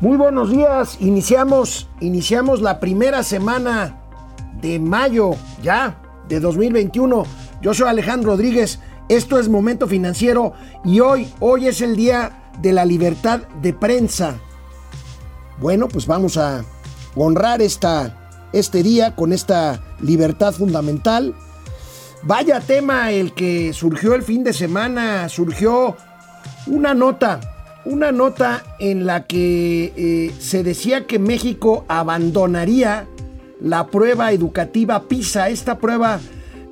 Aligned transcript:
Muy 0.00 0.16
buenos 0.16 0.50
días. 0.50 0.96
Iniciamos, 1.00 1.86
iniciamos 2.00 2.62
la 2.62 2.80
primera 2.80 3.22
semana 3.22 4.00
de 4.62 4.78
mayo 4.78 5.32
ya 5.62 6.00
de 6.26 6.40
2021. 6.40 7.24
Yo 7.60 7.74
soy 7.74 7.86
Alejandro 7.86 8.30
Rodríguez. 8.30 8.80
Esto 9.10 9.38
es 9.38 9.50
Momento 9.50 9.86
Financiero 9.86 10.54
y 10.86 11.00
hoy, 11.00 11.30
hoy 11.38 11.66
es 11.66 11.82
el 11.82 11.96
día 11.96 12.50
de 12.62 12.72
la 12.72 12.86
libertad 12.86 13.40
de 13.60 13.74
prensa. 13.74 14.38
Bueno, 15.60 15.86
pues 15.86 16.06
vamos 16.06 16.38
a 16.38 16.64
honrar 17.14 17.60
esta, 17.60 18.48
este 18.54 18.82
día 18.82 19.14
con 19.14 19.34
esta 19.34 19.82
libertad 20.00 20.54
fundamental. 20.54 21.34
Vaya 22.22 22.60
tema 22.60 23.10
el 23.12 23.34
que 23.34 23.74
surgió 23.74 24.14
el 24.14 24.22
fin 24.22 24.44
de 24.44 24.54
semana, 24.54 25.28
surgió 25.28 25.94
una 26.66 26.94
nota 26.94 27.59
una 27.84 28.12
nota 28.12 28.62
en 28.78 29.06
la 29.06 29.26
que 29.26 29.92
eh, 29.96 30.32
se 30.38 30.62
decía 30.62 31.06
que 31.06 31.18
México 31.18 31.84
abandonaría 31.88 33.06
la 33.60 33.86
prueba 33.86 34.32
educativa 34.32 35.08
PISA, 35.08 35.48
esta 35.48 35.78
prueba 35.78 36.20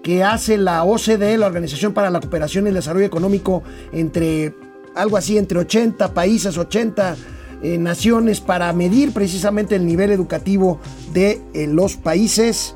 que 0.02 0.22
hace 0.22 0.58
la 0.58 0.84
OCDE, 0.84 1.38
la 1.38 1.46
Organización 1.46 1.92
para 1.92 2.10
la 2.10 2.20
Cooperación 2.20 2.64
y 2.64 2.68
el 2.68 2.74
Desarrollo 2.74 3.06
Económico, 3.06 3.62
entre 3.92 4.54
algo 4.94 5.16
así, 5.16 5.38
entre 5.38 5.58
80 5.58 6.14
países, 6.14 6.56
80 6.56 7.16
eh, 7.62 7.78
naciones, 7.78 8.40
para 8.40 8.72
medir 8.72 9.12
precisamente 9.12 9.76
el 9.76 9.86
nivel 9.86 10.10
educativo 10.10 10.78
de 11.12 11.40
eh, 11.54 11.66
los 11.66 11.96
países. 11.96 12.74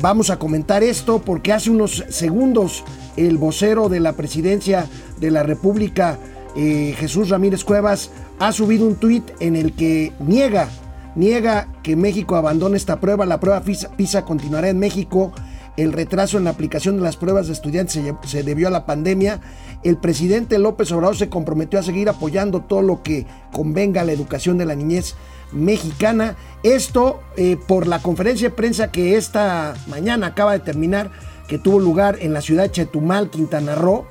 vamos 0.00 0.30
a 0.30 0.36
comentar 0.36 0.82
esto 0.82 1.20
porque 1.20 1.52
hace 1.52 1.70
unos 1.70 2.04
segundos 2.08 2.82
el 3.16 3.38
vocero 3.38 3.88
de 3.88 4.00
la 4.00 4.14
presidencia 4.14 4.86
de 5.20 5.30
la 5.30 5.44
República, 5.44 6.18
eh, 6.56 6.94
Jesús 6.98 7.30
Ramírez 7.30 7.64
Cuevas 7.64 8.10
ha 8.38 8.52
subido 8.52 8.86
un 8.86 8.96
tuit 8.96 9.24
en 9.40 9.56
el 9.56 9.72
que 9.72 10.12
niega, 10.20 10.68
niega 11.16 11.68
que 11.82 11.96
México 11.96 12.36
abandone 12.36 12.76
esta 12.76 13.00
prueba. 13.00 13.26
La 13.26 13.40
prueba 13.40 13.62
PISA, 13.62 14.24
continuará 14.24 14.68
en 14.68 14.78
México. 14.78 15.32
El 15.76 15.92
retraso 15.92 16.38
en 16.38 16.44
la 16.44 16.50
aplicación 16.50 16.96
de 16.96 17.02
las 17.02 17.16
pruebas 17.16 17.48
de 17.48 17.52
estudiantes 17.52 18.00
se, 18.26 18.42
debió 18.44 18.68
a 18.68 18.70
la 18.70 18.86
pandemia. 18.86 19.40
El 19.82 19.96
presidente 19.96 20.58
López 20.58 20.92
Obrador 20.92 21.16
se 21.16 21.28
comprometió 21.28 21.80
a 21.80 21.82
seguir 21.82 22.08
apoyando 22.08 22.60
todo 22.60 22.82
lo 22.82 23.02
que 23.02 23.26
convenga 23.50 24.02
a 24.02 24.04
la 24.04 24.12
educación 24.12 24.56
de 24.56 24.66
la 24.66 24.76
niñez 24.76 25.16
mexicana. 25.50 26.36
Esto 26.62 27.20
eh, 27.36 27.56
por 27.66 27.88
la 27.88 27.98
conferencia 27.98 28.50
de 28.50 28.54
prensa 28.54 28.92
que 28.92 29.16
esta 29.16 29.74
mañana 29.88 30.28
acaba 30.28 30.52
de 30.52 30.60
terminar, 30.60 31.10
que 31.48 31.58
tuvo 31.58 31.80
lugar 31.80 32.18
en 32.20 32.32
la 32.32 32.40
ciudad 32.40 32.62
de 32.62 32.70
Chetumal, 32.70 33.28
Quintana 33.28 33.74
Roo 33.74 34.06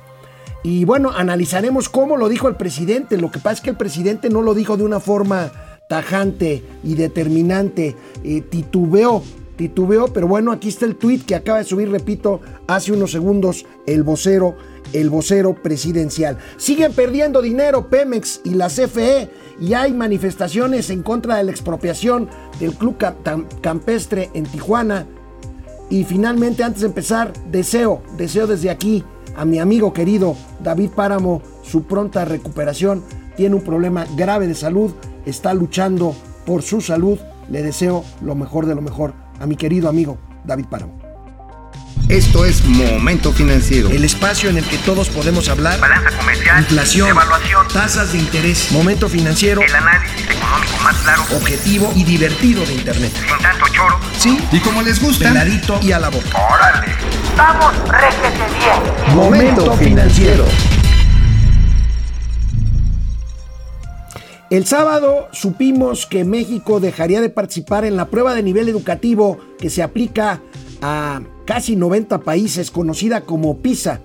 y 0.64 0.86
bueno, 0.86 1.10
analizaremos 1.14 1.90
cómo 1.90 2.16
lo 2.16 2.30
dijo 2.30 2.48
el 2.48 2.56
presidente. 2.56 3.18
Lo 3.18 3.30
que 3.30 3.38
pasa 3.38 3.56
es 3.56 3.60
que 3.60 3.70
el 3.70 3.76
presidente 3.76 4.30
no 4.30 4.40
lo 4.40 4.54
dijo 4.54 4.78
de 4.78 4.82
una 4.82 4.98
forma 4.98 5.52
tajante 5.90 6.64
y 6.82 6.94
determinante. 6.94 7.94
Eh, 8.24 8.40
titubeó, 8.40 9.22
titubeó, 9.56 10.08
pero 10.08 10.26
bueno, 10.26 10.52
aquí 10.52 10.70
está 10.70 10.86
el 10.86 10.96
tuit 10.96 11.26
que 11.26 11.34
acaba 11.34 11.58
de 11.58 11.64
subir, 11.64 11.90
repito, 11.90 12.40
hace 12.66 12.92
unos 12.92 13.12
segundos 13.12 13.66
el 13.86 14.04
vocero, 14.04 14.56
el 14.94 15.10
vocero 15.10 15.54
presidencial. 15.54 16.38
Siguen 16.56 16.94
perdiendo 16.94 17.42
dinero 17.42 17.90
Pemex 17.90 18.40
y 18.42 18.54
la 18.54 18.68
CFE 18.68 19.28
y 19.60 19.74
hay 19.74 19.92
manifestaciones 19.92 20.88
en 20.88 21.02
contra 21.02 21.36
de 21.36 21.44
la 21.44 21.50
expropiación 21.50 22.30
del 22.58 22.72
club 22.72 22.96
campestre 23.60 24.30
en 24.32 24.44
Tijuana. 24.44 25.06
Y 25.90 26.04
finalmente, 26.04 26.64
antes 26.64 26.80
de 26.80 26.86
empezar, 26.86 27.34
deseo, 27.50 28.02
deseo 28.16 28.46
desde 28.46 28.70
aquí 28.70 29.04
a 29.36 29.44
mi 29.44 29.58
amigo 29.58 29.92
querido 29.92 30.36
David 30.60 30.90
Páramo 30.90 31.42
su 31.62 31.84
pronta 31.84 32.24
recuperación. 32.24 33.04
Tiene 33.36 33.56
un 33.56 33.62
problema 33.62 34.06
grave 34.16 34.46
de 34.46 34.54
salud, 34.54 34.94
está 35.26 35.54
luchando 35.54 36.14
por 36.46 36.62
su 36.62 36.80
salud. 36.80 37.18
Le 37.50 37.62
deseo 37.62 38.04
lo 38.22 38.34
mejor 38.34 38.66
de 38.66 38.74
lo 38.74 38.80
mejor 38.80 39.14
a 39.40 39.46
mi 39.46 39.56
querido 39.56 39.88
amigo 39.88 40.18
David 40.44 40.66
Páramo. 40.66 41.04
Esto 42.08 42.44
es 42.44 42.62
Momento 42.64 43.32
Financiero. 43.32 43.88
El 43.88 44.04
espacio 44.04 44.50
en 44.50 44.58
el 44.58 44.64
que 44.64 44.76
todos 44.78 45.08
podemos 45.08 45.48
hablar. 45.48 45.80
Balanza 45.80 46.10
comercial. 46.18 46.60
Inflación. 46.60 47.08
Evaluación. 47.08 47.66
Tasas 47.68 48.12
de 48.12 48.18
interés. 48.18 48.70
Momento 48.72 49.08
Financiero. 49.08 49.62
El 49.62 49.74
análisis 49.74 50.20
económico 50.30 50.76
más 50.82 50.96
claro. 50.96 51.22
Objetivo 51.34 51.90
y 51.94 52.04
divertido 52.04 52.64
de 52.66 52.74
Internet. 52.74 53.12
Sin 53.14 53.38
tanto 53.38 53.64
choro. 53.72 53.98
Sí. 54.18 54.38
Y 54.52 54.60
como 54.60 54.82
les 54.82 55.00
gusta. 55.00 55.28
Peladito 55.28 55.80
y 55.80 55.92
a 55.92 55.98
la 55.98 56.10
boca. 56.10 56.28
¡Órale! 56.34 57.23
¡Vamos, 57.36 57.74
réjete 57.88 58.44
bien! 58.58 59.16
Momento 59.16 59.72
Financiero. 59.72 60.44
El 64.50 64.66
sábado 64.66 65.28
supimos 65.32 66.06
que 66.06 66.24
México 66.24 66.78
dejaría 66.78 67.20
de 67.20 67.30
participar 67.30 67.84
en 67.84 67.96
la 67.96 68.06
prueba 68.06 68.34
de 68.34 68.42
nivel 68.44 68.68
educativo 68.68 69.38
que 69.58 69.68
se 69.68 69.82
aplica 69.82 70.42
a 70.80 71.22
casi 71.44 71.74
90 71.74 72.20
países, 72.20 72.70
conocida 72.70 73.22
como 73.22 73.58
PISA. 73.58 74.00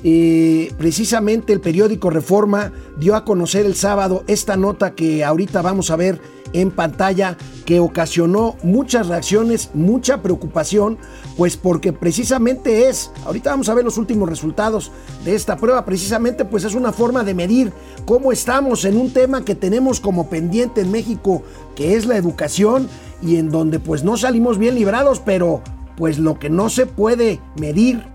Precisamente 0.00 1.52
el 1.52 1.60
periódico 1.60 2.10
Reforma 2.10 2.72
dio 2.98 3.16
a 3.16 3.24
conocer 3.24 3.66
el 3.66 3.74
sábado 3.74 4.24
esta 4.26 4.56
nota 4.56 4.94
que 4.94 5.24
ahorita 5.24 5.62
vamos 5.62 5.90
a 5.90 5.96
ver 5.96 6.20
en 6.52 6.70
pantalla 6.70 7.36
que 7.64 7.80
ocasionó 7.80 8.56
muchas 8.62 9.08
reacciones, 9.08 9.70
mucha 9.74 10.22
preocupación, 10.22 10.98
pues 11.36 11.56
porque 11.56 11.92
precisamente 11.92 12.88
es, 12.88 13.10
ahorita 13.24 13.50
vamos 13.50 13.68
a 13.68 13.74
ver 13.74 13.84
los 13.84 13.98
últimos 13.98 14.28
resultados 14.28 14.90
de 15.24 15.34
esta 15.34 15.56
prueba, 15.56 15.84
precisamente 15.84 16.44
pues 16.44 16.64
es 16.64 16.74
una 16.74 16.92
forma 16.92 17.24
de 17.24 17.34
medir 17.34 17.72
cómo 18.06 18.32
estamos 18.32 18.84
en 18.84 18.96
un 18.96 19.12
tema 19.12 19.44
que 19.44 19.54
tenemos 19.54 20.00
como 20.00 20.30
pendiente 20.30 20.80
en 20.80 20.90
México, 20.90 21.42
que 21.74 21.94
es 21.94 22.06
la 22.06 22.16
educación 22.16 22.88
y 23.22 23.36
en 23.36 23.50
donde 23.50 23.78
pues 23.80 24.04
no 24.04 24.16
salimos 24.16 24.58
bien 24.58 24.74
librados, 24.74 25.20
pero 25.20 25.62
pues 25.96 26.18
lo 26.18 26.38
que 26.38 26.48
no 26.48 26.70
se 26.70 26.86
puede 26.86 27.40
medir, 27.58 28.06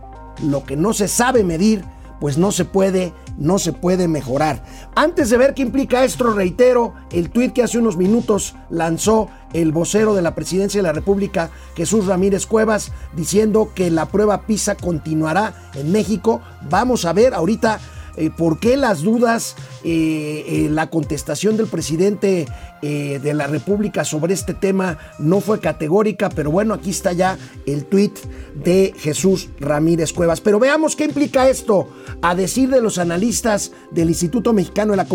lo 0.42 0.64
que 0.64 0.76
no 0.76 0.94
se 0.94 1.08
sabe 1.08 1.44
medir, 1.44 1.84
pues 2.20 2.38
no 2.38 2.54
se 2.54 2.64
puede, 2.64 3.14
no 3.38 3.60
se 3.60 3.74
puede 3.74 4.08
mejorar. 4.08 4.64
Antes 4.96 5.30
de 5.30 5.38
ver 5.38 5.54
qué 5.54 5.62
implica 5.62 6.06
esto, 6.06 6.32
reitero 6.32 6.94
el 7.12 7.30
tuit 7.30 7.52
que 7.52 7.64
hace 7.64 7.78
unos 7.78 7.98
minutos 7.98 8.56
lanzó 8.70 9.28
el 9.52 9.74
vocero 9.74 10.14
de 10.16 10.22
la 10.22 10.34
presidencia 10.34 10.80
de 10.80 10.88
la 10.88 10.94
República, 10.94 11.50
Jesús 11.76 12.06
Ramírez 12.06 12.46
Cuevas, 12.46 12.94
diciendo 13.14 13.72
que 13.76 13.92
la 13.92 14.06
prueba 14.06 14.44
PISA 14.44 14.76
continuará 14.76 15.70
en 15.74 15.92
México. 15.92 16.42
Vamos 16.70 17.04
a 17.04 17.12
ver 17.12 17.34
ahorita 17.34 17.80
eh, 18.16 18.30
por 18.30 18.60
qué 18.60 18.78
las 18.78 19.02
dudas, 19.02 19.56
eh, 19.84 20.46
eh, 20.48 20.68
la 20.70 20.90
contestación 20.90 21.58
del 21.58 21.68
presidente 21.68 22.48
de 22.84 23.34
la 23.34 23.48
República 23.48 24.04
sobre 24.04 24.34
este 24.34 24.54
tema 24.54 24.98
no 25.18 25.40
fue 25.40 25.62
categórica, 25.62 26.28
pero 26.28 26.52
bueno, 26.52 26.74
aquí 26.74 26.90
está 26.90 27.14
ya 27.14 27.38
el 27.66 27.86
tuit 27.86 28.20
de 28.56 28.94
Jesús 28.98 29.48
Ramírez 29.62 30.12
Cuevas. 30.12 30.42
Pero 30.42 30.60
veamos 30.60 30.98
qué 30.98 31.06
implica 31.06 31.48
esto, 31.48 31.88
a 32.22 32.36
decir 32.36 32.70
de 32.70 32.82
los 32.82 32.98
analistas 32.98 33.72
del 33.92 34.10
Instituto 34.10 34.52
Mexicano 34.52 34.92
de 34.92 34.98
la 34.98 35.08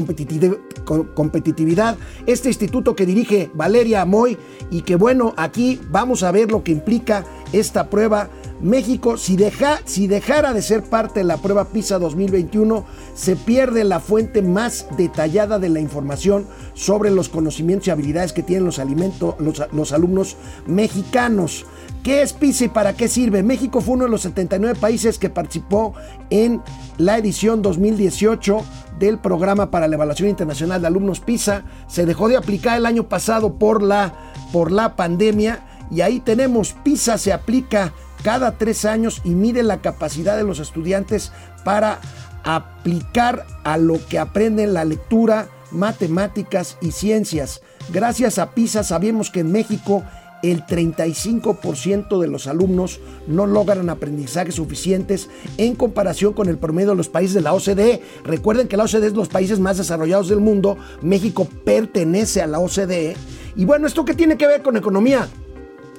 Competitividad, 1.14 1.98
este 2.24 2.48
instituto 2.48 2.96
que 2.96 3.04
dirige 3.04 3.50
Valeria 3.52 4.00
Amoy 4.00 4.38
y 4.70 4.80
que 4.80 4.96
bueno, 4.96 5.34
aquí 5.36 5.78
vamos 5.90 6.22
a 6.22 6.32
ver 6.32 6.50
lo 6.50 6.64
que 6.64 6.72
implica 6.72 7.26
esta 7.52 7.88
prueba 7.90 8.28
México, 8.60 9.16
si, 9.16 9.36
deja, 9.36 9.78
si 9.84 10.08
dejara 10.08 10.52
de 10.52 10.62
ser 10.62 10.82
parte 10.82 11.20
de 11.20 11.24
la 11.24 11.36
prueba 11.36 11.66
PISA 11.66 11.98
2021, 11.98 12.84
se 13.14 13.36
pierde 13.36 13.84
la 13.84 14.00
fuente 14.00 14.42
más 14.42 14.86
detallada 14.96 15.60
de 15.60 15.68
la 15.68 15.80
información 15.80 16.46
sobre 16.74 17.10
los 17.10 17.28
conocimientos 17.28 17.86
y 17.86 17.90
habilidades 17.92 18.32
que 18.32 18.42
tienen 18.42 18.64
los, 18.64 18.80
alimentos, 18.80 19.36
los, 19.72 19.92
alumnos 19.92 20.36
mexicanos. 20.66 21.66
¿Qué 22.02 22.22
es 22.22 22.32
PISA 22.32 22.64
y 22.64 22.68
para 22.68 22.94
qué 22.94 23.06
sirve? 23.06 23.42
México 23.42 23.80
fue 23.80 23.94
uno 23.94 24.04
de 24.04 24.10
los 24.10 24.22
79 24.22 24.76
países 24.80 25.18
que 25.18 25.30
participó 25.30 25.94
en 26.30 26.60
la 26.96 27.18
edición 27.18 27.62
2018 27.62 28.64
del 28.98 29.18
programa 29.18 29.70
para 29.70 29.86
la 29.86 29.94
evaluación 29.94 30.28
internacional 30.28 30.80
de 30.80 30.88
alumnos 30.88 31.20
PISA. 31.20 31.62
Se 31.86 32.06
dejó 32.06 32.28
de 32.28 32.36
aplicar 32.36 32.76
el 32.76 32.86
año 32.86 33.08
pasado 33.08 33.54
por 33.54 33.82
la, 33.82 34.14
por 34.52 34.72
la 34.72 34.96
pandemia 34.96 35.67
y 35.90 36.00
ahí 36.00 36.20
tenemos 36.20 36.74
PISA 36.84 37.18
se 37.18 37.32
aplica 37.32 37.92
cada 38.22 38.58
tres 38.58 38.84
años 38.84 39.20
y 39.24 39.30
mide 39.30 39.62
la 39.62 39.80
capacidad 39.80 40.36
de 40.36 40.44
los 40.44 40.58
estudiantes 40.58 41.32
para 41.64 42.00
aplicar 42.44 43.46
a 43.64 43.76
lo 43.76 44.04
que 44.06 44.18
aprenden 44.18 44.74
la 44.74 44.84
lectura, 44.84 45.48
matemáticas 45.70 46.78
y 46.80 46.92
ciencias. 46.92 47.60
Gracias 47.92 48.38
a 48.38 48.52
PISA 48.52 48.82
sabemos 48.82 49.30
que 49.30 49.40
en 49.40 49.52
México 49.52 50.02
el 50.42 50.64
35% 50.64 52.20
de 52.20 52.28
los 52.28 52.46
alumnos 52.46 53.00
no 53.26 53.46
logran 53.46 53.90
aprendizajes 53.90 54.54
suficientes 54.54 55.28
en 55.56 55.74
comparación 55.74 56.32
con 56.32 56.48
el 56.48 56.58
promedio 56.58 56.90
de 56.90 56.96
los 56.96 57.08
países 57.08 57.34
de 57.34 57.40
la 57.40 57.54
OCDE. 57.54 58.02
Recuerden 58.24 58.68
que 58.68 58.76
la 58.76 58.84
OCDE 58.84 59.08
es 59.08 59.14
los 59.14 59.28
países 59.28 59.58
más 59.58 59.78
desarrollados 59.78 60.28
del 60.28 60.40
mundo. 60.40 60.78
México 61.02 61.48
pertenece 61.64 62.40
a 62.40 62.46
la 62.46 62.60
OCDE. 62.60 63.16
Y 63.56 63.64
bueno, 63.64 63.86
¿esto 63.86 64.04
qué 64.04 64.14
tiene 64.14 64.36
que 64.36 64.46
ver 64.46 64.62
con 64.62 64.76
economía? 64.76 65.28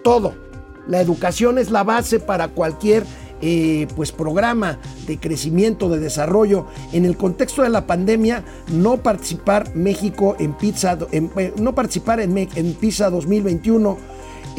Todo 0.03 0.49
la 0.89 0.99
educación 1.01 1.59
es 1.59 1.69
la 1.69 1.83
base 1.83 2.19
para 2.19 2.47
cualquier 2.47 3.05
eh, 3.41 3.87
pues 3.95 4.11
programa 4.11 4.79
de 5.05 5.19
crecimiento, 5.19 5.87
de 5.87 5.99
desarrollo. 5.99 6.65
En 6.91 7.05
el 7.05 7.15
contexto 7.15 7.61
de 7.61 7.69
la 7.69 7.85
pandemia, 7.85 8.43
no 8.73 8.97
participar 8.97 9.75
México 9.75 10.35
en 10.39 10.53
Pizza, 10.53 10.97
eh, 11.11 11.53
no 11.57 11.75
participar 11.75 12.19
en, 12.19 12.35
en 12.37 12.73
Pizza 12.73 13.11
2021. 13.11 13.97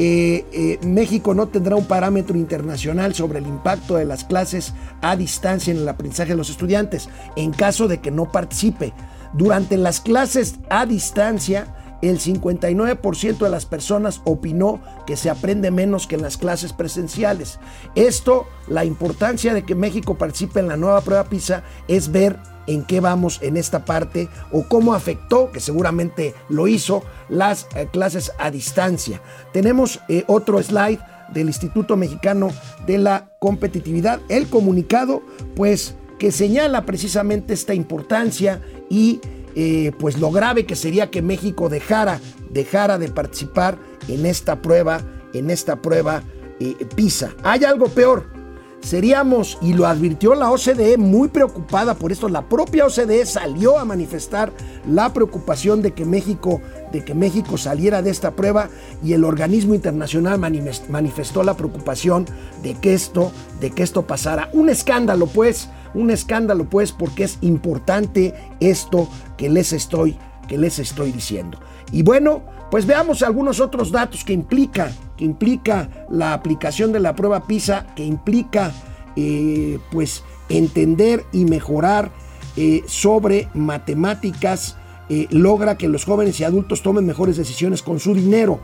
Eh, 0.03 0.79
México 0.87 1.35
no 1.35 1.49
tendrá 1.49 1.75
un 1.75 1.85
parámetro 1.85 2.39
internacional 2.39 3.13
sobre 3.13 3.41
el 3.41 3.47
impacto 3.49 3.97
de 3.97 4.05
las 4.05 4.25
clases 4.25 4.73
a 5.03 5.17
distancia 5.17 5.73
en 5.73 5.81
el 5.81 5.89
aprendizaje 5.89 6.31
de 6.31 6.37
los 6.37 6.49
estudiantes 6.49 7.09
en 7.35 7.51
caso 7.51 7.89
de 7.89 7.99
que 7.99 8.13
no 8.13 8.31
participe. 8.31 8.95
Durante 9.33 9.77
las 9.77 10.01
clases 10.01 10.55
a 10.71 10.87
distancia, 10.87 11.75
el 12.03 12.19
59% 12.19 13.39
de 13.39 13.51
las 13.51 13.67
personas 13.67 14.21
opinó 14.25 14.81
que 15.07 15.17
se 15.17 15.31
aprende 15.31 15.71
menos 15.71 16.07
que 16.07 16.17
en 16.17 16.23
las 16.23 16.37
clases 16.37 16.73
presenciales. 16.73 17.59
Esto, 17.95 18.47
la 18.69 18.85
importancia 18.85 19.55
de 19.55 19.65
que 19.65 19.75
México 19.75 20.17
participe 20.17 20.61
en 20.61 20.69
la 20.69 20.77
nueva 20.77 21.01
prueba 21.03 21.25
PISA 21.25 21.63
es 21.89 22.11
ver 22.11 22.39
en 22.67 22.85
qué 22.85 23.01
vamos 23.01 23.41
en 23.43 23.57
esta 23.57 23.85
parte 23.85 24.29
o 24.53 24.65
cómo 24.69 24.95
afectó, 24.95 25.51
que 25.51 25.61
seguramente 25.61 26.35
lo 26.49 26.69
hizo, 26.69 27.03
las 27.29 27.67
eh, 27.75 27.89
clases 27.91 28.33
a 28.39 28.51
distancia. 28.51 29.21
Tenemos 29.53 30.01
eh, 30.09 30.25
otro 30.27 30.63
slide 30.63 31.01
del 31.33 31.49
Instituto 31.49 31.97
Mexicano 31.97 32.51
de 32.87 32.99
la 32.99 33.31
Competitividad, 33.39 34.21
el 34.29 34.49
comunicado, 34.49 35.23
pues 35.57 35.97
que 36.19 36.33
señala 36.33 36.85
precisamente 36.85 37.55
esta 37.55 37.73
importancia 37.73 38.61
y 38.91 39.21
eh, 39.55 39.93
pues 39.99 40.19
lo 40.19 40.31
grave 40.31 40.67
que 40.67 40.77
sería 40.77 41.11
que 41.11 41.23
México 41.23 41.69
dejara, 41.69 42.21
dejara 42.51 42.99
de 42.99 43.09
participar 43.09 43.79
en 44.09 44.27
esta 44.27 44.63
prueba, 44.63 45.01
en 45.33 45.51
esta 45.51 45.81
prueba 45.81 46.23
eh, 46.61 46.75
PISA. 46.95 47.35
Hay 47.43 47.65
algo 47.65 47.87
peor. 47.89 48.40
Seríamos, 48.83 49.59
y 49.61 49.75
lo 49.75 49.87
advirtió 49.87 50.35
la 50.35 50.51
OCDE, 50.51 50.97
muy 50.97 51.29
preocupada 51.29 51.95
por 51.95 52.13
esto. 52.13 52.29
La 52.29 52.49
propia 52.49 52.87
OCDE 52.87 53.27
salió 53.27 53.79
a 53.79 53.85
manifestar 53.85 54.53
la 54.89 55.13
preocupación 55.13 55.83
de 55.83 55.93
que 55.93 56.05
México, 56.05 56.61
de 56.91 57.05
que 57.05 57.15
México 57.15 57.59
saliera 57.59 58.01
de 58.03 58.11
esta 58.11 58.33
prueba 58.33 58.71
y 59.05 59.13
el 59.13 59.25
organismo 59.25 59.75
internacional 59.75 60.39
manifestó 60.39 61.43
la 61.43 61.57
preocupación 61.57 62.27
de 62.63 62.75
que 62.75 62.95
esto, 62.95 63.33
de 63.61 63.71
que 63.71 63.83
esto 63.83 64.07
pasara. 64.07 64.49
Un 64.55 64.71
escándalo, 64.71 65.27
pues, 65.27 65.69
un 65.93 66.11
escándalo, 66.11 66.69
pues, 66.69 66.91
porque 66.93 67.25
es 67.25 67.39
importante 67.43 68.35
esto 68.61 69.09
que 69.37 69.51
les 69.51 69.73
estoy, 69.73 70.17
que 70.49 70.57
les 70.57 70.79
estoy 70.79 71.13
diciendo. 71.13 71.59
Y 71.93 72.03
bueno, 72.03 72.43
pues 72.71 72.87
veamos 72.87 73.23
algunos 73.23 73.61
otros 73.61 73.91
datos 73.91 74.25
que 74.25 74.33
implica, 74.33 74.93
que 75.21 75.27
implica 75.27 76.07
la 76.09 76.33
aplicación 76.33 76.93
de 76.93 77.01
la 77.01 77.15
prueba 77.15 77.47
PISA, 77.47 77.89
que 77.95 78.03
implica, 78.03 78.73
eh, 79.17 79.79
pues, 79.93 80.25
entender 80.49 81.27
y 81.31 81.45
mejorar 81.45 82.11
eh, 82.57 82.83
sobre 82.87 83.49
matemáticas, 83.53 84.79
eh, 85.11 85.27
logra 85.29 85.77
que 85.77 85.89
los 85.89 86.07
jóvenes 86.07 86.41
y 86.41 86.45
adultos 86.45 86.83
tomen 86.83 87.05
mejores 87.05 87.37
decisiones 87.37 87.83
con 87.83 88.01
su 88.01 88.15
dinero. 88.15 88.61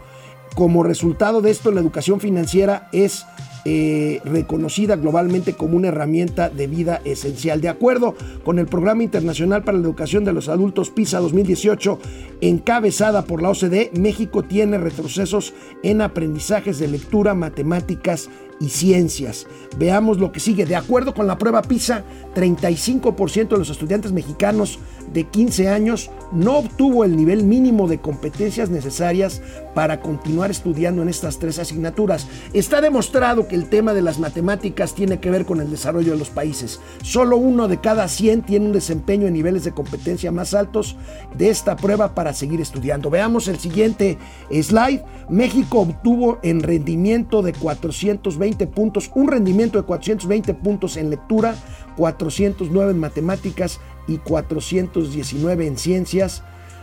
Como 0.54 0.82
resultado 0.82 1.42
de 1.42 1.50
esto, 1.50 1.70
la 1.72 1.82
educación 1.82 2.20
financiera 2.20 2.88
es 2.90 3.26
eh, 3.68 4.20
reconocida 4.24 4.94
globalmente 4.94 5.54
como 5.54 5.76
una 5.76 5.88
herramienta 5.88 6.50
de 6.50 6.68
vida 6.68 7.00
esencial. 7.04 7.60
De 7.60 7.68
acuerdo 7.68 8.14
con 8.44 8.60
el 8.60 8.66
Programa 8.66 9.02
Internacional 9.02 9.64
para 9.64 9.76
la 9.76 9.82
Educación 9.82 10.22
de 10.24 10.32
los 10.32 10.48
Adultos 10.48 10.90
PISA 10.90 11.18
2018, 11.18 11.98
encabezada 12.42 13.24
por 13.24 13.42
la 13.42 13.50
OCDE, 13.50 13.90
México 13.98 14.44
tiene 14.44 14.78
retrocesos 14.78 15.52
en 15.82 16.00
aprendizajes 16.00 16.78
de 16.78 16.86
lectura, 16.86 17.34
matemáticas 17.34 18.30
y 18.30 18.45
ciencias. 18.68 19.46
Veamos 19.78 20.18
lo 20.18 20.32
que 20.32 20.40
sigue. 20.40 20.66
De 20.66 20.76
acuerdo 20.76 21.14
con 21.14 21.26
la 21.26 21.38
prueba 21.38 21.62
PISA, 21.62 22.04
35% 22.34 23.48
de 23.48 23.58
los 23.58 23.70
estudiantes 23.70 24.12
mexicanos 24.12 24.78
de 25.12 25.24
15 25.24 25.68
años 25.68 26.10
no 26.32 26.58
obtuvo 26.58 27.04
el 27.04 27.16
nivel 27.16 27.44
mínimo 27.44 27.86
de 27.86 27.98
competencias 27.98 28.70
necesarias 28.70 29.40
para 29.74 30.00
continuar 30.00 30.50
estudiando 30.50 31.02
en 31.02 31.08
estas 31.08 31.38
tres 31.38 31.58
asignaturas. 31.58 32.26
Está 32.52 32.80
demostrado 32.80 33.46
que 33.46 33.54
el 33.54 33.68
tema 33.68 33.94
de 33.94 34.02
las 34.02 34.18
matemáticas 34.18 34.94
tiene 34.94 35.20
que 35.20 35.30
ver 35.30 35.44
con 35.44 35.60
el 35.60 35.70
desarrollo 35.70 36.12
de 36.12 36.18
los 36.18 36.30
países. 36.30 36.80
Solo 37.02 37.36
uno 37.36 37.68
de 37.68 37.80
cada 37.80 38.08
100 38.08 38.42
tiene 38.42 38.66
un 38.66 38.72
desempeño 38.72 39.26
en 39.26 39.34
niveles 39.34 39.64
de 39.64 39.72
competencia 39.72 40.32
más 40.32 40.54
altos 40.54 40.96
de 41.36 41.50
esta 41.50 41.76
prueba 41.76 42.14
para 42.14 42.32
seguir 42.32 42.60
estudiando. 42.60 43.10
Veamos 43.10 43.48
el 43.48 43.58
siguiente 43.58 44.18
slide. 44.50 45.02
México 45.28 45.80
obtuvo 45.80 46.38
en 46.42 46.62
rendimiento 46.62 47.42
de 47.42 47.52
420 47.52 48.45
puntos, 48.54 49.10
un 49.14 49.28
rendimiento 49.28 49.78
de 49.78 49.84
420 49.84 50.54
puntos 50.54 50.96
en 50.96 51.10
lectura, 51.10 51.54
409 51.96 52.92
en 52.92 52.98
matemáticas 52.98 53.80
y 54.06 54.18
419 54.18 55.66
en 55.66 55.76
ciencias, 55.76 56.42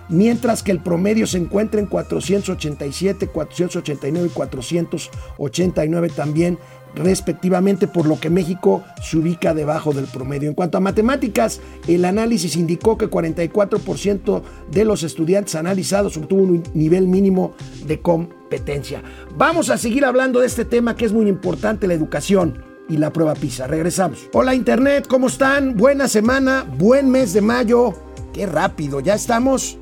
mientras 0.09 0.63
que 0.63 0.71
el 0.71 0.79
promedio 0.79 1.27
se 1.27 1.37
encuentra 1.37 1.79
en 1.79 1.87
487, 1.87 3.27
489 3.27 4.27
y 4.27 4.31
489 4.31 6.09
también 6.09 6.57
respectivamente, 6.95 7.87
por 7.87 8.05
lo 8.05 8.19
que 8.19 8.29
México 8.29 8.83
se 9.01 9.17
ubica 9.17 9.53
debajo 9.53 9.93
del 9.93 10.05
promedio. 10.05 10.49
En 10.49 10.55
cuanto 10.55 10.77
a 10.77 10.81
matemáticas, 10.81 11.59
el 11.87 12.05
análisis 12.05 12.55
indicó 12.55 12.97
que 12.97 13.09
44% 13.09 14.41
de 14.71 14.85
los 14.85 15.03
estudiantes 15.03 15.55
analizados 15.55 16.17
obtuvo 16.17 16.43
un 16.43 16.63
nivel 16.73 17.07
mínimo 17.07 17.53
de 17.85 17.99
competencia. 18.01 19.01
Vamos 19.35 19.69
a 19.69 19.77
seguir 19.77 20.05
hablando 20.05 20.39
de 20.39 20.47
este 20.47 20.65
tema 20.65 20.95
que 20.95 21.05
es 21.05 21.13
muy 21.13 21.27
importante, 21.27 21.87
la 21.87 21.93
educación 21.93 22.63
y 22.89 22.97
la 22.97 23.11
prueba 23.11 23.33
PISA. 23.33 23.67
Regresamos. 23.67 24.29
Hola 24.33 24.53
Internet, 24.53 25.07
¿cómo 25.07 25.27
están? 25.27 25.75
Buena 25.75 26.07
semana, 26.07 26.65
buen 26.77 27.09
mes 27.09 27.33
de 27.33 27.41
mayo. 27.41 27.93
Qué 28.33 28.45
rápido, 28.45 28.99
ya 28.99 29.15
estamos, 29.15 29.77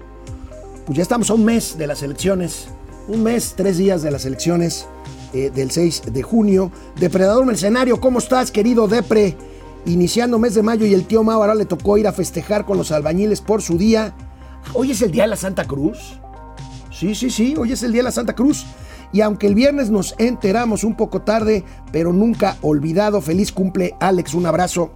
pues 0.86 0.98
ya 0.98 1.04
estamos 1.04 1.30
a 1.30 1.34
un 1.34 1.46
mes 1.46 1.78
de 1.78 1.88
las 1.88 2.04
elecciones. 2.04 2.68
Un 3.08 3.24
mes, 3.24 3.56
tres 3.58 3.78
días 3.78 4.04
de 4.04 4.12
las 4.12 4.26
elecciones 4.26 4.86
eh, 5.34 5.52
del 5.54 5.72
6 5.72 6.04
de 6.14 6.24
junio. 6.24 6.72
Depredador 7.00 7.46
Mercenario, 7.46 8.00
¿cómo 8.00 8.20
estás, 8.20 8.52
querido 8.52 8.88
Depre? 8.88 9.38
Iniciando 9.86 10.38
mes 10.38 10.54
de 10.54 10.62
mayo 10.62 10.86
y 10.86 10.94
el 10.94 11.06
tío 11.06 11.24
Mau 11.24 11.42
ahora 11.42 11.56
le 11.56 11.66
tocó 11.66 11.98
ir 11.98 12.08
a 12.08 12.14
festejar 12.14 12.66
con 12.66 12.78
los 12.78 12.92
albañiles 12.92 13.42
por 13.42 13.62
su 13.62 13.78
día. 13.78 14.14
Hoy 14.74 14.92
es 14.92 15.02
el 15.02 15.12
día 15.12 15.24
de 15.24 15.30
la 15.30 15.36
Santa 15.36 15.66
Cruz. 15.66 16.20
Sí, 16.92 17.16
sí, 17.16 17.30
sí, 17.30 17.56
hoy 17.58 17.72
es 17.72 17.82
el 17.84 17.92
día 17.92 18.00
de 18.00 18.06
la 18.06 18.12
Santa 18.12 18.36
Cruz. 18.36 18.66
Y 19.14 19.22
aunque 19.22 19.48
el 19.48 19.56
viernes 19.56 19.90
nos 19.90 20.16
enteramos 20.20 20.84
un 20.84 20.96
poco 20.96 21.22
tarde, 21.22 21.64
pero 21.92 22.14
nunca 22.14 22.58
olvidado, 22.62 23.22
feliz 23.22 23.52
cumple 23.52 23.96
Alex, 24.00 24.34
un 24.34 24.46
abrazo. 24.46 24.92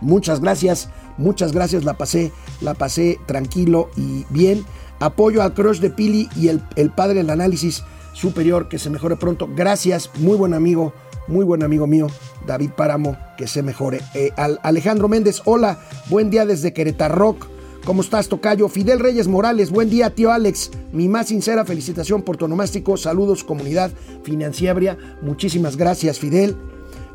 Muchas 0.00 0.40
gracias, 0.40 0.90
muchas 1.16 1.52
gracias, 1.52 1.84
la 1.84 1.94
pasé, 1.94 2.32
la 2.60 2.74
pasé 2.74 3.18
tranquilo 3.26 3.88
y 3.96 4.26
bien. 4.30 4.64
Apoyo 5.00 5.42
al 5.42 5.54
crush 5.54 5.78
de 5.78 5.90
Pili 5.90 6.28
y 6.36 6.48
el, 6.48 6.90
padre 6.90 7.14
del 7.14 7.30
análisis 7.30 7.84
superior, 8.18 8.68
que 8.68 8.78
se 8.78 8.90
mejore 8.90 9.16
pronto. 9.16 9.48
Gracias, 9.54 10.10
muy 10.18 10.36
buen 10.36 10.52
amigo, 10.52 10.92
muy 11.28 11.44
buen 11.44 11.62
amigo 11.62 11.86
mío, 11.86 12.08
David 12.46 12.70
Páramo, 12.76 13.16
que 13.36 13.46
se 13.46 13.62
mejore. 13.62 14.00
Eh, 14.14 14.30
Alejandro 14.62 15.08
Méndez, 15.08 15.42
hola, 15.44 15.78
buen 16.10 16.28
día 16.30 16.44
desde 16.44 16.72
Querétaro 16.72 17.36
¿Cómo 17.84 18.02
estás, 18.02 18.28
Tocayo? 18.28 18.68
Fidel 18.68 18.98
Reyes 18.98 19.28
Morales, 19.28 19.70
buen 19.70 19.88
día, 19.88 20.10
tío 20.10 20.30
Alex. 20.30 20.70
Mi 20.92 21.08
más 21.08 21.28
sincera 21.28 21.64
felicitación 21.64 22.20
por 22.20 22.36
tu 22.36 22.44
onomástico. 22.44 22.98
Saludos, 22.98 23.44
comunidad 23.44 23.92
financiera. 24.24 24.98
Muchísimas 25.22 25.76
gracias, 25.76 26.18
Fidel. 26.18 26.54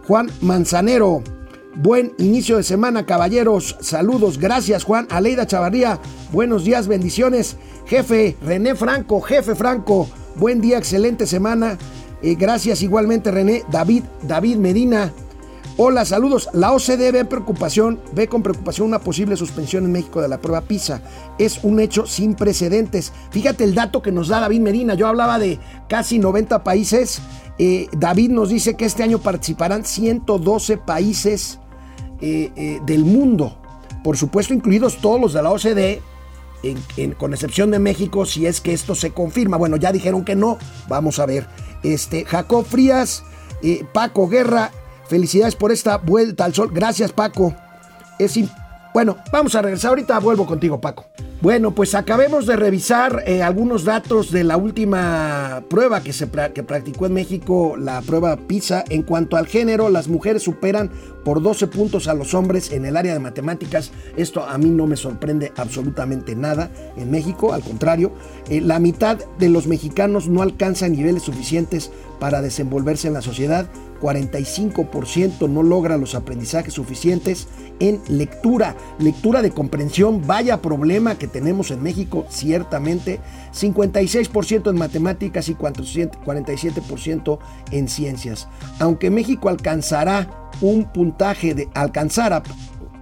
Juan 0.08 0.32
Manzanero, 0.42 1.22
buen 1.76 2.14
inicio 2.18 2.58
de 2.58 2.64
semana, 2.64 3.06
caballeros. 3.06 3.78
Saludos, 3.82 4.40
gracias, 4.40 4.84
Juan. 4.84 5.06
Aleida 5.12 5.46
Chavarría, 5.46 6.00
buenos 6.32 6.64
días, 6.64 6.88
bendiciones. 6.88 7.58
Jefe 7.86 8.36
René 8.42 8.74
Franco, 8.74 9.22
jefe 9.22 9.54
Franco, 9.54 10.10
buen 10.36 10.62
día, 10.62 10.78
excelente 10.78 11.26
semana. 11.28 11.78
Eh, 12.22 12.36
gracias 12.36 12.82
igualmente, 12.82 13.32
René. 13.32 13.64
David, 13.70 14.04
David 14.24 14.58
Medina, 14.58 15.12
Hola, 15.76 16.06
saludos. 16.06 16.50
La 16.54 16.72
OCDE 16.72 17.12
ve, 17.12 17.26
preocupación, 17.26 18.00
ve 18.14 18.28
con 18.28 18.44
preocupación 18.44 18.88
una 18.88 19.00
posible 19.00 19.36
suspensión 19.36 19.86
en 19.86 19.92
México 19.92 20.22
de 20.22 20.28
la 20.28 20.40
prueba 20.40 20.62
PISA. 20.62 21.02
Es 21.40 21.64
un 21.64 21.80
hecho 21.80 22.06
sin 22.06 22.36
precedentes. 22.36 23.12
Fíjate 23.32 23.64
el 23.64 23.74
dato 23.74 24.04
que 24.04 24.12
nos 24.12 24.28
da 24.28 24.40
David 24.40 24.60
Medina. 24.60 24.94
Yo 24.94 25.08
hablaba 25.08 25.40
de 25.40 25.58
casi 25.90 26.20
90 26.20 26.64
países. 26.64 27.24
Eh, 27.58 27.88
David 27.92 28.30
nos 28.30 28.50
dice 28.50 28.76
que 28.76 28.86
este 28.86 29.02
año 29.02 29.18
participarán 29.18 29.84
112 29.84 30.78
países 30.78 31.60
eh, 32.22 32.80
del 32.86 33.04
mundo. 33.04 33.58
Por 34.04 34.16
supuesto, 34.16 34.54
incluidos 34.54 34.98
todos 34.98 35.20
los 35.20 35.34
de 35.34 35.42
la 35.42 35.50
OCDE, 35.50 36.02
con 37.18 37.34
excepción 37.34 37.72
de 37.72 37.80
México, 37.80 38.26
si 38.26 38.46
es 38.46 38.62
que 38.62 38.74
esto 38.74 38.96
se 38.96 39.12
confirma. 39.12 39.58
Bueno, 39.58 39.78
ya 39.78 39.92
dijeron 39.92 40.24
que 40.24 40.36
no. 40.36 40.58
Vamos 40.88 41.20
a 41.20 41.26
ver. 41.26 41.46
Este, 41.84 42.26
Jacob 42.26 42.66
Frías, 42.66 43.24
Paco 43.94 44.28
Guerra, 44.28 44.72
Felicidades 45.08 45.56
por 45.56 45.72
esta 45.72 45.98
vuelta 45.98 46.46
al 46.46 46.54
sol. 46.54 46.72
Gracias, 46.74 47.12
Paco. 47.12 47.54
Es 48.18 48.40
bueno, 48.94 49.18
vamos 49.32 49.54
a 49.56 49.62
regresar. 49.62 49.90
Ahorita 49.90 50.20
vuelvo 50.20 50.46
contigo, 50.46 50.80
Paco. 50.80 51.06
Bueno, 51.44 51.76
pues 51.76 51.94
acabemos 51.94 52.46
de 52.46 52.56
revisar 52.56 53.22
eh, 53.28 53.44
algunos 53.44 53.84
datos 53.84 54.32
de 54.32 54.46
la 54.46 54.56
última 54.56 55.62
prueba 55.70 56.02
que 56.02 56.14
se 56.14 56.30
que 56.54 56.64
practicó 56.64 57.06
en 57.06 57.16
México, 57.16 57.76
la 57.78 58.02
prueba 58.02 58.38
PISA. 58.38 58.86
En 58.88 59.02
cuanto 59.02 59.36
al 59.36 59.48
género, 59.48 59.90
las 59.90 60.08
mujeres 60.08 60.44
superan 60.44 60.90
por 61.26 61.42
12 61.42 61.68
puntos 61.68 62.08
a 62.08 62.14
los 62.14 62.34
hombres 62.34 62.72
en 62.72 62.86
el 62.86 62.96
área 62.96 63.12
de 63.12 63.20
matemáticas. 63.20 63.92
Esto 64.16 64.46
a 64.46 64.58
mí 64.58 64.70
no 64.70 64.88
me 64.88 64.96
sorprende 64.96 65.52
absolutamente 65.58 66.34
nada 66.34 66.72
en 66.96 67.12
México, 67.12 67.52
al 67.52 67.62
contrario, 67.62 68.14
eh, 68.50 68.62
la 68.62 68.80
mitad 68.80 69.18
de 69.38 69.50
los 69.50 69.68
mexicanos 69.68 70.30
no 70.30 70.44
alcanzan 70.44 70.94
niveles 70.94 71.24
suficientes 71.24 71.92
para 72.22 72.42
desenvolverse 72.42 73.10
en 73.10 73.16
la 73.16 73.22
sociedad. 73.22 73.68
45% 74.04 75.50
no 75.50 75.64
logra 75.64 75.98
los 75.98 76.14
aprendizajes 76.14 76.74
suficientes 76.74 77.48
en 77.80 78.02
lectura, 78.10 78.76
lectura 79.00 79.42
de 79.42 79.52
comprensión, 79.52 80.28
vaya 80.28 80.62
problema 80.62 81.18
que 81.18 81.28
tenemos 81.28 81.72
en 81.72 81.82
México, 81.82 82.26
ciertamente, 82.30 83.22
56% 83.54 84.70
en 84.70 84.78
matemáticas 84.78 85.48
y 85.48 85.56
47% 85.56 87.40
en 87.72 87.88
ciencias. 87.88 88.50
Aunque 88.80 89.10
México 89.10 89.48
alcanzará 89.48 90.50
un 90.60 90.92
puntaje 90.92 91.54
de 91.54 91.70
alcanzara, 91.74 92.44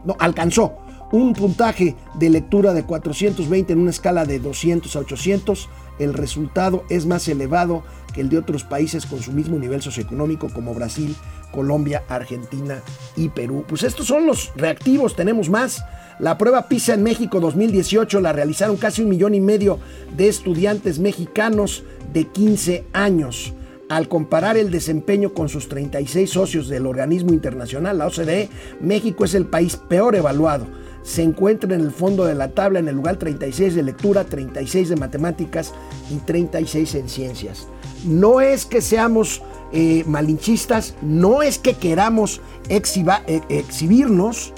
no, 0.06 0.16
alcanzó 0.20 0.78
un 1.12 1.34
puntaje 1.34 1.96
de 2.14 2.30
lectura 2.30 2.74
de 2.74 2.84
420 2.84 3.74
en 3.74 3.80
una 3.80 3.90
escala 3.90 4.26
de 4.26 4.40
200 4.40 4.96
a 4.96 5.00
800, 5.00 5.68
el 6.00 6.14
resultado 6.14 6.84
es 6.90 7.06
más 7.06 7.28
elevado 7.28 7.84
que 8.14 8.22
el 8.22 8.30
de 8.30 8.38
otros 8.38 8.64
países 8.64 9.06
con 9.06 9.22
su 9.22 9.32
mismo 9.32 9.58
nivel 9.58 9.82
socioeconómico 9.82 10.50
como 10.50 10.74
Brasil, 10.74 11.16
Colombia, 11.52 12.04
Argentina 12.08 12.82
y 13.16 13.30
Perú. 13.30 13.66
Pues 13.68 13.84
estos 13.84 14.08
son 14.08 14.26
los 14.26 14.52
reactivos, 14.56 15.16
tenemos 15.16 15.50
más. 15.50 15.84
La 16.20 16.38
prueba 16.38 16.68
PISA 16.68 16.94
en 16.94 17.04
México 17.04 17.40
2018 17.40 18.22
la 18.22 18.34
realizaron 18.34 18.78
casi 18.78 19.02
un 19.02 19.10
millón 19.10 19.34
y 19.34 19.42
medio 19.42 19.80
de 20.16 20.28
estudiantes 20.28 21.00
mexicanos 21.00 21.84
de 22.14 22.26
15 22.26 22.86
años. 22.94 23.54
Al 23.90 24.08
comparar 24.08 24.56
el 24.56 24.72
desempeño 24.72 25.34
con 25.34 25.50
sus 25.50 25.68
36 25.68 26.30
socios 26.30 26.70
del 26.70 26.86
organismo 26.86 27.34
internacional, 27.34 27.98
la 27.98 28.08
OCDE, 28.08 28.50
México 28.80 29.26
es 29.26 29.34
el 29.34 29.48
país 29.48 29.76
peor 29.76 30.16
evaluado. 30.16 30.66
Se 31.04 31.24
encuentra 31.24 31.74
en 31.74 31.82
el 31.82 31.92
fondo 31.92 32.26
de 32.26 32.36
la 32.36 32.52
tabla 32.52 32.80
en 32.80 32.88
el 32.88 32.96
lugar 32.96 33.18
36 33.18 33.76
de 33.76 33.84
lectura, 33.84 34.24
36 34.24 34.90
de 34.90 34.96
matemáticas 34.96 35.74
y 36.10 36.18
36 36.18 36.96
en 36.96 37.10
ciencias. 37.10 37.68
No 38.06 38.42
es 38.42 38.66
que 38.66 38.82
seamos 38.82 39.42
eh, 39.72 40.04
malinchistas, 40.06 40.96
no 41.02 41.42
es 41.42 41.58
que 41.58 41.76
queramos 41.76 42.42
eh, 42.68 43.42
exhibirnos, 43.50 44.54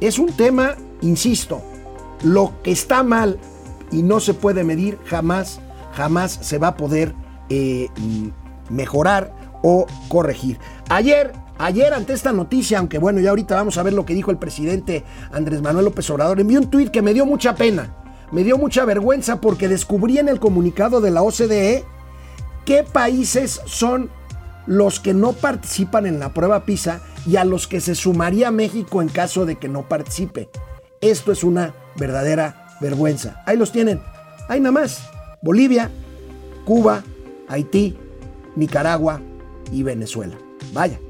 es 0.00 0.18
un 0.18 0.32
tema, 0.32 0.76
insisto, 1.02 1.60
lo 2.22 2.54
que 2.62 2.70
está 2.70 3.02
mal 3.02 3.38
y 3.90 4.02
no 4.02 4.20
se 4.20 4.34
puede 4.34 4.64
medir 4.64 4.98
jamás, 5.04 5.60
jamás 5.92 6.38
se 6.40 6.58
va 6.58 6.68
a 6.68 6.76
poder 6.76 7.14
eh, 7.50 7.88
mejorar 8.70 9.34
o 9.62 9.86
corregir. 10.08 10.58
Ayer, 10.88 11.32
ayer 11.58 11.92
ante 11.92 12.12
esta 12.12 12.32
noticia, 12.32 12.78
aunque 12.78 12.98
bueno, 12.98 13.20
ya 13.20 13.30
ahorita 13.30 13.54
vamos 13.54 13.76
a 13.76 13.82
ver 13.82 13.92
lo 13.92 14.06
que 14.06 14.14
dijo 14.14 14.30
el 14.30 14.38
presidente 14.38 15.04
Andrés 15.32 15.60
Manuel 15.62 15.86
López 15.86 16.08
Obrador, 16.10 16.40
envió 16.40 16.60
un 16.60 16.70
tuit 16.70 16.90
que 16.90 17.02
me 17.02 17.12
dio 17.12 17.26
mucha 17.26 17.54
pena, 17.54 17.94
me 18.30 18.44
dio 18.44 18.56
mucha 18.56 18.84
vergüenza 18.84 19.40
porque 19.40 19.68
descubrí 19.68 20.18
en 20.18 20.28
el 20.28 20.40
comunicado 20.40 21.00
de 21.00 21.10
la 21.10 21.22
OCDE 21.22 21.84
qué 22.68 22.84
países 22.84 23.62
son 23.64 24.10
los 24.66 25.00
que 25.00 25.14
no 25.14 25.32
participan 25.32 26.04
en 26.04 26.20
la 26.20 26.34
prueba 26.34 26.66
PISA 26.66 27.00
y 27.26 27.36
a 27.36 27.46
los 27.46 27.66
que 27.66 27.80
se 27.80 27.94
sumaría 27.94 28.50
México 28.50 29.00
en 29.00 29.08
caso 29.08 29.46
de 29.46 29.56
que 29.56 29.70
no 29.70 29.88
participe. 29.88 30.50
Esto 31.00 31.32
es 31.32 31.44
una 31.44 31.74
verdadera 31.96 32.76
vergüenza. 32.82 33.42
Ahí 33.46 33.56
los 33.56 33.72
tienen. 33.72 34.02
Ahí 34.48 34.60
nada 34.60 34.72
más. 34.72 35.08
Bolivia, 35.40 35.90
Cuba, 36.66 37.02
Haití, 37.48 37.96
Nicaragua 38.54 39.22
y 39.72 39.82
Venezuela. 39.82 40.36
Vaya, 40.74 41.00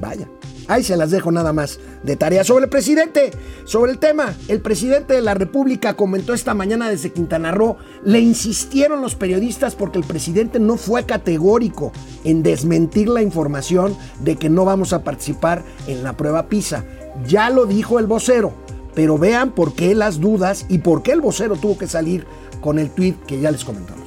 vaya. 0.00 0.28
Ahí 0.68 0.84
se 0.84 0.96
las 0.96 1.10
dejo 1.10 1.32
nada 1.32 1.52
más 1.54 1.80
de 2.02 2.16
tarea. 2.16 2.44
Sobre 2.44 2.64
el 2.64 2.70
presidente, 2.70 3.32
sobre 3.64 3.90
el 3.92 3.98
tema, 3.98 4.34
el 4.48 4.60
presidente 4.60 5.14
de 5.14 5.22
la 5.22 5.32
República 5.32 5.94
comentó 5.94 6.34
esta 6.34 6.52
mañana 6.52 6.90
desde 6.90 7.10
Quintana 7.10 7.50
Roo, 7.50 7.78
le 8.04 8.20
insistieron 8.20 9.00
los 9.00 9.14
periodistas 9.14 9.74
porque 9.74 9.98
el 9.98 10.04
presidente 10.04 10.60
no 10.60 10.76
fue 10.76 11.06
categórico 11.06 11.90
en 12.22 12.42
desmentir 12.42 13.08
la 13.08 13.22
información 13.22 13.96
de 14.20 14.36
que 14.36 14.50
no 14.50 14.66
vamos 14.66 14.92
a 14.92 15.02
participar 15.02 15.64
en 15.86 16.04
la 16.04 16.16
prueba 16.16 16.48
PISA. 16.48 16.84
Ya 17.26 17.48
lo 17.48 17.64
dijo 17.64 17.98
el 17.98 18.06
vocero, 18.06 18.52
pero 18.94 19.16
vean 19.16 19.52
por 19.52 19.74
qué 19.74 19.94
las 19.94 20.20
dudas 20.20 20.66
y 20.68 20.78
por 20.78 21.02
qué 21.02 21.12
el 21.12 21.22
vocero 21.22 21.56
tuvo 21.56 21.78
que 21.78 21.86
salir 21.86 22.26
con 22.60 22.78
el 22.78 22.90
tuit 22.90 23.18
que 23.24 23.40
ya 23.40 23.50
les 23.50 23.64
comentamos. 23.64 24.06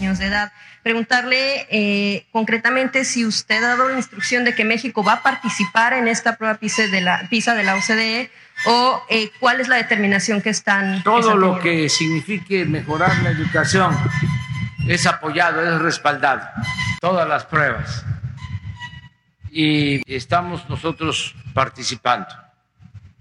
años 0.00 0.18
de 0.18 0.26
edad. 0.26 0.50
Preguntarle 0.84 1.66
eh, 1.70 2.26
concretamente 2.30 3.06
si 3.06 3.24
usted 3.24 3.56
ha 3.64 3.68
dado 3.68 3.88
la 3.88 3.96
instrucción 3.96 4.44
de 4.44 4.54
que 4.54 4.64
México 4.64 5.02
va 5.02 5.14
a 5.14 5.22
participar 5.22 5.94
en 5.94 6.08
esta 6.08 6.36
prueba 6.36 6.56
PISA 6.56 6.88
de 6.88 7.00
la, 7.00 7.26
PISA 7.30 7.54
de 7.54 7.64
la 7.64 7.74
OCDE 7.74 8.30
o 8.66 9.02
eh, 9.08 9.30
cuál 9.40 9.62
es 9.62 9.68
la 9.68 9.76
determinación 9.76 10.42
que 10.42 10.50
están. 10.50 11.02
Todo 11.02 11.20
están 11.20 11.40
lo 11.40 11.58
que 11.58 11.88
signifique 11.88 12.66
mejorar 12.66 13.16
la 13.22 13.30
educación 13.30 13.96
es 14.86 15.06
apoyado, 15.06 15.62
es 15.62 15.80
respaldado. 15.80 16.46
Todas 17.00 17.26
las 17.26 17.46
pruebas. 17.46 18.04
Y 19.50 20.02
estamos 20.14 20.68
nosotros 20.68 21.34
participando. 21.54 22.43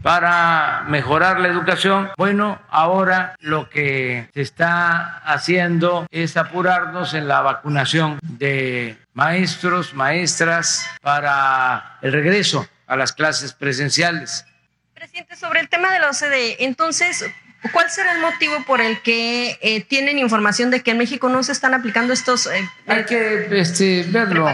Para 0.03 0.83
mejorar 0.89 1.39
la 1.39 1.47
educación, 1.47 2.11
bueno, 2.17 2.61
ahora 2.69 3.37
lo 3.39 3.69
que 3.69 4.29
se 4.33 4.41
está 4.41 5.19
haciendo 5.19 6.07
es 6.11 6.35
apurarnos 6.35 7.13
en 7.13 7.29
la 7.29 7.39
vacunación 7.39 8.19
de 8.21 8.97
maestros, 9.13 9.93
maestras, 9.93 10.85
para 11.01 11.99
el 12.01 12.11
regreso 12.11 12.67
a 12.85 12.97
las 12.97 13.13
clases 13.13 13.53
presenciales. 13.53 14.45
Presidente, 14.93 15.37
sobre 15.37 15.61
el 15.61 15.69
tema 15.69 15.93
de 15.93 15.99
la 15.99 16.09
OCDE, 16.09 16.65
entonces, 16.65 17.25
¿cuál 17.71 17.89
será 17.89 18.11
el 18.11 18.19
motivo 18.19 18.61
por 18.67 18.81
el 18.81 19.01
que 19.03 19.57
eh, 19.61 19.85
tienen 19.85 20.19
información 20.19 20.69
de 20.69 20.83
que 20.83 20.91
en 20.91 20.97
México 20.97 21.29
no 21.29 21.43
se 21.43 21.53
están 21.53 21.73
aplicando 21.73 22.11
estos 22.11 22.47
eh, 22.47 22.69
Hay 22.87 23.05
que 23.05 23.47
este, 23.57 24.03
verlo. 24.09 24.51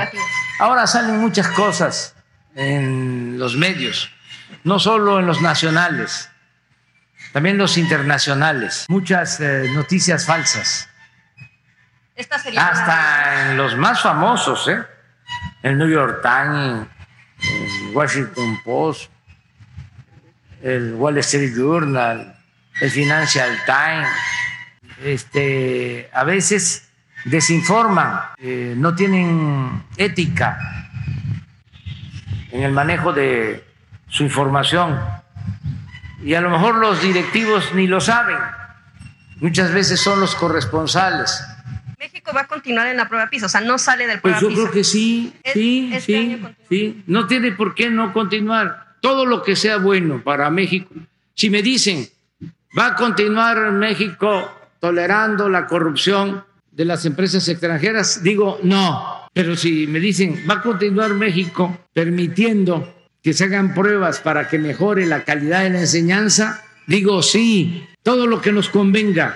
Ahora 0.60 0.86
salen 0.86 1.18
muchas 1.18 1.48
cosas 1.48 2.14
en 2.54 3.40
los 3.40 3.56
medios, 3.56 4.12
no 4.70 4.78
solo 4.80 5.20
en 5.20 5.26
los 5.26 5.42
nacionales, 5.42 6.30
también 7.34 7.58
los 7.58 7.78
internacionales. 7.78 8.86
Muchas 8.88 9.40
eh, 9.40 9.70
noticias 9.74 10.26
falsas, 10.26 10.88
esta 12.16 12.38
sería 12.38 12.62
una- 12.62 12.70
hasta 12.72 13.52
en 13.52 13.58
los 13.58 13.76
más 13.76 14.02
famosos, 14.02 14.68
¿eh? 14.68 14.80
El 15.64 15.78
New 15.78 15.90
York 15.90 16.22
Times, 16.22 16.88
el 17.42 17.96
Washington 17.96 18.60
Post, 18.64 19.12
el 20.62 20.94
Wall 20.94 21.18
Street 21.20 21.54
Journal, 21.56 22.36
el 22.82 22.92
Financial 22.92 23.50
Times, 23.66 24.10
este, 25.04 26.10
a 26.14 26.24
veces 26.24 26.90
desinforman, 27.26 28.20
eh, 28.38 28.74
no 28.78 28.94
tienen 28.96 29.84
ética 29.98 30.60
en 32.52 32.64
el 32.64 32.72
manejo 32.72 33.14
de 33.14 33.64
su 34.10 34.24
información 34.24 35.00
y 36.24 36.34
a 36.34 36.42
lo 36.42 36.50
mejor 36.50 36.76
los 36.76 37.02
directivos 37.02 37.74
ni 37.74 37.88
lo 37.88 38.02
saben. 38.02 38.38
Muchas 39.40 39.74
veces 39.74 40.00
son 40.02 40.20
los 40.20 40.36
corresponsales. 40.36 41.42
México 41.98 42.32
va 42.36 42.42
a 42.42 42.48
continuar 42.48 42.88
en 42.88 42.98
la 42.98 43.08
prueba 43.08 43.30
PISA, 43.30 43.46
o 43.46 43.50
sea, 43.50 43.62
no 43.62 43.78
sale 43.78 44.08
del 44.08 44.20
Pues 44.20 44.36
prueba 44.36 44.42
yo 44.42 44.48
PISA. 44.50 44.62
creo 44.62 44.72
que 44.74 44.84
sí, 44.84 45.34
sí, 45.54 45.92
este 45.94 46.12
sí, 46.14 46.42
sí. 46.70 47.04
No 47.08 47.28
tiene 47.28 47.52
por 47.52 47.76
qué 47.76 47.90
no 47.90 48.12
continuar. 48.14 48.96
Todo 49.02 49.26
lo 49.26 49.44
que 49.44 49.56
sea 49.56 49.78
bueno 49.78 50.22
para 50.24 50.50
México. 50.50 50.94
Si 51.34 51.50
me 51.50 51.62
dicen, 51.62 52.08
va 52.78 52.88
a 52.88 52.96
continuar 52.96 53.72
México 53.72 54.52
tolerando 54.80 55.48
la 55.48 55.68
corrupción 55.68 56.44
de 56.72 56.86
las 56.86 57.06
empresas 57.06 57.48
extranjeras, 57.48 58.24
digo 58.24 58.60
no. 58.64 59.28
Pero 59.34 59.56
si 59.56 59.88
me 59.88 60.00
dicen, 60.00 60.46
va 60.50 60.56
a 60.56 60.62
continuar 60.62 61.14
México 61.14 61.78
permitiendo 61.94 62.99
que 63.22 63.34
se 63.34 63.46
hagan 63.46 63.74
pruebas 63.74 64.20
para 64.20 64.48
que 64.48 64.58
mejore 64.58 65.06
la 65.06 65.26
calidad 65.26 65.64
de 65.64 65.72
la 65.72 65.82
enseñanza, 65.82 66.64
digo 66.88 67.22
sí. 67.22 67.86
Todo 68.02 68.28
lo 68.28 68.42
que 68.42 68.54
nos 68.54 68.70
convenga. 68.70 69.36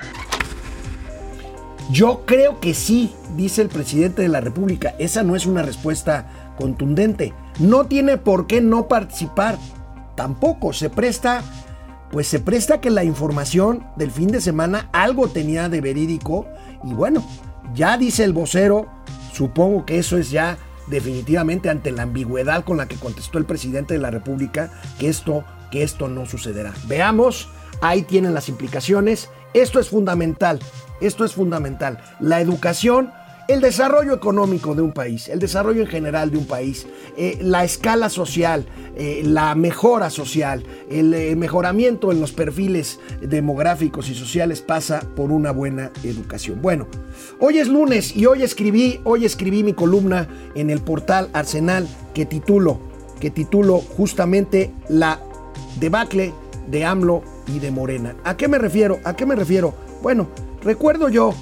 Yo 1.92 2.24
creo 2.26 2.62
que 2.62 2.74
sí, 2.74 3.12
dice 3.36 3.62
el 3.62 3.68
presidente 3.68 4.22
de 4.22 4.30
la 4.30 4.40
República. 4.40 4.96
Esa 5.00 5.22
no 5.22 5.36
es 5.36 5.46
una 5.46 5.64
respuesta 5.64 6.54
contundente. 6.58 7.34
No 7.60 7.86
tiene 7.86 8.18
por 8.18 8.48
qué 8.48 8.62
no 8.62 8.88
participar. 8.88 9.58
Tampoco 10.16 10.72
se 10.72 10.90
presta, 10.90 11.44
pues 12.10 12.28
se 12.28 12.40
presta 12.40 12.80
que 12.80 12.90
la 12.90 13.04
información 13.04 13.86
del 13.98 14.12
fin 14.12 14.28
de 14.28 14.40
semana 14.40 14.90
algo 14.94 15.28
tenía 15.28 15.68
de 15.68 15.82
verídico. 15.82 16.48
Y 16.86 16.94
bueno, 16.94 17.22
ya 17.76 17.98
dice 17.98 18.24
el 18.24 18.32
vocero, 18.32 18.88
supongo 19.34 19.86
que 19.86 20.00
eso 20.00 20.18
es 20.18 20.32
ya 20.32 20.58
definitivamente 20.88 21.70
ante 21.70 21.92
la 21.92 22.04
ambigüedad 22.04 22.64
con 22.64 22.78
la 22.78 22.88
que 22.88 22.96
contestó 22.96 23.38
el 23.38 23.46
presidente 23.46 23.94
de 23.94 24.00
la 24.00 24.12
República, 24.12 24.72
que 25.00 25.10
esto, 25.10 25.44
que 25.72 25.84
esto 25.84 26.08
no 26.08 26.26
sucederá. 26.26 26.74
Veamos 26.88 27.50
ahí 27.84 28.02
tienen 28.02 28.34
las 28.34 28.50
implicaciones. 28.50 29.30
Esto 29.54 29.80
es 29.80 29.90
fundamental, 29.90 30.60
esto 31.02 31.26
es 31.26 31.34
fundamental. 31.34 32.00
La 32.20 32.42
educación, 32.42 33.12
el 33.48 33.62
desarrollo 33.62 34.14
económico 34.14 34.74
de 34.74 34.82
un 34.82 34.92
país, 34.92 35.28
el 35.28 35.40
desarrollo 35.40 35.82
en 35.82 35.88
general 35.88 36.32
de 36.32 36.38
un 36.38 36.46
país, 36.46 36.88
eh, 37.18 37.38
la 37.42 37.64
escala 37.64 38.10
social, 38.10 38.66
eh, 38.96 39.22
la 39.26 39.54
mejora 39.56 40.10
social, 40.10 40.64
el 40.90 41.14
eh, 41.14 41.36
mejoramiento 41.36 42.12
en 42.12 42.22
los 42.22 42.32
perfiles 42.32 43.00
demográficos 43.22 44.10
y 44.10 44.16
sociales 44.16 44.62
pasa 44.62 45.02
por 45.16 45.32
una 45.32 45.52
buena 45.52 45.92
educación. 46.04 46.62
Bueno, 46.62 46.88
hoy 47.40 47.58
es 47.58 47.68
lunes 47.68 48.16
y 48.16 48.26
hoy 48.26 48.44
escribí, 48.44 49.02
hoy 49.04 49.26
escribí 49.26 49.64
mi 49.64 49.74
columna 49.74 50.28
en 50.56 50.70
el 50.70 50.80
portal 50.80 51.30
Arsenal 51.34 51.88
que 52.14 52.26
titulo, 52.26 52.80
que 53.20 53.30
titulo 53.30 53.80
justamente 53.80 54.72
la 54.88 55.20
debacle 55.80 56.34
de 56.68 56.86
AMLO 56.86 57.24
y 57.48 57.60
de 57.60 57.72
Morena. 57.72 58.16
¿A 58.24 58.38
qué 58.38 58.48
me 58.48 58.58
refiero? 58.58 59.00
¿A 59.04 59.16
qué 59.16 59.26
me 59.26 59.36
refiero? 59.36 59.74
Bueno, 60.02 60.30
recuerdo 60.62 61.10
yo, 61.10 61.34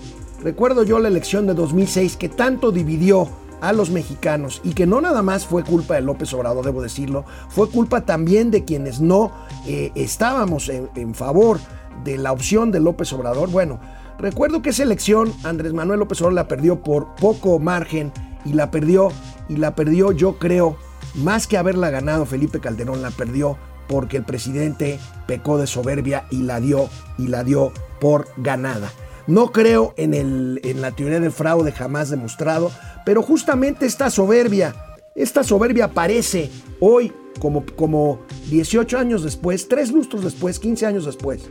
recuerdo 0.41 0.83
yo 0.83 1.00
la 1.00 1.07
elección 1.07 1.48
de 1.48 1.53
2006 1.53 2.17
que 2.17 2.29
tanto 2.29 2.71
dividió 2.71 3.29
a 3.62 3.74
los 3.74 3.91
mexicanos 3.91 4.60
y 4.63 4.74
que 4.74 4.88
no 4.88 5.01
nada 5.01 5.21
más 5.21 5.45
fue 5.45 5.63
culpa 5.63 5.93
de 5.93 6.01
López 6.01 6.33
Obrador, 6.33 6.65
debo 6.65 6.81
decirlo, 6.81 7.25
fue 7.50 7.69
culpa 7.69 8.01
también 8.01 8.51
de 8.51 8.65
quienes 8.65 9.00
no 9.00 9.31
eh, 9.67 9.91
estábamos 9.95 10.67
en, 10.69 10.89
en 10.95 11.13
favor 11.13 11.60
de 12.03 12.17
la 12.17 12.31
opción 12.31 12.71
de 12.71 12.79
López 12.79 13.13
Obrador. 13.13 13.50
Bueno, 13.51 13.79
recuerdo 14.17 14.62
que 14.62 14.71
esa 14.71 14.83
elección 14.83 15.31
Andrés 15.43 15.74
Manuel 15.74 16.00
López 16.00 16.19
Obrador 16.21 16.33
la 16.33 16.48
perdió 16.48 16.81
por 16.81 17.15
poco 17.15 17.60
margen 17.60 18.12
y 18.43 18.53
la 18.53 18.71
perdió 18.71 19.10
y 19.48 19.57
la 19.57 19.75
perdió 19.75 20.12
yo 20.12 20.39
creo 20.39 20.75
más 21.15 21.45
que 21.45 21.57
haberla 21.57 21.89
ganado 21.89 22.25
Felipe 22.25 22.60
Calderón 22.60 23.01
la 23.01 23.12
perdió 23.12 23.57
porque 23.88 24.17
el 24.17 24.24
presidente 24.24 25.00
pecó 25.27 25.57
de 25.57 25.67
soberbia 25.67 26.25
y 26.31 26.43
la 26.43 26.60
dio 26.60 26.89
y 27.17 27.27
la 27.27 27.43
dio 27.43 27.74
por 28.00 28.27
ganada. 28.38 28.89
No 29.28 29.51
creo 29.51 29.94
en, 29.98 30.82
la 30.82 30.92
teoría 30.92 31.20
del 31.20 31.32
fraude 31.32 31.72
jamás 31.72 32.10
demostrado, 32.10 32.72
pero 33.06 33.22
justamente 33.22 33.86
esta 33.86 34.10
soberbia, 34.10 34.75
esta 35.16 35.44
soberbia 35.44 35.86
aparece 35.86 36.50
hoy 36.80 37.13
como, 37.40 37.66
como 37.75 38.20
18 38.50 38.98
años 38.98 39.24
después, 39.24 39.68
3 39.68 39.92
lustros 39.92 40.24
después, 40.24 40.60
15 40.60 40.86
años 40.86 41.06
después, 41.06 41.42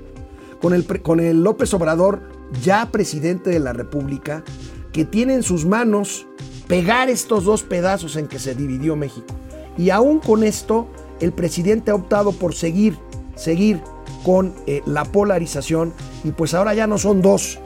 con 0.61 0.75
el, 0.75 0.87
con 1.03 1.21
el 1.21 1.43
López 1.43 1.73
Obrador 1.75 2.23
ya 2.63 2.91
presidente 2.91 3.51
de 3.51 3.61
la 3.61 3.73
República, 3.73 4.45
que 4.93 5.05
tiene 5.05 5.35
en 5.35 5.43
sus 5.43 5.65
manos 5.65 6.27
pegar 6.67 7.09
estos 7.09 7.45
dos 7.45 7.63
pedazos 7.63 8.17
en 8.17 8.27
que 8.27 8.39
se 8.39 8.55
dividió 8.55 8.97
México. 8.97 9.35
Y 9.79 9.91
aún 9.91 10.19
con 10.19 10.45
esto, 10.45 10.89
el 11.21 11.33
presidente 11.33 11.91
ha 11.91 11.95
optado 11.95 12.33
por 12.33 12.55
seguir, 12.55 12.97
seguir 13.37 13.81
con 14.25 14.55
eh, 14.67 14.83
la 14.87 15.05
polarización 15.05 15.93
y 16.25 16.33
pues 16.33 16.55
ahora 16.55 16.75
ya 16.75 16.87
no 16.87 16.99
son 16.99 17.23
dos, 17.23 17.59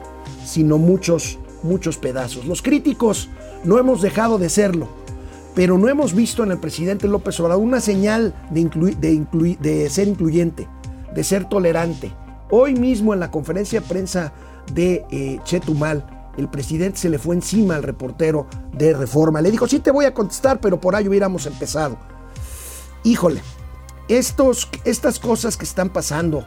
sino 0.45 0.77
muchos, 0.77 1.39
muchos 1.63 1.97
pedazos. 1.97 2.45
Los 2.45 2.61
críticos 2.61 3.29
no 3.63 3.77
hemos 3.77 4.01
dejado 4.01 4.37
de 4.37 4.49
serlo, 4.49 4.87
pero 5.53 5.77
no 5.77 5.89
hemos 5.89 6.13
visto 6.13 6.43
en 6.43 6.51
el 6.51 6.59
presidente 6.59 7.07
López 7.07 7.39
Obrador 7.39 7.63
una 7.63 7.81
señal 7.81 8.33
de, 8.51 8.63
de, 8.99 9.57
de 9.59 9.89
ser 9.89 10.07
incluyente, 10.07 10.67
de 11.13 11.23
ser 11.23 11.45
tolerante. 11.45 12.11
Hoy 12.49 12.75
mismo 12.75 13.13
en 13.13 13.19
la 13.19 13.31
conferencia 13.31 13.81
de 13.81 13.87
prensa 13.87 14.33
de 14.73 15.05
eh, 15.11 15.39
Chetumal, 15.43 16.31
el 16.37 16.49
presidente 16.49 16.99
se 16.99 17.09
le 17.09 17.17
fue 17.17 17.35
encima 17.35 17.75
al 17.75 17.83
reportero 17.83 18.47
de 18.73 18.93
Reforma. 18.93 19.41
Le 19.41 19.51
dijo, 19.51 19.67
sí 19.67 19.79
te 19.79 19.91
voy 19.91 20.05
a 20.05 20.13
contestar, 20.13 20.59
pero 20.59 20.79
por 20.79 20.95
ahí 20.95 21.07
hubiéramos 21.07 21.45
empezado 21.45 21.97
híjole, 23.05 23.41
estos, 24.07 24.69
estas 24.83 25.19
cosas 25.19 25.57
que 25.57 25.65
están 25.65 25.89
pasando 25.89 26.45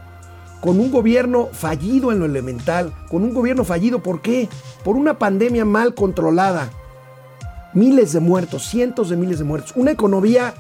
con 0.61 0.81
un 0.81 0.91
gobierno 0.91 1.49
fallido 1.53 2.13
en 2.13 2.19
lo 2.19 2.25
elemental, 2.25 2.93
con 3.09 3.23
un 3.23 3.33
gobierno 3.33 3.65
fallido, 3.65 4.03
¿por 4.03 4.21
qué? 4.21 4.49
Por 4.85 4.97
una 4.97 5.19
pandemia 5.19 5.65
mal 5.65 5.95
controlada, 5.95 6.71
miles 7.75 8.13
de 8.13 8.21
muertos, 8.21 8.69
cientos 8.69 9.09
de 9.09 9.17
miles 9.17 9.39
de 9.39 9.45
muertos, 9.45 9.73
una 9.77 9.93
economía 9.93 10.55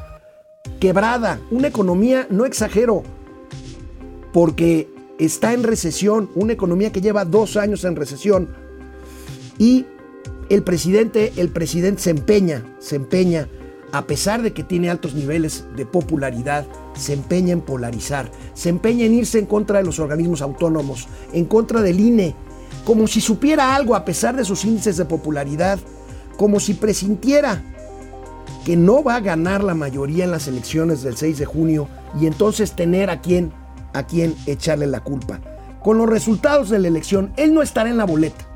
quebrada, 0.81 1.41
una 1.51 1.69
economía, 1.69 2.27
no 2.31 2.45
exagero, 2.45 3.03
porque 4.33 4.89
está 5.19 5.53
en 5.53 5.65
recesión, 5.65 6.31
una 6.35 6.53
economía 6.53 6.93
que 6.93 7.01
lleva 7.01 7.25
dos 7.25 7.57
años 7.57 7.85
en 7.85 7.97
recesión 7.97 8.55
y 9.59 9.87
el 10.49 10.63
presidente, 10.63 11.33
el 11.37 11.49
presidente 11.49 12.03
se 12.03 12.11
empeña, 12.11 12.65
se 12.79 12.97
empeña 12.97 13.49
a 13.93 14.07
pesar 14.07 14.43
de 14.43 14.53
que 14.53 14.63
tiene 14.63 14.91
altos 14.91 15.15
niveles 15.15 15.65
de 15.77 15.87
popularidad, 15.87 16.67
se 16.95 17.15
empeña 17.15 17.53
en 17.53 17.61
polarizar, 17.61 18.31
se 18.55 18.69
empeña 18.69 19.07
en 19.07 19.15
irse 19.15 19.39
en 19.39 19.47
contra 19.47 19.79
de 19.79 19.85
los 19.85 19.99
organismos 19.99 20.43
autónomos, 20.43 21.09
en 21.33 21.47
contra 21.47 21.81
del 21.81 22.01
INE, 22.01 22.35
como 22.85 23.07
si 23.07 23.21
supiera 23.21 23.75
algo 23.75 23.95
a 23.95 24.05
pesar 24.05 24.37
de 24.37 24.45
sus 24.45 24.65
índices 24.65 24.97
de 24.97 25.05
popularidad, 25.05 25.79
como 26.37 26.61
si 26.61 26.75
presintiera 26.75 27.63
que 28.65 28.77
no 28.77 29.03
va 29.03 29.17
a 29.17 29.21
ganar 29.21 29.65
la 29.65 29.75
mayoría 29.75 30.25
en 30.25 30.31
las 30.31 30.47
elecciones 30.47 31.03
del 31.03 31.17
6 31.17 31.39
de 31.39 31.47
junio 31.47 31.89
y 32.21 32.27
entonces 32.27 32.73
tener 32.73 33.09
a 33.11 33.21
quién, 33.21 33.53
a 33.95 34.03
quién 34.07 34.35
echarle 34.47 34.87
la 34.87 35.01
culpa. 35.01 35.41
Con 35.83 35.97
los 35.97 36.09
resultados 36.09 36.69
de 36.69 36.79
la 36.79 36.89
elección, 36.89 37.33
él 37.37 37.55
no 37.55 37.63
estará 37.63 37.89
en 37.89 37.97
la 37.97 38.05
boleta, 38.05 38.47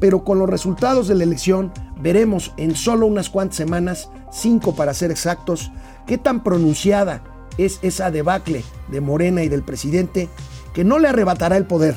pero 0.00 0.24
con 0.24 0.38
los 0.38 0.50
resultados 0.50 1.06
de 1.06 1.14
la 1.14 1.24
elección 1.24 1.72
veremos 2.00 2.52
en 2.56 2.74
solo 2.74 3.06
unas 3.06 3.30
cuantas 3.30 3.56
semanas, 3.56 4.08
cinco 4.30 4.74
para 4.74 4.94
ser 4.94 5.10
exactos, 5.10 5.70
qué 6.06 6.18
tan 6.18 6.42
pronunciada 6.42 7.22
es 7.58 7.78
esa 7.82 8.10
debacle 8.10 8.64
de 8.88 9.00
Morena 9.00 9.42
y 9.42 9.48
del 9.48 9.62
presidente 9.62 10.28
que 10.74 10.84
no 10.84 10.98
le 10.98 11.08
arrebatará 11.08 11.56
el 11.56 11.64
poder, 11.64 11.96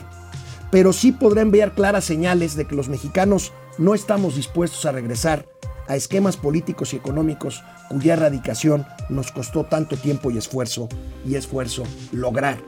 pero 0.72 0.94
sí 0.94 1.12
podrá 1.12 1.42
enviar 1.42 1.74
claras 1.74 2.06
señales 2.06 2.56
de 2.56 2.66
que 2.66 2.76
los 2.76 2.90
mexicanos 2.90 3.52
no 3.78 3.94
estamos 3.94 4.36
dispuestos 4.36 4.86
a 4.86 4.92
regresar 4.92 5.46
a 5.88 5.96
esquemas 5.96 6.38
políticos 6.38 6.94
y 6.94 6.98
económicos 6.98 7.64
cuya 7.90 8.14
erradicación 8.14 8.86
nos 9.10 9.32
costó 9.32 9.66
tanto 9.66 9.98
tiempo 9.98 10.30
y 10.30 10.38
esfuerzo 10.38 10.88
y 11.26 11.36
esfuerzo 11.36 11.84
lograr 12.12 12.60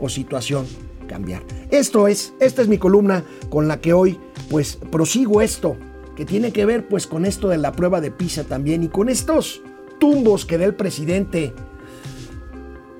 o 0.00 0.08
situación 0.08 0.66
cambiar. 1.06 1.42
Esto 1.70 2.08
es, 2.08 2.32
esta 2.40 2.62
es 2.62 2.68
mi 2.68 2.78
columna 2.78 3.22
con 3.50 3.68
la 3.68 3.80
que 3.80 3.92
hoy 3.92 4.18
pues 4.48 4.76
prosigo 4.90 5.42
esto 5.42 5.76
que 6.16 6.24
tiene 6.24 6.52
que 6.52 6.64
ver 6.64 6.86
pues 6.88 7.06
con 7.06 7.24
esto 7.24 7.48
de 7.48 7.58
la 7.58 7.72
prueba 7.72 8.00
de 8.00 8.10
PISA 8.10 8.44
también 8.44 8.82
y 8.82 8.88
con 8.88 9.08
estos 9.08 9.62
tumbos 9.98 10.44
que 10.44 10.58
da 10.58 10.64
el 10.64 10.74
presidente, 10.74 11.52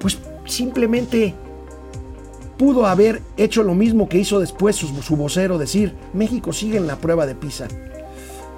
pues 0.01 0.19
simplemente 0.47 1.35
pudo 2.59 2.87
haber 2.87 3.21
hecho 3.37 3.63
lo 3.63 3.75
mismo 3.75 4.09
que 4.09 4.19
hizo 4.19 4.41
después 4.41 4.77
su, 4.77 4.89
su, 5.03 5.17
vocero, 5.17 5.59
decir, 5.59 5.95
México 6.13 6.53
sigue 6.53 6.79
en 6.79 6.87
la 6.87 6.97
prueba 6.97 7.27
de 7.27 7.35
PISA. 7.35 7.69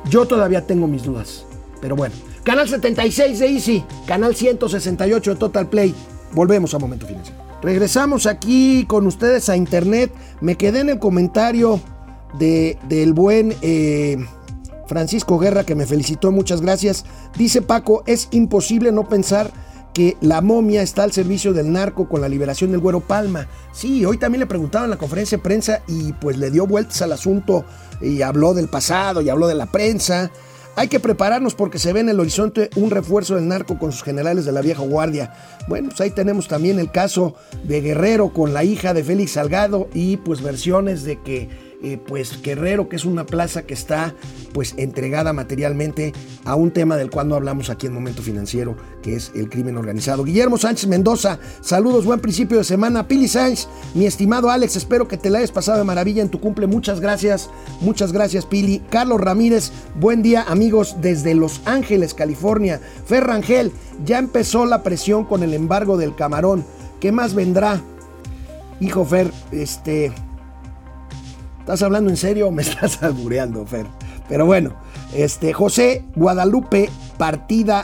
Yo 0.09 0.27
todavía 0.27 0.66
tengo 0.66 0.87
mis 0.87 1.03
dudas, 1.03 1.45
pero 1.81 1.97
bueno. 1.97 2.14
Canal 2.45 2.69
76 2.69 3.38
de 3.40 3.47
Easy, 3.49 3.85
canal 4.07 4.37
168 4.37 5.33
de 5.33 5.37
Total 5.37 5.69
Play. 5.69 5.95
Volvemos 6.33 6.75
a 6.75 6.79
Momento 6.79 7.07
Financiero. 7.07 7.47
Regresamos 7.61 8.27
aquí 8.27 8.85
con 8.87 9.07
ustedes 9.07 9.49
a 9.49 9.57
Internet. 9.57 10.12
Me 10.40 10.57
quedé 10.57 10.81
en 10.81 10.90
el 10.90 10.99
comentario 10.99 11.81
de, 12.38 12.79
del 12.88 13.12
buen... 13.12 13.55
Eh, 13.62 14.25
Francisco 14.87 15.38
Guerra, 15.38 15.64
que 15.64 15.75
me 15.75 15.87
felicitó, 15.87 16.33
muchas 16.33 16.61
gracias. 16.61 17.05
Dice 17.37 17.62
Paco, 17.62 18.03
es 18.07 18.29
imposible 18.31 18.92
no 18.92 19.09
pensar 19.09 19.51
que 19.96 20.16
la 20.20 20.42
momia 20.42 20.83
está 20.83 21.05
al 21.05 21.12
servicio 21.12 21.55
del 21.55 21.72
narco 21.72 22.07
con 22.07 22.20
la 22.20 22.29
liberación 22.29 22.70
del 22.70 22.81
güero 22.81 23.01
Palma. 23.01 23.49
Sí, 23.72 24.05
hoy 24.05 24.18
también 24.18 24.40
le 24.40 24.46
preguntaban 24.46 24.87
en 24.87 24.90
la 24.90 24.99
conferencia 24.99 25.38
de 25.38 25.42
prensa 25.42 25.81
y 25.88 26.12
pues 26.12 26.37
le 26.37 26.51
dio 26.51 26.66
vueltas 26.66 27.01
al 27.01 27.12
asunto 27.12 27.64
y 28.03 28.20
habló 28.20 28.53
del 28.53 28.68
pasado 28.68 29.22
y 29.22 29.31
habló 29.31 29.46
de 29.46 29.55
la 29.55 29.64
prensa. 29.64 30.31
Hay 30.79 30.88
que 30.88 31.01
prepararnos 31.01 31.55
porque 31.55 31.79
se 31.79 31.94
ve 31.94 32.01
en 32.01 32.11
el 32.11 32.20
horizonte 32.20 32.68
un 32.77 32.90
refuerzo 32.90 33.37
del 33.37 33.49
narco 33.49 33.79
con 33.79 33.92
sus 33.92 34.03
generales 34.03 34.44
de 34.44 34.53
la 34.53 34.61
vieja 34.61 34.83
guardia. 34.83 35.33
Bueno, 35.66 35.88
pues 35.88 36.03
ahí 36.03 36.11
tenemos 36.11 36.46
también 36.46 36.79
el 36.79 36.90
caso 36.90 37.35
de 37.64 37.81
Guerrero 37.81 38.35
con 38.35 38.53
la 38.53 38.64
hija 38.64 38.92
de 38.92 39.03
Félix 39.03 39.33
Salgado 39.33 39.88
y 39.94 40.18
pues 40.18 40.42
versiones 40.42 41.05
de 41.05 41.22
que 41.22 41.66
eh, 41.83 41.99
pues 42.05 42.41
Guerrero, 42.43 42.89
que 42.89 42.97
es 42.97 43.05
una 43.05 43.27
plaza 43.27 43.62
que 43.62 43.75
está 43.75 44.15
pues 44.53 44.75
entregada 44.79 45.33
materialmente 45.33 46.15
a 46.45 46.55
un 46.55 46.71
tema 46.71 46.97
del 46.97 47.11
cual 47.11 47.29
no 47.29 47.35
hablamos 47.35 47.69
aquí 47.69 47.87
en 47.87 47.93
Momento 47.93 48.23
Financiero, 48.23 48.77
que 49.03 49.17
es 49.17 49.31
el 49.35 49.51
crimen 49.51 49.77
organizado. 49.77 50.25
Guillermo 50.25 50.57
Sánchez 50.57 50.89
Mendoza, 50.89 51.39
saludos, 51.61 52.07
buen 52.07 52.21
principio 52.21 52.59
de 52.59 52.65
semana. 52.65 53.07
Pili 53.07 53.29
Sánchez, 53.29 53.69
mi 53.95 54.07
estimado 54.07 54.51
Alex, 54.51 54.77
espero 54.77 55.07
que 55.07 55.19
te 55.19 55.29
la 55.29 55.39
hayas 55.39 55.53
pasado 55.53 55.79
de 55.79 55.85
maravilla 55.85 56.23
en 56.23 56.31
tu 56.31 56.41
cumple. 56.41 56.67
Muchas 56.67 57.01
gracias, 57.01 57.51
muchas 57.81 58.12
gracias 58.12 58.47
Pili. 58.47 58.83
Carlos 58.91 59.21
Ramírez, 59.21 59.71
buen 60.01 60.23
día 60.23 60.45
amigos 60.49 60.97
desde 61.03 61.35
Los 61.35 61.61
Ángeles, 61.67 62.15
California. 62.15 62.81
Ferrangel, 63.05 63.73
ya 64.05 64.19
empezó 64.19 64.65
la 64.65 64.83
presión 64.83 65.25
con 65.25 65.43
el 65.43 65.53
embargo 65.53 65.97
del 65.97 66.15
camarón. 66.15 66.65
¿Qué 67.01 67.12
más 67.12 67.35
vendrá? 67.35 67.83
Hijo 68.81 69.05
Fer, 69.05 69.31
este, 69.53 70.12
¿Estás 71.67 71.83
hablando 71.83 72.11
en 72.11 72.17
serio 72.17 72.47
o 72.47 72.53
me 72.53 72.63
estás 72.63 73.03
albureando, 73.03 73.67
Fer? 73.67 73.87
Pero 74.29 74.47
bueno, 74.47 74.77
este, 75.13 75.53
José 75.53 76.05
Guadalupe 76.15 76.89
Partida 77.19 77.83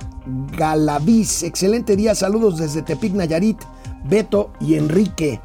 Galaviz. 0.56 1.42
Excelente 1.42 1.96
día, 1.96 2.14
saludos 2.14 2.58
desde 2.58 2.82
Tepic, 2.82 3.12
Nayarit, 3.12 3.58
Beto 4.04 4.52
y 4.60 4.76
Enrique. 4.76 5.40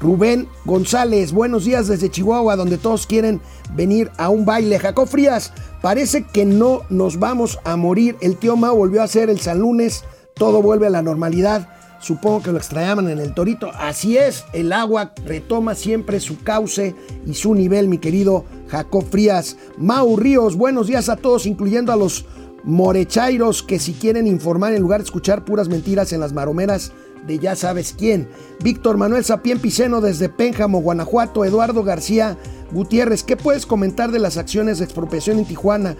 Rubén 0.00 0.48
González, 0.64 1.30
buenos 1.30 1.64
días 1.64 1.86
desde 1.86 2.10
Chihuahua, 2.10 2.56
donde 2.56 2.76
todos 2.76 3.06
quieren 3.06 3.40
venir 3.76 4.10
a 4.18 4.30
un 4.30 4.44
baile. 4.44 4.80
Jacob 4.80 5.06
Frías, 5.06 5.52
parece 5.80 6.24
que 6.24 6.44
no 6.44 6.82
nos 6.90 7.20
vamos 7.20 7.60
a 7.62 7.76
morir. 7.76 8.16
El 8.20 8.36
tío 8.36 8.56
Mao 8.56 8.74
volvió 8.74 9.00
a 9.00 9.06
ser 9.06 9.30
el 9.30 9.38
San 9.38 9.60
Lunes, 9.60 10.02
todo 10.34 10.60
vuelve 10.60 10.88
a 10.88 10.90
la 10.90 11.02
normalidad. 11.02 11.75
Supongo 12.00 12.42
que 12.42 12.52
lo 12.52 12.58
extrañaban 12.58 13.08
en 13.08 13.18
el 13.18 13.34
Torito. 13.34 13.70
Así 13.74 14.16
es, 14.16 14.44
el 14.52 14.72
agua 14.72 15.12
retoma 15.24 15.74
siempre 15.74 16.20
su 16.20 16.42
cauce 16.42 16.94
y 17.26 17.34
su 17.34 17.54
nivel, 17.54 17.88
mi 17.88 17.98
querido 17.98 18.44
Jacob 18.68 19.04
Frías. 19.10 19.56
Mau 19.78 20.16
Ríos, 20.16 20.56
buenos 20.56 20.86
días 20.86 21.08
a 21.08 21.16
todos, 21.16 21.46
incluyendo 21.46 21.92
a 21.92 21.96
los 21.96 22.26
morechairos 22.64 23.62
que 23.62 23.78
si 23.78 23.92
quieren 23.92 24.26
informar 24.26 24.74
en 24.74 24.82
lugar 24.82 25.00
de 25.00 25.04
escuchar 25.04 25.44
puras 25.44 25.68
mentiras 25.68 26.12
en 26.12 26.20
las 26.20 26.32
maromeras 26.32 26.92
de 27.26 27.38
ya 27.38 27.56
sabes 27.56 27.94
quién. 27.96 28.28
Víctor 28.62 28.96
Manuel 28.96 29.24
Sapien 29.24 29.58
Piceno 29.58 30.00
desde 30.00 30.28
Pénjamo, 30.28 30.80
Guanajuato. 30.80 31.44
Eduardo 31.44 31.82
García 31.82 32.36
Gutiérrez, 32.72 33.22
¿qué 33.22 33.36
puedes 33.36 33.66
comentar 33.66 34.12
de 34.12 34.18
las 34.18 34.36
acciones 34.36 34.78
de 34.78 34.84
expropiación 34.84 35.38
en 35.38 35.44
Tijuana? 35.44 35.96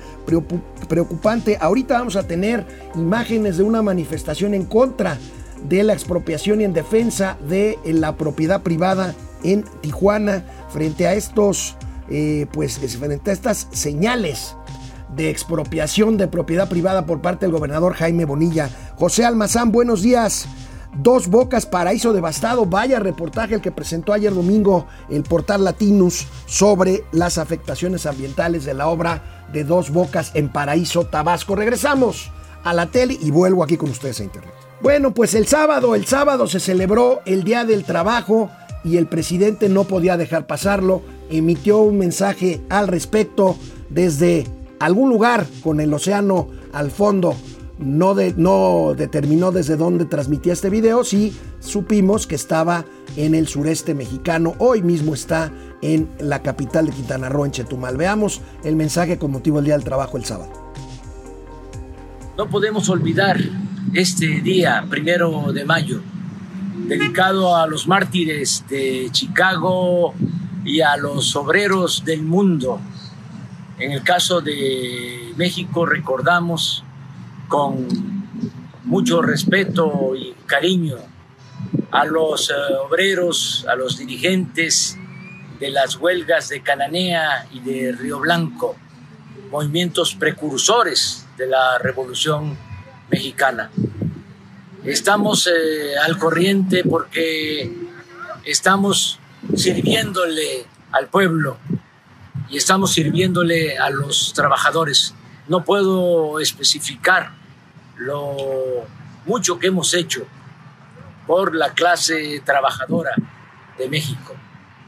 Preocupante. 0.89 1.59
Ahorita 1.61 1.99
vamos 1.99 2.17
a 2.17 2.27
tener 2.27 2.67
imágenes 2.95 3.57
de 3.57 3.65
una 3.65 3.83
manifestación 3.83 4.55
en 4.55 4.67
contra 4.67 5.19
de 5.63 5.83
la 5.83 5.93
expropiación 5.93 6.61
y 6.61 6.65
en 6.65 6.73
defensa 6.73 7.37
de 7.49 7.79
la 7.85 8.17
propiedad 8.17 8.63
privada 8.63 9.15
en 9.43 9.65
Tijuana 9.81 10.45
frente 10.71 11.07
a 11.07 11.15
estos, 11.15 11.77
eh, 12.11 12.47
pues, 12.53 12.79
frente 12.79 13.31
a 13.31 13.35
estas 13.35 13.69
señales 13.73 14.57
de 15.15 15.31
expropiación 15.31 16.17
de 16.17 16.29
propiedad 16.29 16.69
privada 16.69 17.07
por 17.07 17.21
parte 17.21 17.47
del 17.47 17.53
gobernador 17.53 17.95
Jaime 17.95 18.25
Bonilla. 18.25 18.69
José 18.97 19.25
Almazán, 19.25 19.73
buenos 19.73 20.03
días. 20.03 20.47
Dos 20.99 21.29
Bocas, 21.29 21.67
paraíso 21.67 22.13
devastado. 22.13 22.65
Vaya 22.65 22.99
reportaje 22.99 23.55
el 23.55 23.61
que 23.61 23.71
presentó 23.71 24.13
ayer 24.13 24.35
domingo 24.35 24.87
el 25.11 25.23
portal 25.23 25.65
Latinus 25.65 26.27
sobre 26.47 27.05
las 27.13 27.39
afectaciones 27.39 28.07
ambientales 28.07 28.65
de 28.65 28.75
la 28.75 28.89
obra 28.89 29.47
de 29.53 29.65
Dos 29.65 29.91
Bocas 29.91 30.33
en 30.35 30.51
Paraíso, 30.51 31.07
Tabasco. 31.07 31.55
Regresamos 31.55 32.31
a 32.65 32.73
la 32.73 32.87
tele 32.87 33.17
y 33.21 33.31
vuelvo 33.31 33.63
aquí 33.63 33.77
con 33.77 33.91
ustedes 33.91 34.21
a 34.21 34.25
internet. 34.25 34.66
Bueno, 34.81 35.15
pues 35.15 35.35
el 35.35 35.47
sábado, 35.47 35.95
el 35.95 36.07
sábado 36.07 36.47
se 36.47 36.61
celebró 36.61 37.21
el 37.25 37.45
Día 37.45 37.65
del 37.65 37.85
Trabajo 37.85 38.51
y 38.85 38.99
el 38.99 39.07
presidente 39.07 39.69
no 39.69 39.85
podía 39.85 40.17
dejar 40.17 40.47
pasarlo. 40.47 41.03
Emitió 41.31 41.79
un 41.79 41.99
mensaje 41.99 42.61
al 42.69 42.89
respecto 42.89 43.57
desde 43.89 44.47
algún 44.79 45.09
lugar 45.09 45.47
con 45.63 45.81
el 45.81 45.93
océano 45.93 46.49
al 46.73 46.91
fondo 46.91 47.35
no, 47.79 48.15
no 48.37 48.95
determinó 48.97 49.53
desde 49.53 49.77
dónde 49.77 50.07
transmitía 50.07 50.53
este 50.53 50.71
video, 50.71 51.05
sí 51.05 51.37
supimos 51.61 52.27
que 52.27 52.35
estaba 52.35 52.85
en 53.17 53.35
el 53.35 53.49
sureste 53.49 53.95
mexicano, 53.95 54.55
hoy 54.59 54.83
mismo 54.83 55.15
está 55.15 55.53
en 55.83 56.09
la 56.19 56.43
capital 56.43 56.87
de 56.87 56.93
Quintana 56.93 57.29
Roo, 57.29 57.45
en 57.45 57.53
Chetumal. 57.53 57.97
Veamos 57.97 58.41
el 58.65 58.77
mensaje 58.77 59.19
con 59.19 59.31
motivo 59.31 59.57
del 59.57 59.67
Día 59.67 59.75
del 59.75 59.85
Trabajo 59.85 60.17
el 60.17 60.25
sábado. 60.25 60.51
No 62.37 62.49
podemos 62.49 62.89
olvidar 62.89 63.39
este 63.95 64.27
día, 64.41 64.85
primero 64.89 65.53
de 65.53 65.65
mayo, 65.65 66.01
dedicado 66.87 67.57
a 67.57 67.67
los 67.67 67.87
mártires 67.87 68.65
de 68.69 69.09
Chicago 69.11 70.15
y 70.65 70.81
a 70.81 70.97
los 70.97 71.35
obreros 71.37 72.05
del 72.05 72.23
mundo. 72.23 72.81
En 73.79 73.93
el 73.93 74.03
caso 74.03 74.41
de 74.41 75.33
México 75.37 75.87
recordamos 75.87 76.85
con 77.49 77.87
mucho 78.85 79.23
respeto 79.23 80.15
y 80.15 80.35
cariño 80.47 80.97
a 81.91 82.05
los 82.05 82.51
eh, 82.51 82.55
obreros, 82.87 83.67
a 83.69 83.75
los 83.75 83.99
dirigentes 83.99 84.99
de 85.59 85.71
las 85.71 85.97
huelgas 85.97 86.49
de 86.49 86.61
Cananea 86.63 87.47
y 87.53 87.61
de 87.61 87.93
Río 87.93 88.21
Blanco, 88.21 88.77
movimientos 89.51 90.15
precursores 90.15 91.27
de 91.39 91.47
la 91.47 91.79
Revolución 91.79 92.57
Mexicana. 93.11 93.71
Estamos 94.85 95.47
eh, 95.47 95.97
al 95.99 96.19
corriente 96.19 96.85
porque 96.85 97.73
estamos 98.45 99.19
sirviéndole 99.55 100.67
al 100.93 101.09
pueblo 101.09 101.59
y 102.49 102.57
estamos 102.57 102.93
sirviéndole 102.93 103.79
a 103.79 103.91
los 103.91 104.33
trabajadores. 104.33 105.15
No 105.49 105.65
puedo 105.65 106.41
especificar 106.41 107.33
lo 107.97 108.37
mucho 109.25 109.59
que 109.59 109.69
hemos 109.69 109.93
hecho 109.95 110.27
por 111.27 111.55
la 111.55 111.73
clase 111.73 112.41
trabajadora 112.45 113.15
de 113.79 113.89
México. 113.89 114.35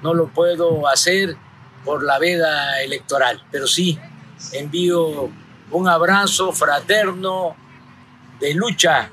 No 0.03 0.15
lo 0.15 0.29
puedo 0.29 0.87
hacer 0.89 1.37
por 1.85 2.05
la 2.05 2.19
veda 2.19 2.81
electoral, 2.83 3.45
pero 3.51 3.67
sí 3.67 3.99
envío 4.53 5.31
un 5.71 5.89
abrazo 5.89 6.53
fraterno 6.53 7.57
de 8.41 8.55
lucha 8.55 9.11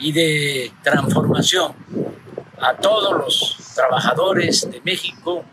y 0.00 0.12
de 0.12 0.72
transformación 0.82 1.72
a 2.60 2.74
todos 2.74 3.16
los 3.18 3.56
trabajadores 3.74 4.68
de 4.70 4.80
México 4.84 5.44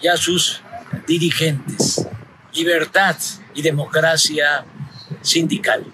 y 0.00 0.08
a 0.08 0.16
sus 0.16 0.62
dirigentes. 1.06 2.06
Libertad 2.52 3.16
y 3.54 3.62
democracia 3.62 4.64
sindical. 5.22 5.84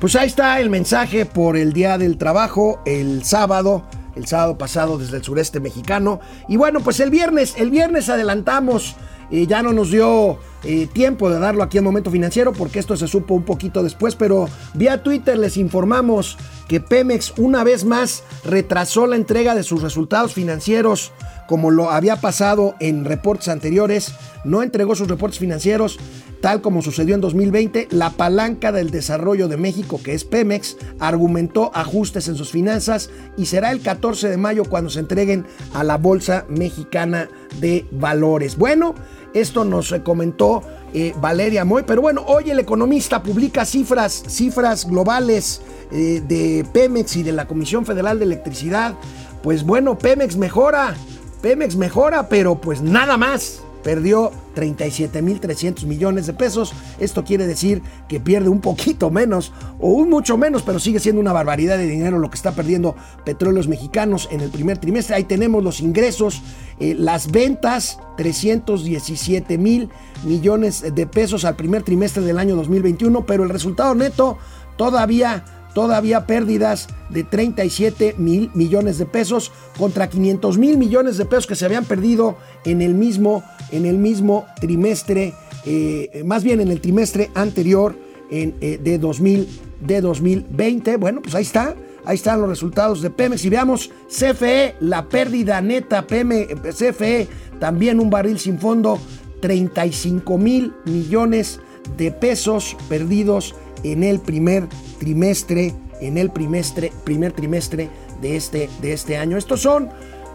Pues 0.00 0.16
ahí 0.16 0.26
está 0.26 0.60
el 0.60 0.70
mensaje 0.70 1.26
por 1.26 1.56
el 1.56 1.72
Día 1.72 1.98
del 1.98 2.16
Trabajo, 2.16 2.82
el 2.86 3.22
sábado, 3.24 3.86
el 4.16 4.26
sábado 4.26 4.56
pasado 4.56 4.96
desde 4.96 5.18
el 5.18 5.24
sureste 5.24 5.60
mexicano. 5.60 6.20
Y 6.48 6.56
bueno, 6.56 6.80
pues 6.80 7.00
el 7.00 7.10
viernes, 7.10 7.54
el 7.58 7.70
viernes 7.70 8.08
adelantamos, 8.08 8.96
y 9.30 9.46
ya 9.46 9.62
no 9.62 9.72
nos 9.72 9.90
dio 9.90 10.38
eh, 10.64 10.86
tiempo 10.92 11.30
de 11.30 11.38
darlo 11.38 11.62
aquí 11.62 11.78
en 11.78 11.84
Momento 11.84 12.10
Financiero 12.10 12.52
porque 12.52 12.78
esto 12.78 12.96
se 12.96 13.06
supo 13.06 13.34
un 13.34 13.44
poquito 13.44 13.82
después, 13.82 14.16
pero 14.16 14.48
vía 14.74 15.02
Twitter 15.02 15.38
les 15.38 15.56
informamos 15.56 16.36
que 16.68 16.80
Pemex 16.80 17.34
una 17.38 17.64
vez 17.64 17.84
más 17.84 18.24
retrasó 18.44 19.06
la 19.06 19.16
entrega 19.16 19.54
de 19.54 19.62
sus 19.62 19.82
resultados 19.82 20.34
financieros 20.34 21.12
como 21.50 21.72
lo 21.72 21.90
había 21.90 22.14
pasado 22.20 22.76
en 22.78 23.04
reportes 23.04 23.48
anteriores, 23.48 24.12
no 24.44 24.62
entregó 24.62 24.94
sus 24.94 25.08
reportes 25.08 25.40
financieros 25.40 25.98
tal 26.40 26.60
como 26.60 26.82
sucedió 26.82 27.14
en 27.14 27.20
2020. 27.20 27.88
La 27.90 28.10
palanca 28.10 28.72
del 28.72 28.90
desarrollo 28.90 29.48
de 29.48 29.56
México, 29.56 30.00
que 30.02 30.14
es 30.14 30.24
Pemex, 30.24 30.76
argumentó 30.98 31.70
ajustes 31.74 32.28
en 32.28 32.36
sus 32.36 32.50
finanzas 32.50 33.10
y 33.36 33.46
será 33.46 33.70
el 33.70 33.80
14 33.80 34.28
de 34.28 34.36
mayo 34.36 34.64
cuando 34.64 34.90
se 34.90 35.00
entreguen 35.00 35.46
a 35.74 35.84
la 35.84 35.96
Bolsa 35.96 36.44
Mexicana 36.48 37.28
de 37.60 37.86
Valores. 37.90 38.56
Bueno, 38.56 38.94
esto 39.34 39.64
nos 39.64 39.94
comentó 40.04 40.62
eh, 40.92 41.14
Valeria 41.20 41.64
Moy, 41.64 41.84
pero 41.86 42.02
bueno, 42.02 42.24
hoy 42.26 42.50
el 42.50 42.58
economista 42.58 43.22
publica 43.22 43.64
cifras, 43.64 44.24
cifras 44.26 44.86
globales 44.86 45.62
eh, 45.92 46.22
de 46.26 46.66
Pemex 46.72 47.16
y 47.16 47.22
de 47.22 47.32
la 47.32 47.46
Comisión 47.46 47.86
Federal 47.86 48.18
de 48.18 48.24
Electricidad. 48.24 48.94
Pues 49.42 49.64
bueno, 49.64 49.96
Pemex 49.96 50.36
mejora 50.36 50.96
Pemex 51.40 51.76
mejora, 51.76 52.28
pero 52.28 52.60
pues 52.60 52.82
nada 52.82 53.16
más. 53.16 53.62
Perdió 53.82 54.30
37.300 54.56 55.84
millones 55.86 56.26
de 56.26 56.32
pesos. 56.32 56.72
Esto 56.98 57.24
quiere 57.24 57.46
decir 57.46 57.82
que 58.08 58.20
pierde 58.20 58.48
un 58.48 58.60
poquito 58.60 59.10
menos 59.10 59.52
o 59.78 59.88
un 59.88 60.10
mucho 60.10 60.36
menos, 60.36 60.62
pero 60.62 60.78
sigue 60.78 61.00
siendo 61.00 61.20
una 61.20 61.32
barbaridad 61.32 61.78
de 61.78 61.86
dinero 61.86 62.18
lo 62.18 62.30
que 62.30 62.36
está 62.36 62.52
perdiendo 62.52 62.94
Petróleos 63.24 63.68
Mexicanos 63.68 64.28
en 64.30 64.40
el 64.40 64.50
primer 64.50 64.78
trimestre. 64.78 65.16
Ahí 65.16 65.24
tenemos 65.24 65.64
los 65.64 65.80
ingresos, 65.80 66.42
eh, 66.78 66.94
las 66.94 67.30
ventas, 67.30 67.98
317 68.16 69.58
mil 69.58 69.88
millones 70.24 70.94
de 70.94 71.06
pesos 71.06 71.44
al 71.44 71.56
primer 71.56 71.82
trimestre 71.82 72.22
del 72.22 72.38
año 72.38 72.56
2021, 72.56 73.24
pero 73.24 73.44
el 73.44 73.50
resultado 73.50 73.94
neto 73.94 74.38
todavía 74.76 75.44
todavía 75.74 76.26
pérdidas 76.26 76.88
de 77.08 77.24
37 77.24 78.14
mil 78.18 78.50
millones 78.54 78.98
de 78.98 79.06
pesos 79.06 79.52
contra 79.78 80.08
500 80.08 80.58
mil 80.58 80.78
millones 80.78 81.16
de 81.16 81.24
pesos 81.24 81.46
que 81.46 81.54
se 81.54 81.64
habían 81.64 81.84
perdido 81.84 82.36
en 82.64 82.82
el 82.82 82.94
mismo, 82.94 83.42
en 83.70 83.86
el 83.86 83.98
mismo 83.98 84.46
trimestre, 84.60 85.34
eh, 85.64 86.22
más 86.24 86.44
bien 86.44 86.60
en 86.60 86.68
el 86.68 86.80
trimestre 86.80 87.30
anterior 87.34 87.96
en, 88.30 88.54
eh, 88.60 88.78
de, 88.82 88.98
2000, 88.98 89.48
de 89.80 90.00
2020. 90.00 90.96
Bueno, 90.96 91.22
pues 91.22 91.34
ahí 91.34 91.42
está. 91.42 91.74
Ahí 92.04 92.14
están 92.14 92.40
los 92.40 92.48
resultados 92.48 93.02
de 93.02 93.10
Pemex. 93.10 93.44
Y 93.44 93.50
veamos, 93.50 93.90
CFE, 94.08 94.76
la 94.80 95.06
pérdida 95.08 95.60
neta, 95.60 96.06
Pemex, 96.06 96.54
CFE, 96.76 97.28
también 97.58 98.00
un 98.00 98.08
barril 98.08 98.38
sin 98.38 98.58
fondo, 98.58 98.98
35 99.42 100.38
mil 100.38 100.72
millones 100.86 101.60
de 101.96 102.10
pesos 102.10 102.76
perdidos 102.88 103.54
en 103.84 104.04
el 104.04 104.20
primer 104.20 104.68
trimestre, 104.98 105.74
en 106.00 106.18
el 106.18 106.30
primer 106.30 107.32
trimestre 107.32 107.90
de 108.20 108.36
este, 108.36 108.68
de 108.80 108.92
este 108.92 109.16
año. 109.16 109.36
Estos 109.36 109.60
son 109.60 109.90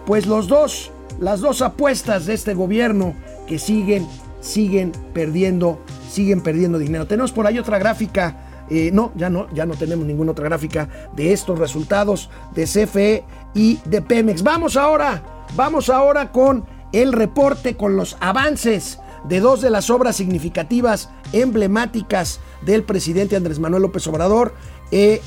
pues 0.06 0.26
los 0.26 0.48
dos, 0.48 0.92
las 1.20 1.42
dos 1.42 1.62
apuestas 1.62 2.26
de 2.26 2.34
este 2.34 2.54
gobierno 2.54 3.14
que 3.48 3.60
siguen, 3.60 4.08
siguen 4.42 4.92
perdiendo, 5.14 5.80
siguen 6.10 6.42
perdiendo 6.42 6.78
dinero. 6.78 7.08
Tenemos 7.08 7.32
por 7.32 7.48
ahí 7.48 7.60
otra 7.60 7.80
gráfica. 7.80 8.42
Eh, 8.70 8.90
no, 8.92 9.12
ya 9.16 9.30
no, 9.30 9.48
ya 9.54 9.66
no 9.68 9.76
tenemos 9.76 10.08
ninguna 10.08 10.32
otra 10.32 10.46
gráfica 10.46 10.90
de 11.16 11.34
estos 11.34 11.60
resultados 11.60 12.32
de 12.56 12.64
CFE 12.66 13.24
y 13.54 13.80
de 13.86 14.02
Pemex. 14.02 14.42
Vamos 14.42 14.76
ahora, 14.76 15.46
vamos 15.56 15.90
ahora 15.90 16.32
con 16.32 16.66
el 16.92 17.14
reporte, 17.14 17.76
con 17.76 17.96
los 17.96 18.18
avances 18.20 19.00
de 19.28 19.40
dos 19.40 19.62
de 19.62 19.70
las 19.70 19.90
obras 19.90 20.16
significativas, 20.16 21.10
emblemáticas 21.34 22.40
del 22.66 22.84
presidente 22.84 23.36
Andrés 23.36 23.60
Manuel 23.60 23.84
López 23.84 24.06
Obrador. 24.08 24.54
Eh, 24.92 25.22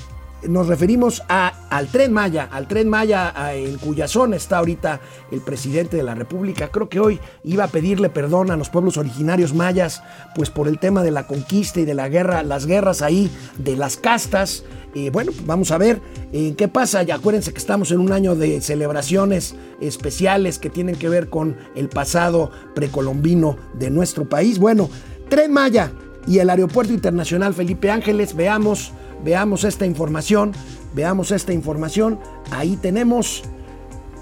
nos 0.46 0.68
referimos 0.68 1.22
a, 1.28 1.48
al 1.68 1.88
tren 1.88 2.12
Maya, 2.12 2.48
al 2.52 2.68
tren 2.68 2.88
Maya 2.88 3.34
en 3.54 3.76
cuya 3.78 4.06
zona 4.06 4.36
está 4.36 4.58
ahorita 4.58 5.00
el 5.32 5.40
presidente 5.40 5.96
de 5.96 6.04
la 6.04 6.14
República. 6.14 6.68
Creo 6.68 6.88
que 6.88 7.00
hoy 7.00 7.18
iba 7.42 7.64
a 7.64 7.68
pedirle 7.68 8.08
perdón 8.08 8.52
a 8.52 8.56
los 8.56 8.68
pueblos 8.68 8.96
originarios 8.98 9.52
mayas, 9.52 10.02
pues 10.36 10.50
por 10.50 10.68
el 10.68 10.78
tema 10.78 11.02
de 11.02 11.10
la 11.10 11.26
conquista 11.26 11.80
y 11.80 11.84
de 11.84 11.94
la 11.94 12.08
guerra, 12.08 12.44
las 12.44 12.66
guerras 12.66 13.02
ahí 13.02 13.30
de 13.58 13.76
las 13.76 13.96
castas. 13.96 14.64
Eh, 14.94 15.10
bueno, 15.10 15.32
vamos 15.44 15.70
a 15.70 15.78
ver 15.78 16.00
en 16.32 16.54
qué 16.54 16.68
pasa. 16.68 17.02
Ya 17.02 17.16
acuérdense 17.16 17.52
que 17.52 17.58
estamos 17.58 17.90
en 17.90 18.00
un 18.00 18.12
año 18.12 18.34
de 18.34 18.60
celebraciones 18.60 19.54
especiales 19.80 20.58
que 20.58 20.70
tienen 20.70 20.96
que 20.96 21.08
ver 21.08 21.28
con 21.28 21.56
el 21.74 21.88
pasado 21.88 22.50
precolombino 22.74 23.56
de 23.74 23.90
nuestro 23.90 24.28
país. 24.28 24.58
Bueno, 24.58 24.88
Tren 25.28 25.52
Maya 25.52 25.92
y 26.26 26.38
el 26.38 26.50
Aeropuerto 26.50 26.92
Internacional 26.92 27.54
Felipe 27.54 27.90
Ángeles, 27.90 28.34
veamos 28.34 28.92
Veamos 29.24 29.64
esta 29.64 29.84
información, 29.84 30.52
veamos 30.94 31.30
esta 31.32 31.52
información. 31.52 32.18
Ahí 32.50 32.76
tenemos 32.76 33.42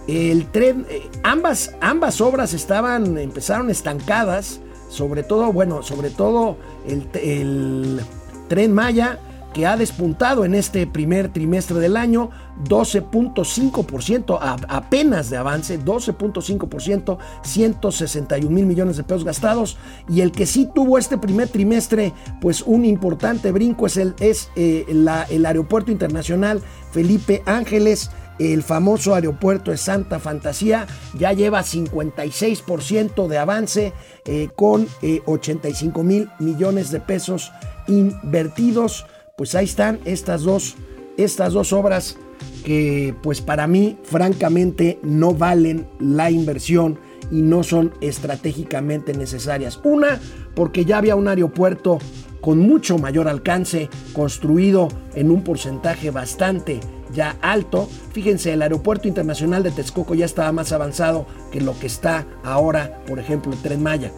el 0.08 0.50
tren, 0.50 0.86
eh, 0.88 1.08
ambas, 1.22 1.74
ambas 1.80 2.20
obras 2.20 2.54
estaban, 2.54 3.18
empezaron 3.18 3.70
estancadas, 3.70 4.60
sobre 4.88 5.22
todo, 5.22 5.52
bueno, 5.52 5.82
sobre 5.82 6.10
todo 6.10 6.56
el 6.86 8.00
tren 8.48 8.72
Maya 8.72 9.18
que 9.56 9.64
ha 9.64 9.78
despuntado 9.78 10.44
en 10.44 10.54
este 10.54 10.86
primer 10.86 11.32
trimestre 11.32 11.78
del 11.78 11.96
año, 11.96 12.28
12.5%, 12.68 14.38
apenas 14.68 15.30
de 15.30 15.38
avance, 15.38 15.80
12.5%, 15.80 17.16
161 17.42 18.54
mil 18.54 18.66
millones 18.66 18.98
de 18.98 19.04
pesos 19.04 19.24
gastados. 19.24 19.78
Y 20.10 20.20
el 20.20 20.30
que 20.30 20.44
sí 20.44 20.68
tuvo 20.74 20.98
este 20.98 21.16
primer 21.16 21.48
trimestre, 21.48 22.12
pues 22.38 22.60
un 22.60 22.84
importante 22.84 23.50
brinco 23.50 23.86
es 23.86 23.96
el, 23.96 24.14
es, 24.20 24.50
eh, 24.56 24.84
el 25.30 25.46
Aeropuerto 25.46 25.90
Internacional 25.90 26.60
Felipe 26.92 27.42
Ángeles. 27.46 28.10
El 28.38 28.62
famoso 28.62 29.14
aeropuerto 29.14 29.70
de 29.70 29.78
Santa 29.78 30.18
Fantasía 30.18 30.86
ya 31.18 31.32
lleva 31.32 31.62
56% 31.62 33.26
de 33.26 33.38
avance 33.38 33.94
eh, 34.26 34.50
con 34.54 34.86
85 35.24 36.00
eh, 36.00 36.04
mil 36.04 36.30
millones 36.38 36.90
de 36.90 37.00
pesos 37.00 37.50
invertidos 37.88 39.06
pues 39.36 39.54
ahí 39.54 39.66
están 39.66 40.00
estas 40.06 40.44
dos, 40.44 40.76
estas 41.18 41.52
dos 41.52 41.74
obras 41.74 42.16
que 42.64 43.14
pues 43.22 43.42
para 43.42 43.66
mí 43.66 43.98
francamente 44.02 44.98
no 45.02 45.34
valen 45.34 45.86
la 46.00 46.30
inversión 46.30 46.98
y 47.30 47.42
no 47.42 47.62
son 47.62 47.92
estratégicamente 48.00 49.12
necesarias. 49.12 49.78
Una, 49.84 50.20
porque 50.54 50.86
ya 50.86 50.96
había 50.96 51.16
un 51.16 51.28
aeropuerto 51.28 51.98
con 52.40 52.60
mucho 52.60 52.96
mayor 52.96 53.28
alcance, 53.28 53.90
construido 54.14 54.88
en 55.14 55.30
un 55.30 55.44
porcentaje 55.44 56.10
bastante 56.10 56.80
ya 57.12 57.36
alto. 57.42 57.90
Fíjense, 58.12 58.54
el 58.54 58.62
aeropuerto 58.62 59.06
internacional 59.06 59.62
de 59.62 59.70
Texcoco 59.70 60.14
ya 60.14 60.24
estaba 60.24 60.50
más 60.50 60.72
avanzado 60.72 61.26
que 61.52 61.60
lo 61.60 61.78
que 61.78 61.88
está 61.88 62.26
ahora, 62.42 63.02
por 63.06 63.18
ejemplo, 63.18 63.52
el 63.52 63.60
tren 63.60 63.82
Maya, 63.82 64.12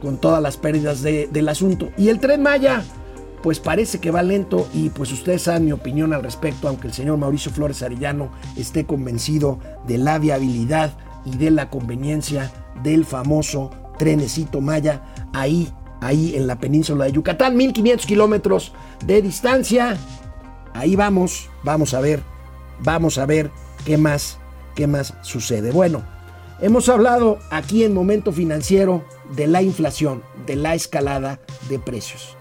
con 0.00 0.20
todas 0.20 0.42
las 0.42 0.56
pérdidas 0.56 1.02
del 1.02 1.48
asunto. 1.48 1.90
Y 1.96 2.08
el 2.08 2.18
tren 2.18 2.42
Maya, 2.42 2.82
pues 3.46 3.60
parece 3.60 4.00
que 4.00 4.10
va 4.10 4.24
lento 4.24 4.66
y 4.74 4.90
pues 4.90 5.12
ustedes 5.12 5.42
saben 5.42 5.66
mi 5.66 5.70
opinión 5.70 6.12
al 6.12 6.24
respecto, 6.24 6.66
aunque 6.66 6.88
el 6.88 6.92
señor 6.92 7.16
Mauricio 7.16 7.52
Flores 7.52 7.80
Arellano 7.80 8.32
esté 8.56 8.86
convencido 8.86 9.60
de 9.86 9.98
la 9.98 10.18
viabilidad 10.18 10.98
y 11.24 11.36
de 11.36 11.52
la 11.52 11.70
conveniencia 11.70 12.50
del 12.82 13.04
famoso 13.04 13.70
trenecito 14.00 14.60
Maya 14.60 15.04
ahí, 15.32 15.72
ahí 16.00 16.34
en 16.34 16.48
la 16.48 16.58
península 16.58 17.04
de 17.04 17.12
Yucatán, 17.12 17.56
1500 17.56 18.04
kilómetros 18.04 18.72
de 19.04 19.22
distancia. 19.22 19.96
Ahí 20.74 20.96
vamos, 20.96 21.48
vamos 21.62 21.94
a 21.94 22.00
ver, 22.00 22.24
vamos 22.80 23.16
a 23.16 23.26
ver 23.26 23.52
qué 23.84 23.96
más, 23.96 24.38
qué 24.74 24.88
más 24.88 25.14
sucede. 25.22 25.70
Bueno, 25.70 26.02
hemos 26.60 26.88
hablado 26.88 27.38
aquí 27.52 27.84
en 27.84 27.94
Momento 27.94 28.32
Financiero 28.32 29.04
de 29.36 29.46
la 29.46 29.62
inflación, 29.62 30.24
de 30.46 30.56
la 30.56 30.74
escalada 30.74 31.38
de 31.68 31.78
precios. 31.78 32.35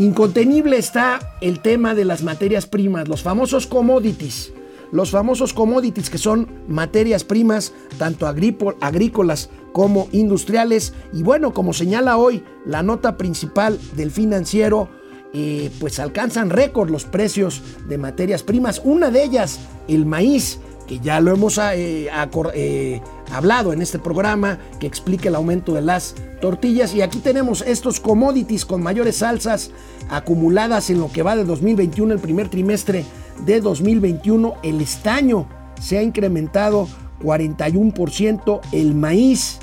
Incontenible 0.00 0.78
está 0.78 1.18
el 1.42 1.60
tema 1.60 1.94
de 1.94 2.06
las 2.06 2.22
materias 2.22 2.64
primas, 2.64 3.06
los 3.06 3.22
famosos 3.22 3.66
commodities. 3.66 4.50
Los 4.92 5.10
famosos 5.10 5.52
commodities 5.52 6.08
que 6.08 6.16
son 6.16 6.48
materias 6.68 7.22
primas, 7.22 7.74
tanto 7.98 8.26
agrícolas 8.26 9.50
como 9.74 10.08
industriales. 10.12 10.94
Y 11.12 11.22
bueno, 11.22 11.52
como 11.52 11.74
señala 11.74 12.16
hoy 12.16 12.42
la 12.64 12.82
nota 12.82 13.18
principal 13.18 13.78
del 13.94 14.10
financiero, 14.10 14.88
eh, 15.34 15.70
pues 15.78 15.98
alcanzan 15.98 16.48
récord 16.48 16.88
los 16.88 17.04
precios 17.04 17.60
de 17.86 17.98
materias 17.98 18.42
primas. 18.42 18.80
Una 18.82 19.10
de 19.10 19.22
ellas, 19.22 19.60
el 19.86 20.06
maíz, 20.06 20.60
que 20.88 20.98
ya 20.98 21.20
lo 21.20 21.30
hemos 21.34 21.58
eh, 21.58 22.08
eh, 22.54 23.00
hablado 23.32 23.72
en 23.72 23.82
este 23.82 23.98
programa, 23.98 24.58
que 24.78 24.86
explica 24.86 25.28
el 25.28 25.34
aumento 25.34 25.74
de 25.74 25.82
las 25.82 26.14
tortillas. 26.40 26.94
Y 26.94 27.02
aquí 27.02 27.18
tenemos 27.18 27.62
estos 27.62 28.00
commodities 28.00 28.64
con 28.64 28.82
mayores 28.82 29.16
salsas 29.16 29.70
acumuladas 30.08 30.90
en 30.90 31.00
lo 31.00 31.10
que 31.10 31.22
va 31.22 31.36
de 31.36 31.44
2021, 31.44 32.14
el 32.14 32.20
primer 32.20 32.48
trimestre 32.48 33.04
de 33.44 33.60
2021. 33.60 34.54
El 34.62 34.80
estaño 34.80 35.46
se 35.80 35.98
ha 35.98 36.02
incrementado 36.02 36.88
41%, 37.22 38.60
el 38.72 38.94
maíz 38.94 39.58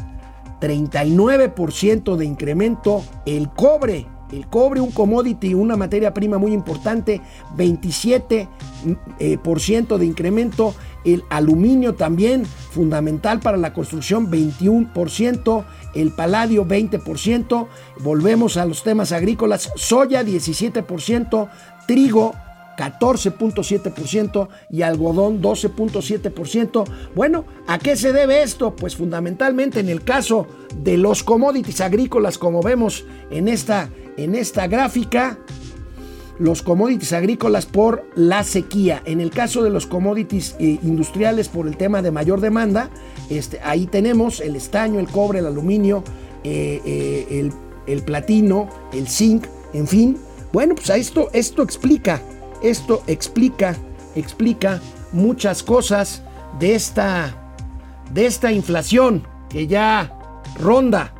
39% 0.62 2.16
de 2.16 2.26
incremento, 2.26 3.04
el 3.26 3.50
cobre 3.50 4.08
el 4.32 4.48
cobre, 4.48 4.82
un 4.82 4.92
commodity, 4.92 5.54
una 5.54 5.78
materia 5.78 6.14
prima 6.14 6.38
muy 6.38 6.54
importante, 6.54 7.22
27% 7.56 8.48
eh, 9.20 9.98
de 9.98 10.06
incremento. 10.06 10.76
El 11.06 11.24
aluminio 11.30 11.96
también, 11.96 12.46
fundamental 12.46 13.40
para 13.40 13.58
la 13.58 13.74
construcción, 13.74 14.30
21%. 14.30 15.66
El 15.96 16.12
paladio, 16.12 16.66
20%. 16.66 17.68
Volvemos 18.02 18.58
a 18.58 18.66
los 18.66 18.84
temas 18.84 19.12
agrícolas. 19.12 19.72
Soya, 19.76 20.24
17%. 20.24 21.50
Trigo, 21.88 22.36
14.7% 22.78 24.48
y 24.70 24.84
algodón 24.84 25.42
12.7%. 25.42 26.86
Bueno, 27.16 27.46
¿a 27.68 27.80
qué 27.80 27.96
se 27.96 28.14
debe 28.14 28.44
esto? 28.44 28.76
Pues 28.76 28.96
fundamentalmente 28.96 29.80
en 29.80 29.90
el 29.90 30.04
caso 30.04 30.48
de 30.76 30.98
los 30.98 31.24
commodities 31.24 31.82
agrícolas, 31.82 32.38
como 32.38 32.62
vemos 32.62 33.06
en 33.32 33.48
esta, 33.48 33.90
en 34.16 34.36
esta 34.36 34.68
gráfica, 34.68 35.40
los 36.40 36.62
commodities 36.62 37.14
agrícolas 37.14 37.66
por 37.66 38.06
la 38.16 38.44
sequía. 38.44 39.02
En 39.06 39.22
el 39.22 39.32
caso 39.32 39.64
de 39.64 39.70
los 39.70 39.88
commodities 39.88 40.56
eh, 40.60 40.80
industriales 40.84 41.50
por 41.50 41.68
el 41.68 41.78
tema 41.78 42.02
de 42.02 42.12
mayor 42.12 42.42
demanda, 42.42 42.90
este, 43.30 43.60
ahí 43.64 43.88
tenemos 43.88 44.40
el 44.40 44.56
estaño, 44.56 45.00
el 45.00 45.08
cobre, 45.08 45.40
el 45.40 45.48
aluminio, 45.48 46.04
eh, 46.44 46.82
eh, 46.86 47.28
el, 47.32 47.52
el, 47.88 48.04
platino, 48.04 48.70
el 48.94 49.08
zinc, 49.08 49.48
en 49.74 49.88
fin. 49.88 50.18
Bueno, 50.54 50.76
pues 50.76 50.90
esto, 50.92 51.30
esto 51.34 51.64
explica, 51.64 52.22
esto 52.62 53.04
explica, 53.08 53.76
explica 54.16 54.82
muchas 55.12 55.64
cosas 55.64 56.22
de 56.60 56.76
esta, 56.76 57.54
de 58.12 58.26
esta 58.26 58.52
inflación 58.52 59.28
que 59.50 59.68
ya 59.68 60.14
ronda 60.60 61.14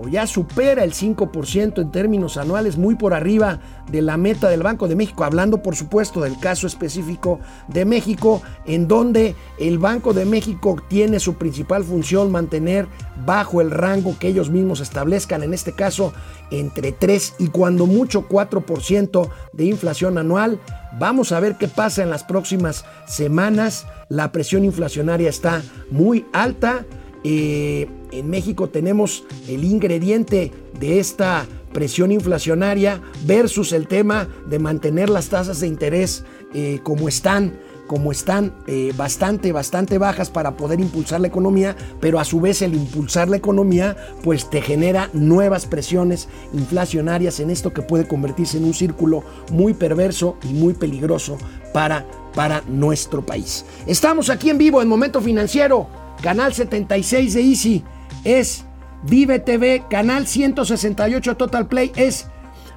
o 0.00 0.08
ya 0.08 0.26
supera 0.26 0.82
el 0.82 0.92
5% 0.92 1.80
en 1.80 1.90
términos 1.90 2.38
anuales, 2.38 2.78
muy 2.78 2.94
por 2.94 3.12
arriba 3.12 3.60
de 3.90 4.00
la 4.00 4.16
meta 4.16 4.48
del 4.48 4.62
Banco 4.62 4.88
de 4.88 4.96
México, 4.96 5.24
hablando 5.24 5.62
por 5.62 5.76
supuesto 5.76 6.22
del 6.22 6.38
caso 6.38 6.66
específico 6.66 7.38
de 7.68 7.84
México, 7.84 8.40
en 8.64 8.88
donde 8.88 9.34
el 9.58 9.78
Banco 9.78 10.14
de 10.14 10.24
México 10.24 10.76
tiene 10.88 11.20
su 11.20 11.34
principal 11.34 11.84
función 11.84 12.30
mantener 12.30 12.88
bajo 13.26 13.60
el 13.60 13.70
rango 13.70 14.16
que 14.18 14.28
ellos 14.28 14.48
mismos 14.48 14.80
establezcan, 14.80 15.42
en 15.42 15.52
este 15.52 15.72
caso 15.72 16.14
entre 16.50 16.92
3 16.92 17.34
y 17.38 17.48
cuando 17.48 17.86
mucho 17.86 18.26
4% 18.26 19.28
de 19.52 19.64
inflación 19.64 20.16
anual. 20.16 20.60
Vamos 20.98 21.32
a 21.32 21.40
ver 21.40 21.56
qué 21.56 21.68
pasa 21.68 22.02
en 22.02 22.10
las 22.10 22.24
próximas 22.24 22.84
semanas. 23.06 23.86
La 24.08 24.32
presión 24.32 24.64
inflacionaria 24.64 25.28
está 25.28 25.62
muy 25.90 26.26
alta. 26.32 26.84
Eh, 27.24 27.88
en 28.12 28.30
México 28.30 28.68
tenemos 28.68 29.24
el 29.48 29.64
ingrediente 29.64 30.52
de 30.78 30.98
esta 30.98 31.46
presión 31.72 32.12
inflacionaria 32.12 33.00
versus 33.24 33.72
el 33.72 33.86
tema 33.86 34.28
de 34.48 34.58
mantener 34.58 35.10
las 35.10 35.28
tasas 35.28 35.60
de 35.60 35.68
interés 35.68 36.24
eh, 36.54 36.80
como 36.82 37.08
están 37.08 37.58
como 37.86 38.12
están 38.12 38.54
eh, 38.68 38.92
bastante, 38.96 39.50
bastante 39.50 39.98
bajas 39.98 40.30
para 40.30 40.56
poder 40.56 40.78
impulsar 40.78 41.20
la 41.20 41.26
economía, 41.26 41.74
pero 42.00 42.20
a 42.20 42.24
su 42.24 42.40
vez 42.40 42.62
el 42.62 42.74
impulsar 42.74 43.28
la 43.28 43.36
economía 43.36 43.96
pues 44.22 44.48
te 44.48 44.62
genera 44.62 45.10
nuevas 45.12 45.66
presiones 45.66 46.28
inflacionarias 46.52 47.40
en 47.40 47.50
esto 47.50 47.72
que 47.72 47.82
puede 47.82 48.06
convertirse 48.06 48.58
en 48.58 48.64
un 48.64 48.74
círculo 48.74 49.24
muy 49.50 49.74
perverso 49.74 50.36
y 50.48 50.52
muy 50.52 50.74
peligroso 50.74 51.36
para 51.74 52.06
para 52.34 52.62
nuestro 52.68 53.24
país. 53.26 53.64
Estamos 53.86 54.30
aquí 54.30 54.50
en 54.50 54.58
vivo 54.58 54.80
en 54.80 54.88
Momento 54.88 55.20
Financiero, 55.20 55.88
canal 56.20 56.54
76 56.54 57.34
de 57.34 57.40
Easy, 57.40 57.84
es 58.24 58.64
Vive 59.02 59.38
TV, 59.38 59.84
canal 59.88 60.26
168 60.26 61.36
Total 61.36 61.66
Play, 61.66 61.92
es 61.96 62.26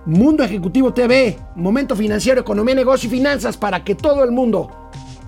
Mundo 0.06 0.44
Ejecutivo 0.44 0.94
TV, 0.94 1.38
Momento 1.56 1.96
Financiero, 1.96 2.42
Economía, 2.42 2.76
Negocio 2.76 3.08
y 3.08 3.12
Finanzas 3.12 3.58
para 3.58 3.84
que 3.84 3.96
todo 3.96 4.24
el 4.24 4.32
mundo, 4.32 4.72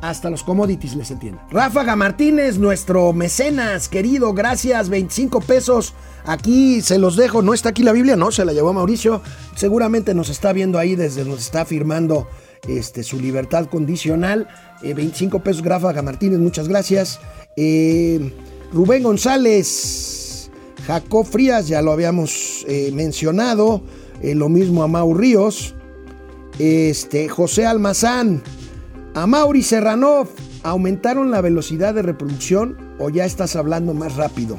hasta 0.02 0.30
los 0.30 0.44
commodities, 0.44 0.96
les 0.96 1.12
entienda. 1.12 1.46
Ráfaga 1.50 1.96
Martínez, 1.96 2.58
nuestro 2.58 3.12
mecenas 3.14 3.90
querido, 3.90 4.34
gracias, 4.34 4.90
25 4.90 5.42
pesos. 5.42 5.94
Aquí 6.26 6.82
se 6.82 6.98
los 6.98 7.16
dejo, 7.16 7.42
no 7.42 7.54
está 7.54 7.70
aquí 7.70 7.84
la 7.84 7.92
Biblia, 7.92 8.16
no, 8.16 8.32
se 8.32 8.46
la 8.46 8.54
llevó 8.54 8.74
Mauricio. 8.74 9.22
Seguramente 9.56 10.14
nos 10.14 10.30
está 10.30 10.54
viendo 10.54 10.80
ahí 10.80 10.96
desde 10.96 11.26
nos 11.26 11.40
está 11.40 11.66
firmando 11.66 12.28
este, 12.68 13.04
su 13.04 13.20
libertad 13.20 13.68
condicional. 13.68 14.48
25 14.82 15.38
eh, 15.38 15.40
pesos, 15.40 15.64
Ráfaga 15.64 16.02
Martínez, 16.02 16.40
muchas 16.40 16.68
gracias. 16.68 17.20
Eh, 17.58 18.34
Rubén 18.74 19.04
González, 19.04 20.52
Jacob 20.86 21.26
Frías, 21.26 21.70
ya 21.70 21.82
lo 21.82 21.94
habíamos 21.94 22.66
eh, 22.68 22.92
mencionado. 22.94 23.82
Eh, 24.22 24.36
lo 24.36 24.50
mismo 24.50 24.84
a 24.84 24.88
Mau 24.88 25.14
Ríos, 25.14 25.76
este, 26.60 27.30
José 27.30 27.66
Almazán, 27.66 28.44
a 29.14 29.28
Mauri 29.28 29.62
Serranov, 29.62 30.28
¿aumentaron 30.64 31.32
la 31.32 31.42
velocidad 31.42 31.94
de 31.94 32.02
reproducción 32.02 32.78
o 33.00 33.10
ya 33.10 33.26
estás 33.26 33.56
hablando 33.56 33.94
más 33.94 34.16
rápido? 34.16 34.58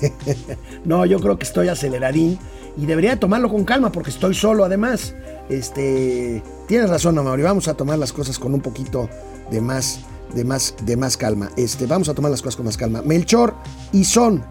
no, 0.84 1.06
yo 1.06 1.20
creo 1.20 1.38
que 1.38 1.44
estoy 1.44 1.68
aceleradín 1.68 2.38
y 2.76 2.86
debería 2.86 3.20
tomarlo 3.20 3.48
con 3.48 3.64
calma 3.64 3.92
porque 3.92 4.10
estoy 4.10 4.34
solo 4.34 4.64
además. 4.64 5.14
Este, 5.48 6.42
tienes 6.66 6.90
razón, 6.90 7.16
Mauri, 7.16 7.42
vamos 7.42 7.68
a 7.68 7.74
tomar 7.74 7.98
las 7.98 8.12
cosas 8.12 8.38
con 8.38 8.54
un 8.54 8.60
poquito 8.60 9.08
de 9.50 9.60
más 9.60 10.00
de 10.34 10.44
más 10.44 10.74
de 10.84 10.96
más 10.96 11.16
calma. 11.16 11.50
Este, 11.56 11.86
vamos 11.86 12.08
a 12.08 12.14
tomar 12.14 12.30
las 12.30 12.42
cosas 12.42 12.56
con 12.56 12.66
más 12.66 12.76
calma. 12.76 13.02
Melchor 13.02 13.54
y 13.92 14.04
Son. 14.04 14.44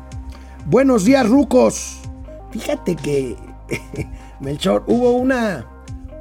Buenos 0.65 1.05
días, 1.05 1.27
rucos. 1.27 1.97
Fíjate 2.51 2.95
que 2.95 3.35
Melchor, 4.39 4.83
hubo 4.87 5.11
una, 5.11 5.65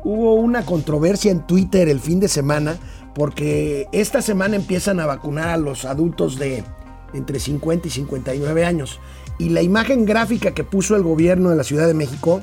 hubo 0.05 0.35
una 0.35 0.64
controversia 0.64 1.31
en 1.31 1.46
Twitter 1.46 1.88
el 1.88 2.01
fin 2.01 2.20
de 2.20 2.29
semana 2.29 2.77
porque 3.14 3.88
esta 3.92 4.23
semana 4.23 4.57
empiezan 4.57 5.01
a 5.01 5.07
vacunar 5.07 5.49
a 5.49 5.57
los 5.57 5.85
adultos 5.85 6.38
de 6.38 6.64
entre 7.12 7.40
50 7.40 7.88
y 7.88 7.90
59 7.90 8.64
años. 8.64 9.01
Y 9.38 9.49
la 9.49 9.62
imagen 9.62 10.05
gráfica 10.05 10.53
que 10.53 10.64
puso 10.64 10.96
el 10.96 11.03
gobierno 11.03 11.51
de 11.51 11.57
la 11.57 11.64
Ciudad 11.64 11.87
de 11.87 11.94
México 11.94 12.42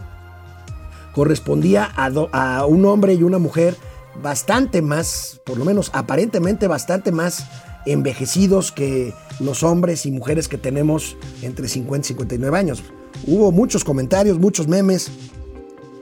correspondía 1.14 1.90
a, 1.96 2.08
a 2.08 2.66
un 2.66 2.86
hombre 2.86 3.14
y 3.14 3.24
una 3.24 3.38
mujer 3.38 3.76
bastante 4.22 4.82
más, 4.82 5.42
por 5.44 5.58
lo 5.58 5.66
menos 5.66 5.92
aparentemente 5.94 6.68
bastante 6.68 7.12
más 7.12 7.46
envejecidos 7.86 8.72
que 8.72 9.14
los 9.40 9.64
hombres 9.64 10.06
y 10.06 10.12
mujeres 10.12 10.48
que 10.48 10.58
tenemos 10.58 11.16
entre 11.42 11.68
50 11.68 12.06
y 12.06 12.08
59 12.10 12.58
años. 12.58 12.84
Hubo 13.26 13.52
muchos 13.52 13.84
comentarios, 13.84 14.40
muchos 14.40 14.68
memes, 14.68 15.10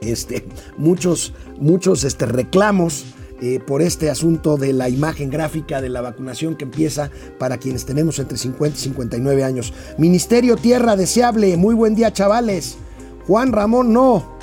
este, 0.00 0.46
muchos, 0.76 1.32
muchos 1.58 2.04
este, 2.04 2.26
reclamos 2.26 3.04
eh, 3.40 3.60
por 3.60 3.82
este 3.82 4.10
asunto 4.10 4.56
de 4.56 4.72
la 4.72 4.88
imagen 4.88 5.30
gráfica 5.30 5.80
de 5.80 5.88
la 5.88 6.00
vacunación 6.00 6.56
que 6.56 6.64
empieza 6.64 7.10
para 7.38 7.58
quienes 7.58 7.84
tenemos 7.84 8.18
entre 8.18 8.38
50 8.38 8.78
y 8.78 8.80
59 8.80 9.44
años. 9.44 9.72
Ministerio 9.98 10.56
Tierra 10.56 10.96
Deseable, 10.96 11.56
muy 11.56 11.74
buen 11.74 11.94
día 11.94 12.12
chavales. 12.12 12.78
Juan 13.26 13.52
Ramón 13.52 13.92
No. 13.92 14.36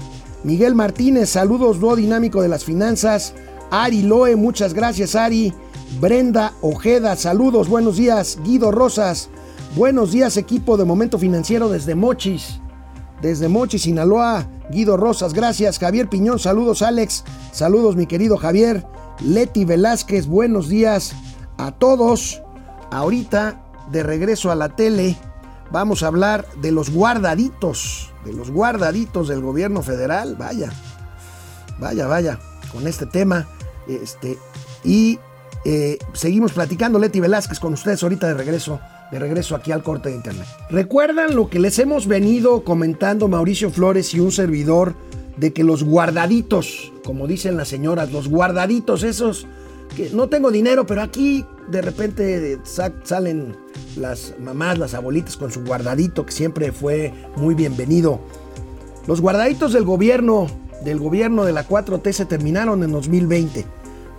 Miguel 0.43 0.75
Martínez, 0.75 1.29
saludos 1.29 1.79
dúo 1.79 1.95
dinámico 1.95 2.41
de 2.41 2.49
las 2.49 2.65
finanzas. 2.65 3.33
Ari 3.75 4.03
Loe, 4.03 4.35
muchas 4.35 4.73
gracias 4.73 5.15
Ari. 5.15 5.51
Brenda 5.99 6.53
Ojeda, 6.61 7.15
saludos, 7.15 7.67
buenos 7.67 7.97
días. 7.97 8.37
Guido 8.43 8.71
Rosas, 8.71 9.29
buenos 9.75 10.11
días 10.11 10.37
equipo 10.37 10.77
de 10.77 10.85
Momento 10.85 11.17
Financiero 11.17 11.69
desde 11.69 11.95
Mochis 11.95 12.59
desde 13.23 13.47
Mochi, 13.47 13.79
Sinaloa. 13.79 14.45
Guido 14.69 14.97
Rosas, 14.97 15.33
gracias. 15.33 15.79
Javier 15.79 16.09
Piñón, 16.09 16.37
saludos 16.37 16.83
Alex. 16.83 17.23
Saludos 17.51 17.95
mi 17.95 18.05
querido 18.05 18.37
Javier. 18.37 18.85
Leti 19.21 19.65
Velázquez, 19.65 20.27
buenos 20.27 20.67
días 20.67 21.15
a 21.57 21.71
todos. 21.71 22.43
Ahorita, 22.91 23.63
de 23.91 24.03
regreso 24.03 24.51
a 24.51 24.55
la 24.55 24.75
tele, 24.75 25.15
vamos 25.71 26.03
a 26.03 26.07
hablar 26.07 26.45
de 26.61 26.71
los 26.71 26.91
guardaditos, 26.91 28.11
de 28.25 28.33
los 28.33 28.51
guardaditos 28.51 29.29
del 29.29 29.41
gobierno 29.41 29.81
federal. 29.81 30.35
Vaya, 30.35 30.71
vaya, 31.79 32.05
vaya, 32.07 32.39
con 32.71 32.87
este 32.87 33.05
tema. 33.05 33.47
Este, 33.87 34.37
y 34.83 35.19
eh, 35.65 35.97
seguimos 36.13 36.53
platicando, 36.53 36.99
Leti 36.99 37.19
Velázquez, 37.19 37.59
con 37.59 37.73
ustedes 37.73 38.01
ahorita 38.03 38.27
de 38.27 38.33
regreso 38.33 38.79
de 39.13 39.19
regreso 39.19 39.55
aquí 39.55 39.71
al 39.71 39.83
corte 39.83 40.09
de 40.09 40.15
internet. 40.15 40.47
¿Recuerdan 40.71 41.35
lo 41.35 41.47
que 41.47 41.59
les 41.59 41.77
hemos 41.77 42.07
venido 42.07 42.63
comentando 42.63 43.27
Mauricio 43.27 43.69
Flores 43.69 44.11
y 44.15 44.19
un 44.19 44.31
servidor 44.31 44.95
de 45.37 45.53
que 45.53 45.63
los 45.63 45.83
guardaditos, 45.83 46.91
como 47.05 47.27
dicen 47.27 47.55
las 47.55 47.67
señoras, 47.67 48.11
los 48.11 48.27
guardaditos 48.27 49.03
esos, 49.03 49.45
que 49.95 50.09
no 50.09 50.29
tengo 50.29 50.49
dinero, 50.49 50.87
pero 50.87 51.03
aquí 51.03 51.45
de 51.67 51.83
repente 51.83 52.57
salen 53.03 53.55
las 53.95 54.33
mamás, 54.39 54.79
las 54.79 54.95
abuelitas 54.95 55.37
con 55.37 55.51
su 55.51 55.63
guardadito, 55.63 56.25
que 56.25 56.31
siempre 56.31 56.71
fue 56.71 57.13
muy 57.35 57.53
bienvenido. 57.53 58.19
Los 59.05 59.21
guardaditos 59.21 59.73
del 59.73 59.83
gobierno, 59.83 60.47
del 60.83 60.99
gobierno 60.99 61.45
de 61.45 61.53
la 61.53 61.67
4T 61.67 62.11
se 62.11 62.25
terminaron 62.25 62.83
en 62.83 62.91
2020. 62.91 63.65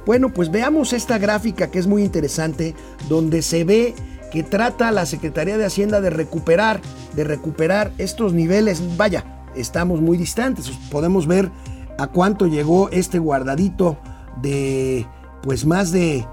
Bueno, 0.07 0.33
pues 0.33 0.50
veamos 0.50 0.92
esta 0.92 1.18
gráfica 1.18 1.70
que 1.70 1.79
es 1.79 1.87
muy 1.87 2.03
interesante, 2.03 2.74
donde 3.09 3.42
se 3.42 3.64
ve 3.64 3.94
que 4.31 4.42
trata 4.42 4.90
la 4.90 5.07
Secretaría 5.07 5.57
de 5.57 5.64
Hacienda 5.64 6.00
de 6.00 6.11
recuperar, 6.11 6.81
de 7.14 7.24
recuperar 7.24 7.92
estos 7.98 8.33
niveles. 8.33 8.83
Vaya, 8.96 9.24
estamos 9.55 10.00
muy 10.00 10.18
distantes. 10.18 10.70
Podemos 10.90 11.27
ver 11.27 11.50
a 11.98 12.09
cuánto 12.09 12.46
llegó 12.46 12.90
este 12.90 13.18
guardadito 13.18 13.96
de 14.42 15.07
pues 15.42 15.64
más 15.64 15.92
de 15.92 16.27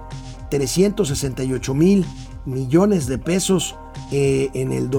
368 0.49 1.73
mil 1.73 2.05
millones 2.45 3.07
de 3.07 3.17
pesos 3.17 3.75
eh, 4.11 4.49
en 4.53 4.71
el 4.71 4.89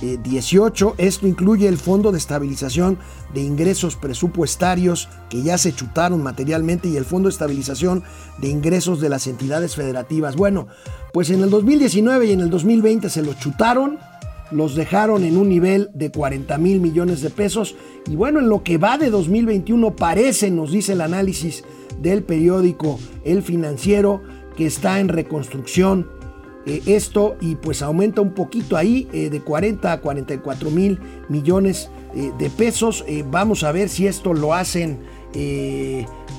2018. 0.00 0.94
Esto 0.98 1.26
incluye 1.26 1.68
el 1.68 1.78
Fondo 1.78 2.12
de 2.12 2.18
Estabilización 2.18 2.98
de 3.32 3.42
Ingresos 3.42 3.96
Presupuestarios 3.96 5.08
que 5.28 5.42
ya 5.42 5.58
se 5.58 5.74
chutaron 5.74 6.22
materialmente 6.22 6.88
y 6.88 6.96
el 6.96 7.04
Fondo 7.04 7.28
de 7.28 7.32
Estabilización 7.32 8.02
de 8.38 8.48
Ingresos 8.48 9.00
de 9.00 9.08
las 9.08 9.26
entidades 9.26 9.74
federativas. 9.74 10.36
Bueno, 10.36 10.68
pues 11.12 11.30
en 11.30 11.42
el 11.42 11.50
2019 11.50 12.26
y 12.26 12.32
en 12.32 12.40
el 12.40 12.50
2020 12.50 13.08
se 13.10 13.22
los 13.22 13.38
chutaron 13.38 13.98
los 14.50 14.74
dejaron 14.74 15.24
en 15.24 15.36
un 15.36 15.48
nivel 15.48 15.90
de 15.94 16.10
40 16.10 16.58
mil 16.58 16.80
millones 16.80 17.22
de 17.22 17.30
pesos. 17.30 17.74
Y 18.06 18.14
bueno, 18.14 18.38
en 18.38 18.48
lo 18.48 18.62
que 18.62 18.78
va 18.78 18.98
de 18.98 19.10
2021 19.10 19.96
parece, 19.96 20.50
nos 20.50 20.70
dice 20.70 20.92
el 20.92 21.00
análisis 21.00 21.64
del 22.00 22.22
periódico 22.22 23.00
El 23.24 23.42
Financiero, 23.42 24.22
que 24.56 24.66
está 24.66 25.00
en 25.00 25.08
reconstrucción 25.08 26.08
eh, 26.66 26.82
esto 26.86 27.36
y 27.40 27.56
pues 27.56 27.82
aumenta 27.82 28.22
un 28.22 28.32
poquito 28.32 28.76
ahí 28.76 29.06
eh, 29.12 29.28
de 29.28 29.40
40 29.40 29.92
a 29.92 30.00
44 30.00 30.70
mil 30.70 30.98
millones 31.28 31.90
eh, 32.14 32.32
de 32.38 32.48
pesos. 32.48 33.04
vamos 33.30 33.64
a 33.64 33.72
ver 33.72 33.88
si 33.88 34.06
esto 34.06 34.32
lo 34.32 34.54
hacen 34.54 34.98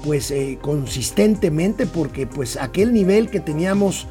pues 0.04 0.34
consistentemente 0.62 1.86
porque 1.86 2.28
pues 2.28 2.56
aquel 2.56 2.94
nivel 2.94 3.30
que 3.30 3.42
teníamos 3.42 4.08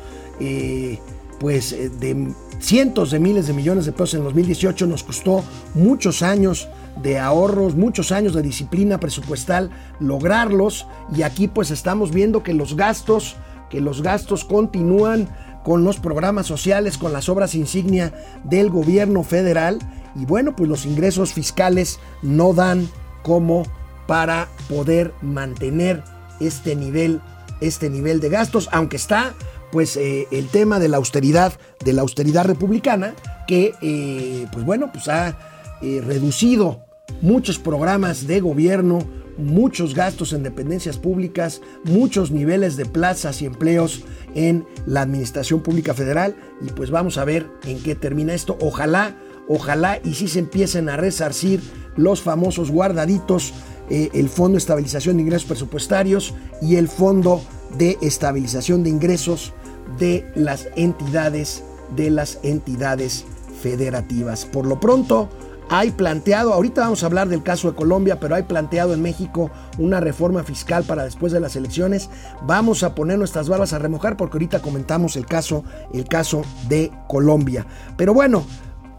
pues 1.40 1.70
de 1.70 2.34
cientos 2.60 3.10
de 3.10 3.18
miles 3.18 3.46
de 3.46 3.54
millones 3.54 3.86
de 3.86 3.92
pesos 3.92 4.14
en 4.14 4.24
2018 4.24 4.86
nos 4.86 5.02
costó 5.02 5.42
muchos 5.74 6.22
años 6.22 6.68
de 7.02 7.18
ahorros, 7.18 7.74
muchos 7.74 8.12
años 8.12 8.34
de 8.34 8.42
disciplina 8.42 9.00
presupuestal 9.00 9.70
lograrlos 10.00 10.86
y 11.16 11.22
aquí 11.22 11.48
pues 11.48 11.70
estamos 11.70 12.12
viendo 12.12 12.42
que 12.42 12.52
los 12.52 12.76
gastos 12.76 13.36
que 13.70 13.80
los 13.80 14.02
gastos 14.02 14.44
continúan 14.44 15.28
con 15.64 15.82
los 15.82 15.98
programas 15.98 16.46
sociales, 16.46 16.98
con 16.98 17.12
las 17.12 17.28
obras 17.28 17.56
insignia 17.56 18.12
del 18.44 18.70
gobierno 18.70 19.24
federal. 19.24 19.78
Y 20.14 20.26
bueno, 20.26 20.54
pues 20.54 20.68
los 20.68 20.86
ingresos 20.86 21.32
fiscales 21.32 21.98
no 22.22 22.52
dan 22.52 22.88
como 23.22 23.64
para 24.06 24.48
poder 24.68 25.12
mantener 25.22 26.04
este 26.38 26.76
nivel, 26.76 27.20
este 27.60 27.90
nivel 27.90 28.20
de 28.20 28.28
gastos, 28.28 28.68
aunque 28.70 28.96
está 28.96 29.34
pues 29.72 29.96
eh, 29.96 30.28
el 30.30 30.48
tema 30.48 30.78
de 30.78 30.88
la 30.88 30.98
austeridad, 30.98 31.54
de 31.84 31.92
la 31.94 32.02
austeridad 32.02 32.44
republicana, 32.44 33.14
que 33.48 33.74
eh, 33.82 34.46
pues 34.52 34.64
bueno, 34.64 34.92
pues 34.92 35.08
ha 35.08 35.36
eh, 35.82 36.00
reducido 36.06 36.84
muchos 37.22 37.58
programas 37.58 38.28
de 38.28 38.40
gobierno, 38.40 39.04
muchos 39.38 39.94
gastos 39.94 40.32
en 40.32 40.42
dependencias 40.42 40.98
públicas, 40.98 41.60
muchos 41.84 42.30
niveles 42.30 42.76
de 42.76 42.86
plazas 42.86 43.42
y 43.42 43.46
empleos 43.46 44.04
en 44.34 44.66
la 44.86 45.02
Administración 45.02 45.60
Pública 45.60 45.94
Federal 45.94 46.36
y 46.60 46.70
pues 46.70 46.90
vamos 46.90 47.18
a 47.18 47.24
ver 47.24 47.46
en 47.64 47.82
qué 47.82 47.94
termina 47.94 48.34
esto. 48.34 48.56
Ojalá, 48.60 49.16
ojalá 49.48 50.00
y 50.04 50.14
si 50.14 50.28
se 50.28 50.38
empiecen 50.38 50.88
a 50.88 50.96
resarcir 50.96 51.60
los 51.96 52.22
famosos 52.22 52.70
guardaditos, 52.70 53.52
eh, 53.90 54.10
el 54.14 54.28
Fondo 54.28 54.54
de 54.54 54.58
Estabilización 54.58 55.16
de 55.16 55.22
Ingresos 55.22 55.46
Presupuestarios 55.46 56.34
y 56.62 56.76
el 56.76 56.88
Fondo 56.88 57.42
de 57.76 57.98
estabilización 58.00 58.82
de 58.82 58.90
ingresos 58.90 59.52
de 59.98 60.26
las 60.34 60.68
entidades 60.76 61.62
de 61.94 62.10
las 62.10 62.38
entidades 62.42 63.24
federativas. 63.60 64.46
Por 64.46 64.66
lo 64.66 64.80
pronto, 64.80 65.28
hay 65.68 65.90
planteado, 65.90 66.52
ahorita 66.52 66.82
vamos 66.82 67.02
a 67.02 67.06
hablar 67.06 67.28
del 67.28 67.42
caso 67.42 67.70
de 67.70 67.76
Colombia, 67.76 68.20
pero 68.20 68.34
hay 68.34 68.44
planteado 68.44 68.94
en 68.94 69.02
México 69.02 69.50
una 69.78 70.00
reforma 70.00 70.44
fiscal 70.44 70.84
para 70.84 71.04
después 71.04 71.32
de 71.32 71.40
las 71.40 71.56
elecciones. 71.56 72.10
Vamos 72.42 72.82
a 72.82 72.94
poner 72.94 73.18
nuestras 73.18 73.48
barbas 73.48 73.72
a 73.72 73.78
remojar 73.78 74.16
porque 74.16 74.36
ahorita 74.36 74.62
comentamos 74.62 75.16
el 75.16 75.26
caso, 75.26 75.64
el 75.92 76.06
caso 76.06 76.42
de 76.68 76.90
Colombia. 77.08 77.66
Pero 77.96 78.14
bueno, 78.14 78.44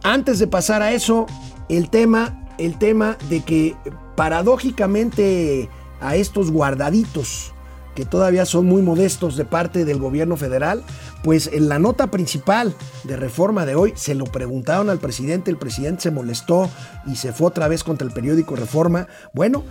antes 0.04 0.40
de 0.40 0.48
pasar 0.48 0.82
a 0.82 0.92
eso, 0.92 1.26
el 1.70 1.90
tema, 1.90 2.46
el 2.58 2.78
tema 2.78 3.18
de 3.30 3.42
que 3.44 3.76
paradójicamente 4.16 5.70
a 6.02 6.16
estos 6.16 6.52
guardaditos 6.52 7.55
que 7.96 8.06
todavía 8.06 8.46
son 8.46 8.66
muy 8.66 8.82
modestos 8.82 9.38
de 9.38 9.46
parte 9.46 9.86
del 9.86 9.98
gobierno 9.98 10.38
federal, 10.38 10.84
pues 11.24 11.50
en 11.52 11.70
la 11.70 11.80
nota 11.80 12.12
principal 12.12 12.76
de 13.04 13.16
reforma 13.16 13.66
de 13.66 13.76
hoy 13.76 13.94
se 13.96 14.14
lo 14.14 14.26
preguntaron 14.26 14.90
al 14.90 15.00
presidente, 15.00 15.50
el 15.50 15.58
presidente 15.58 16.04
se 16.04 16.12
molestó 16.12 16.70
y 17.08 17.16
se 17.16 17.34
fue 17.34 17.48
otra 17.48 17.68
vez 17.68 17.84
contra 17.84 18.08
el 18.08 18.14
periódico 18.14 18.56
Reforma. 18.56 19.08
Bueno, 19.34 19.64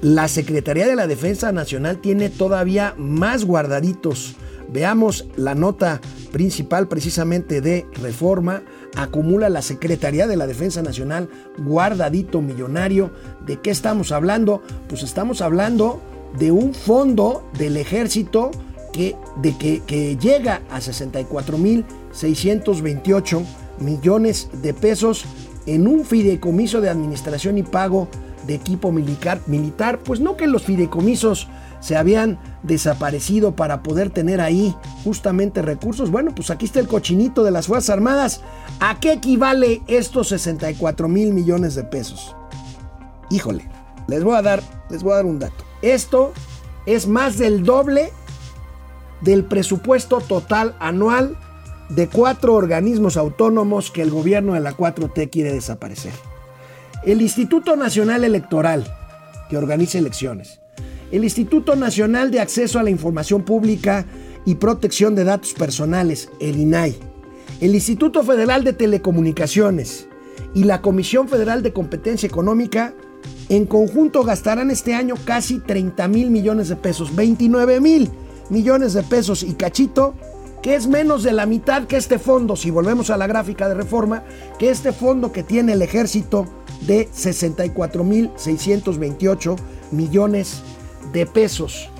la 0.00 0.28
Secretaría 0.28 0.86
de 0.86 0.96
la 0.96 1.06
Defensa 1.06 1.50
Nacional 1.52 2.00
tiene 2.00 2.30
todavía 2.30 2.94
más 2.96 3.44
guardaditos. 3.44 4.36
Veamos 4.68 5.26
la 5.36 5.54
nota 5.54 6.00
principal 6.32 6.88
precisamente 6.88 7.60
de 7.60 7.86
reforma. 8.02 8.62
Acumula 8.96 9.48
la 9.48 9.62
Secretaría 9.62 10.26
de 10.26 10.36
la 10.36 10.46
Defensa 10.46 10.82
Nacional 10.82 11.28
guardadito 11.58 12.40
millonario. 12.40 13.12
¿De 13.46 13.60
qué 13.60 13.70
estamos 13.70 14.12
hablando? 14.12 14.62
Pues 14.88 15.02
estamos 15.02 15.40
hablando 15.40 16.00
de 16.38 16.52
un 16.52 16.72
fondo 16.74 17.44
del 17.58 17.76
ejército 17.76 18.52
que, 18.92 19.16
de 19.36 19.56
que, 19.56 20.16
llega 20.16 20.62
a 20.70 20.80
64.628 20.80 23.44
millones 23.80 24.48
de 24.62 24.72
pesos 24.72 25.24
en 25.66 25.88
un 25.88 26.04
fideicomiso 26.04 26.80
de 26.80 26.90
administración 26.90 27.58
y 27.58 27.64
pago 27.64 28.06
de 28.46 28.54
equipo 28.54 28.92
militar. 28.92 29.40
Pues 30.04 30.20
no 30.20 30.36
que 30.36 30.46
los 30.46 30.62
fideicomisos 30.62 31.48
se 31.80 31.96
habían 31.96 32.38
desaparecido 32.62 33.56
para 33.56 33.82
poder 33.82 34.10
tener 34.10 34.40
ahí 34.40 34.76
justamente 35.02 35.60
recursos. 35.60 36.08
Bueno, 36.10 36.32
pues 36.34 36.50
aquí 36.50 36.66
está 36.66 36.78
el 36.80 36.88
cochinito 36.88 37.44
de 37.44 37.50
las 37.50 37.66
Fuerzas 37.66 37.90
Armadas. 37.90 38.40
¿A 38.80 38.98
qué 39.00 39.12
equivale 39.12 39.82
estos 39.86 40.28
64 40.28 41.08
mil 41.08 41.34
millones 41.34 41.74
de 41.74 41.84
pesos? 41.84 42.34
Híjole, 43.30 43.68
les 44.06 44.22
voy 44.22 44.36
a 44.36 44.42
dar, 44.42 44.62
les 44.88 45.02
voy 45.02 45.12
a 45.12 45.16
dar 45.16 45.26
un 45.26 45.40
dato. 45.40 45.64
Esto 45.84 46.32
es 46.86 47.06
más 47.06 47.36
del 47.36 47.62
doble 47.62 48.10
del 49.20 49.44
presupuesto 49.44 50.22
total 50.22 50.74
anual 50.80 51.36
de 51.90 52.08
cuatro 52.08 52.54
organismos 52.54 53.18
autónomos 53.18 53.90
que 53.90 54.00
el 54.00 54.10
gobierno 54.10 54.54
de 54.54 54.60
la 54.60 54.74
4T 54.74 55.28
quiere 55.28 55.52
desaparecer. 55.52 56.14
El 57.04 57.20
Instituto 57.20 57.76
Nacional 57.76 58.24
Electoral, 58.24 58.86
que 59.50 59.58
organiza 59.58 59.98
elecciones. 59.98 60.58
El 61.12 61.22
Instituto 61.22 61.76
Nacional 61.76 62.30
de 62.30 62.40
Acceso 62.40 62.78
a 62.78 62.82
la 62.82 62.88
Información 62.88 63.42
Pública 63.42 64.06
y 64.46 64.54
Protección 64.54 65.14
de 65.14 65.24
Datos 65.24 65.52
Personales, 65.52 66.30
el 66.40 66.56
INAI. 66.56 66.96
El 67.60 67.74
Instituto 67.74 68.24
Federal 68.24 68.64
de 68.64 68.72
Telecomunicaciones 68.72 70.08
y 70.54 70.64
la 70.64 70.80
Comisión 70.80 71.28
Federal 71.28 71.62
de 71.62 71.74
Competencia 71.74 72.26
Económica 72.26 72.94
en 73.48 73.66
conjunto 73.66 74.22
gastarán 74.22 74.70
este 74.70 74.94
año 74.94 75.14
casi 75.24 75.58
30 75.60 76.08
mil 76.08 76.30
millones 76.30 76.68
de 76.68 76.76
pesos, 76.76 77.14
29 77.14 77.80
mil 77.80 78.10
millones 78.50 78.92
de 78.92 79.02
pesos 79.02 79.42
y 79.42 79.54
cachito, 79.54 80.14
que 80.62 80.74
es 80.74 80.86
menos 80.86 81.22
de 81.22 81.32
la 81.32 81.46
mitad 81.46 81.84
que 81.84 81.96
este 81.96 82.18
fondo, 82.18 82.56
si 82.56 82.70
volvemos 82.70 83.10
a 83.10 83.16
la 83.16 83.26
gráfica 83.26 83.68
de 83.68 83.74
reforma, 83.74 84.22
que 84.58 84.70
este 84.70 84.92
fondo 84.92 85.30
que 85.30 85.42
tiene 85.42 85.72
el 85.72 85.82
ejército 85.82 86.46
de 86.86 87.08
64 87.12 88.04
mil 88.04 88.30
628 88.36 89.56
millones 89.90 90.62
de 91.12 91.26
pesos. 91.26 91.90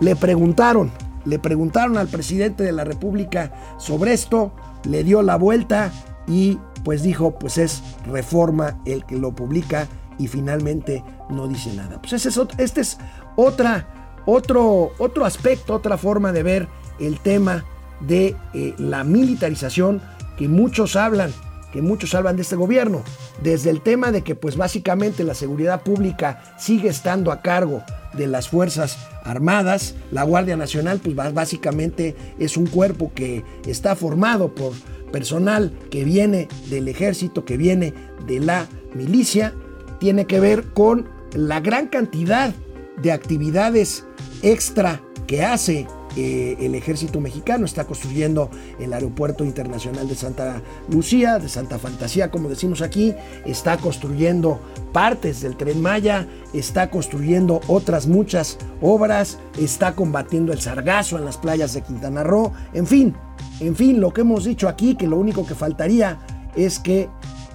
Le 0.00 0.16
preguntaron, 0.16 0.92
le 1.24 1.38
preguntaron 1.38 1.98
al 1.98 2.08
presidente 2.08 2.62
de 2.62 2.72
la 2.72 2.84
República 2.84 3.52
sobre 3.78 4.12
esto, 4.12 4.52
le 4.84 5.04
dio 5.04 5.22
la 5.22 5.36
vuelta 5.36 5.92
y 6.26 6.58
pues 6.84 7.02
dijo, 7.02 7.38
pues 7.38 7.58
es 7.58 7.82
reforma 8.06 8.80
el 8.84 9.04
que 9.04 9.18
lo 9.18 9.32
publica 9.32 9.88
y 10.18 10.28
finalmente 10.28 11.02
no 11.30 11.48
dice 11.48 11.72
nada. 11.74 12.00
Pues 12.00 12.12
ese 12.14 12.28
es, 12.28 12.40
este 12.58 12.80
es 12.80 12.98
otra, 13.36 14.14
otro, 14.26 14.92
otro 14.98 15.24
aspecto, 15.24 15.74
otra 15.74 15.96
forma 15.96 16.32
de 16.32 16.42
ver 16.42 16.68
el 17.00 17.20
tema 17.20 17.64
de 18.00 18.36
eh, 18.54 18.74
la 18.78 19.04
militarización 19.04 20.02
que 20.36 20.48
muchos 20.48 20.96
hablan, 20.96 21.32
que 21.72 21.82
muchos 21.82 22.14
hablan 22.14 22.36
de 22.36 22.42
este 22.42 22.56
gobierno, 22.56 23.02
desde 23.42 23.70
el 23.70 23.80
tema 23.80 24.12
de 24.12 24.22
que 24.22 24.34
pues 24.34 24.56
básicamente 24.56 25.24
la 25.24 25.34
seguridad 25.34 25.82
pública 25.82 26.42
sigue 26.58 26.88
estando 26.88 27.32
a 27.32 27.40
cargo 27.42 27.82
de 28.14 28.26
las 28.26 28.48
Fuerzas 28.48 28.98
Armadas, 29.24 29.94
la 30.10 30.24
Guardia 30.24 30.56
Nacional 30.56 31.00
pues 31.02 31.16
básicamente 31.32 32.14
es 32.38 32.56
un 32.56 32.66
cuerpo 32.66 33.12
que 33.14 33.44
está 33.66 33.96
formado 33.96 34.54
por 34.54 34.72
personal 35.12 35.72
que 35.90 36.04
viene 36.04 36.48
del 36.68 36.88
ejército, 36.88 37.44
que 37.44 37.56
viene 37.56 37.94
de 38.26 38.40
la 38.40 38.66
milicia 38.94 39.54
tiene 40.02 40.26
que 40.26 40.40
ver 40.40 40.72
con 40.72 41.08
la 41.32 41.60
gran 41.60 41.86
cantidad 41.86 42.52
de 43.00 43.12
actividades 43.12 44.04
extra 44.42 45.00
que 45.28 45.44
hace 45.44 45.86
eh, 46.16 46.56
el 46.58 46.74
ejército 46.74 47.20
mexicano. 47.20 47.64
Está 47.64 47.84
construyendo 47.84 48.50
el 48.80 48.92
aeropuerto 48.94 49.44
internacional 49.44 50.08
de 50.08 50.16
Santa 50.16 50.60
Lucía, 50.90 51.38
de 51.38 51.48
Santa 51.48 51.78
Fantasía, 51.78 52.32
como 52.32 52.48
decimos 52.48 52.82
aquí. 52.82 53.14
Está 53.46 53.76
construyendo 53.76 54.60
partes 54.92 55.40
del 55.40 55.56
tren 55.56 55.80
Maya, 55.80 56.26
está 56.52 56.90
construyendo 56.90 57.60
otras 57.68 58.08
muchas 58.08 58.58
obras, 58.80 59.38
está 59.56 59.94
combatiendo 59.94 60.52
el 60.52 60.60
sargazo 60.60 61.16
en 61.16 61.24
las 61.24 61.36
playas 61.36 61.74
de 61.74 61.82
Quintana 61.82 62.24
Roo. 62.24 62.52
En 62.72 62.88
fin, 62.88 63.14
en 63.60 63.76
fin, 63.76 64.00
lo 64.00 64.12
que 64.12 64.22
hemos 64.22 64.42
dicho 64.42 64.68
aquí, 64.68 64.96
que 64.96 65.06
lo 65.06 65.16
único 65.16 65.46
que 65.46 65.54
faltaría 65.54 66.18
es 66.56 66.80
que 66.80 67.08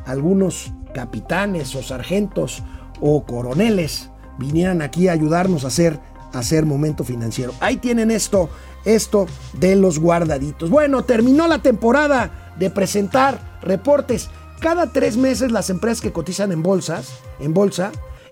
algunos 0.07 0.71
capitanes 0.93 1.75
o 1.75 1.83
sargentos 1.83 2.63
o 2.99 3.23
coroneles 3.25 4.09
vinieran 4.39 4.81
aquí 4.81 5.07
a 5.07 5.11
ayudarnos 5.11 5.63
a 5.63 5.67
hacer, 5.67 5.99
hacer 6.33 6.65
momento 6.65 7.03
financiero. 7.03 7.53
Ahí 7.59 7.77
tienen 7.77 8.09
esto, 8.09 8.49
esto 8.85 9.27
de 9.53 9.75
los 9.75 9.99
guardaditos. 9.99 10.69
Bueno, 10.69 11.03
terminó 11.03 11.47
la 11.47 11.61
temporada 11.61 12.53
de 12.57 12.69
presentar 12.69 13.59
reportes. 13.61 14.29
Cada 14.59 14.91
tres 14.91 15.17
meses 15.17 15.51
las 15.51 15.69
empresas 15.69 16.01
que 16.01 16.11
cotizan 16.11 16.51
en 16.51 16.63
bolsas, 16.63 17.19
en 17.39 17.53
bolsa, 17.53 17.91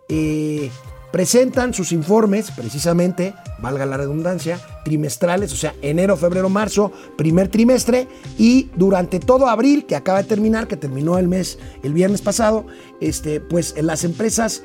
eh, 0.09 0.71
presentan 1.15 1.73
sus 1.73 1.93
informes, 1.93 2.51
precisamente, 2.51 3.33
valga 3.59 3.85
la 3.85 3.95
redundancia, 3.95 4.59
trimestrales, 4.83 5.53
o 5.53 5.55
sea, 5.55 5.73
enero, 5.81 6.17
febrero, 6.17 6.49
marzo, 6.49 6.91
primer 7.15 7.47
trimestre, 7.47 8.09
y 8.37 8.69
durante 8.75 9.21
todo 9.21 9.47
abril, 9.47 9.85
que 9.85 9.95
acaba 9.95 10.21
de 10.21 10.27
terminar, 10.27 10.67
que 10.67 10.75
terminó 10.75 11.17
el 11.17 11.29
mes, 11.29 11.57
el 11.83 11.93
viernes 11.93 12.21
pasado, 12.21 12.65
este, 12.99 13.39
pues 13.39 13.81
las 13.81 14.03
empresas 14.03 14.63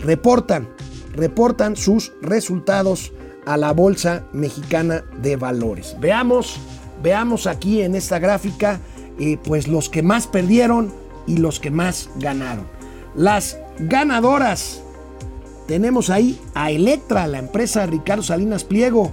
reportan, 0.00 0.68
reportan 1.12 1.76
sus 1.76 2.12
resultados 2.20 3.12
a 3.46 3.56
la 3.56 3.70
Bolsa 3.70 4.26
Mexicana 4.32 5.04
de 5.18 5.36
Valores. 5.36 5.94
Veamos, 6.00 6.56
veamos 7.00 7.46
aquí 7.46 7.80
en 7.80 7.94
esta 7.94 8.18
gráfica, 8.18 8.80
eh, 9.20 9.38
pues 9.44 9.68
los 9.68 9.88
que 9.88 10.02
más 10.02 10.26
perdieron 10.26 10.92
y 11.28 11.36
los 11.36 11.60
que 11.60 11.70
más 11.70 12.10
ganaron. 12.16 12.66
Las 13.14 13.56
ganadoras 13.78 14.82
tenemos 15.66 16.10
ahí 16.10 16.40
a 16.54 16.70
Electra, 16.70 17.26
la 17.26 17.38
empresa 17.38 17.86
Ricardo 17.86 18.22
Salinas 18.22 18.64
Pliego, 18.64 19.12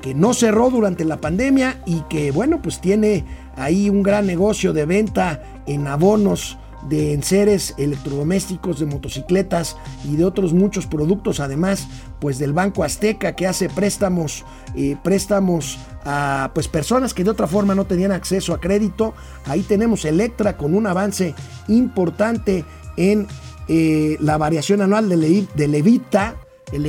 que 0.00 0.14
no 0.14 0.34
cerró 0.34 0.70
durante 0.70 1.04
la 1.04 1.20
pandemia 1.20 1.82
y 1.86 2.00
que, 2.02 2.30
bueno, 2.30 2.62
pues 2.62 2.80
tiene 2.80 3.24
ahí 3.56 3.90
un 3.90 4.02
gran 4.02 4.26
negocio 4.26 4.72
de 4.72 4.86
venta 4.86 5.42
en 5.66 5.86
abonos 5.86 6.58
de 6.88 7.12
enseres 7.12 7.74
electrodomésticos, 7.76 8.78
de 8.78 8.86
motocicletas 8.86 9.76
y 10.04 10.16
de 10.16 10.24
otros 10.24 10.52
muchos 10.52 10.86
productos, 10.86 11.40
además 11.40 11.88
pues 12.20 12.38
del 12.38 12.52
Banco 12.52 12.84
Azteca 12.84 13.34
que 13.34 13.46
hace 13.46 13.68
préstamos, 13.68 14.44
eh, 14.76 14.96
préstamos 15.02 15.78
a 16.04 16.52
pues 16.54 16.68
personas 16.68 17.14
que 17.14 17.24
de 17.24 17.30
otra 17.30 17.46
forma 17.46 17.74
no 17.74 17.84
tenían 17.84 18.12
acceso 18.12 18.54
a 18.54 18.60
crédito. 18.60 19.14
Ahí 19.46 19.62
tenemos 19.62 20.04
Electra 20.04 20.56
con 20.56 20.74
un 20.74 20.86
avance 20.86 21.34
importante 21.66 22.64
en 22.96 23.26
eh, 23.68 24.16
la 24.20 24.36
variación 24.36 24.80
anual 24.80 25.08
del, 25.08 25.24
EBITDA, 25.74 26.36
el 26.72 26.86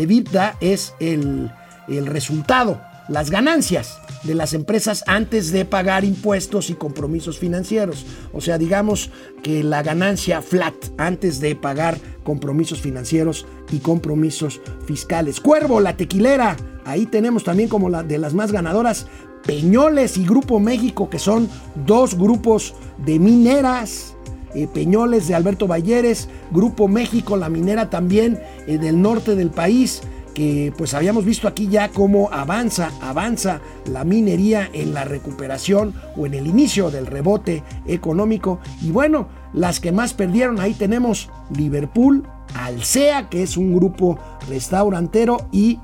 es 0.62 0.94
el, 1.00 1.52
el 1.88 2.06
resultado, 2.06 2.82
las 3.08 3.30
ganancias 3.30 4.00
de 4.24 4.36
las 4.36 4.54
empresas 4.54 5.04
antes 5.08 5.52
de 5.52 5.66
pagar 5.66 6.04
impuestos 6.04 6.70
y 6.70 6.74
compromisos 6.74 7.40
financieros. 7.40 8.06
O 8.34 8.42
sea, 8.42 8.58
digamos 8.58 9.12
que 9.44 9.64
la 9.64 9.84
ganancia 9.84 10.42
flat 10.42 10.76
antes 10.98 11.40
de 11.40 11.56
pagar 11.56 11.98
compromisos 12.24 12.82
financieros 12.82 13.46
y 13.72 13.80
compromisos 13.80 14.62
fiscales. 14.86 15.40
Cuervo, 15.40 15.80
la 15.80 15.98
tequilera, 15.98 16.58
ahí 16.86 17.06
tenemos 17.06 17.44
también 17.44 17.70
como 17.70 17.90
la 17.90 18.04
de 18.04 18.18
las 18.18 18.34
más 18.34 18.52
ganadoras, 18.52 19.08
Peñoles 19.46 20.18
y 20.18 20.26
Grupo 20.26 20.60
México, 20.60 21.10
que 21.10 21.20
son 21.20 21.50
dos 21.86 22.16
grupos 22.16 22.76
de 22.98 23.20
mineras. 23.20 24.16
Eh, 24.56 24.68
Peñoles 24.68 25.28
de 25.28 25.36
Alberto 25.36 25.68
Valleres, 25.68 26.30
Grupo 26.52 26.88
México, 26.88 27.38
la 27.38 27.50
minera 27.50 27.90
también 27.90 28.40
eh, 28.68 28.78
del 28.78 29.02
norte 29.02 29.36
del 29.36 29.52
país, 29.52 30.02
que 30.34 30.74
pues 30.78 30.94
habíamos 30.94 31.26
visto 31.26 31.48
aquí 31.48 31.68
ya 31.68 31.90
cómo 31.90 32.30
avanza, 32.32 32.92
avanza 33.02 33.62
la 33.86 34.04
minería 34.04 34.70
en 34.74 34.94
la 34.94 35.04
recuperación 35.04 35.94
o 36.16 36.26
en 36.26 36.34
el 36.34 36.48
inicio 36.48 36.90
del 36.90 37.08
rebote 37.08 37.64
económico. 37.86 38.60
Y 38.82 38.92
bueno, 38.92 39.28
las 39.54 39.80
que 39.80 39.92
más 39.92 40.14
perdieron, 40.14 40.60
ahí 40.60 40.74
tenemos 40.74 41.30
Liverpool, 41.56 42.24
Alsea, 42.56 43.30
que 43.30 43.44
es 43.44 43.58
un 43.58 43.76
grupo 43.76 44.18
restaurantero 44.48 45.48
y 45.52 45.80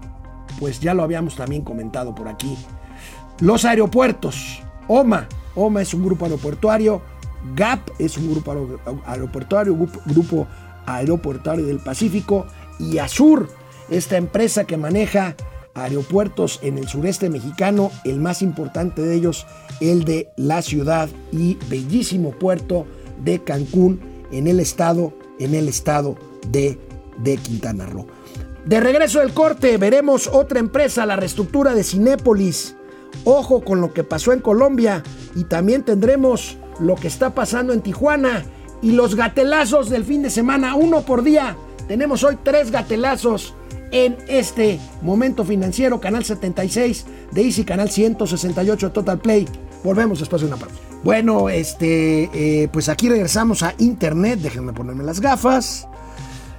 pues 0.60 0.80
ya 0.80 0.94
lo 0.94 1.04
habíamos 1.04 1.36
también 1.36 1.62
comentado 1.62 2.16
por 2.16 2.28
aquí. 2.28 2.58
Los 3.40 3.66
aeropuertos, 3.66 4.62
OMA, 4.88 5.28
OMA 5.56 5.82
es 5.82 5.94
un 5.94 6.06
grupo 6.06 6.26
aeroportuario, 6.26 7.02
GAP 7.54 7.90
es 8.00 8.18
un 8.18 8.32
grupo 8.32 8.80
aeroportuario, 9.06 9.76
grupo 10.06 10.48
aeroportuario 10.86 11.66
del 11.66 11.80
Pacífico 11.80 12.46
y 12.80 12.98
Azur, 12.98 13.50
esta 13.90 14.18
empresa 14.18 14.66
que 14.66 14.78
maneja 14.78 15.36
aeropuertos 15.76 16.60
en 16.64 16.78
el 16.78 16.88
sureste 16.88 17.30
mexicano, 17.30 17.92
el 18.06 18.20
más 18.20 18.42
importante 18.42 19.02
de 19.02 19.16
ellos, 19.16 19.46
el 19.82 20.06
de 20.06 20.30
la 20.38 20.62
ciudad 20.62 21.10
y 21.32 21.58
bellísimo 21.70 22.32
puerto 22.32 22.86
de 23.24 23.44
Cancún 23.44 24.00
en 24.32 24.48
el 24.48 24.60
estado, 24.60 25.14
en 25.40 25.54
el 25.54 25.68
estado 25.68 26.16
de, 26.50 26.80
de 27.20 27.38
Quintana 27.38 27.86
Roo. 27.86 28.08
De 28.66 28.80
regreso 28.80 29.20
del 29.20 29.34
corte, 29.34 29.78
veremos 29.78 30.28
otra 30.28 30.60
empresa, 30.60 31.06
la 31.06 31.16
reestructura 31.16 31.76
de 31.76 31.84
Cinépolis. 31.84 32.76
Ojo 33.24 33.62
con 33.62 33.82
lo 33.82 33.94
que 33.94 34.04
pasó 34.04 34.34
en 34.34 34.40
Colombia 34.40 35.04
y 35.36 35.46
también 35.46 35.84
tendremos 35.84 36.58
lo 36.80 36.96
que 36.96 37.08
está 37.08 37.34
pasando 37.34 37.74
en 37.74 37.82
Tijuana 37.82 38.44
y 38.82 38.92
los 38.92 39.16
gatelazos 39.16 39.90
del 39.90 40.04
fin 40.04 40.22
de 40.22 40.30
semana, 40.30 40.76
uno 40.76 41.02
por 41.02 41.24
día. 41.24 41.56
Tenemos 41.88 42.24
hoy 42.24 42.38
tres 42.44 42.72
gatelazos 42.72 43.56
en 43.92 44.18
este 44.28 44.80
momento 45.02 45.46
financiero, 45.46 46.00
canal 46.00 46.26
76 46.26 47.06
de 47.32 47.42
Easy, 47.42 47.64
canal 47.64 47.90
168 47.90 48.92
Total 48.92 49.20
Play. 49.20 49.48
Volvemos 49.84 50.20
después 50.20 50.42
de 50.42 50.48
una 50.48 50.58
pausa. 50.58 50.76
Bueno, 51.04 51.50
este, 51.50 52.30
eh, 52.34 52.68
pues 52.74 52.90
aquí 52.90 53.10
regresamos 53.10 53.62
a 53.62 53.76
internet. 53.78 54.40
Déjenme 54.40 54.74
ponerme 54.74 55.04
las 55.04 55.22
gafas. 55.22 55.88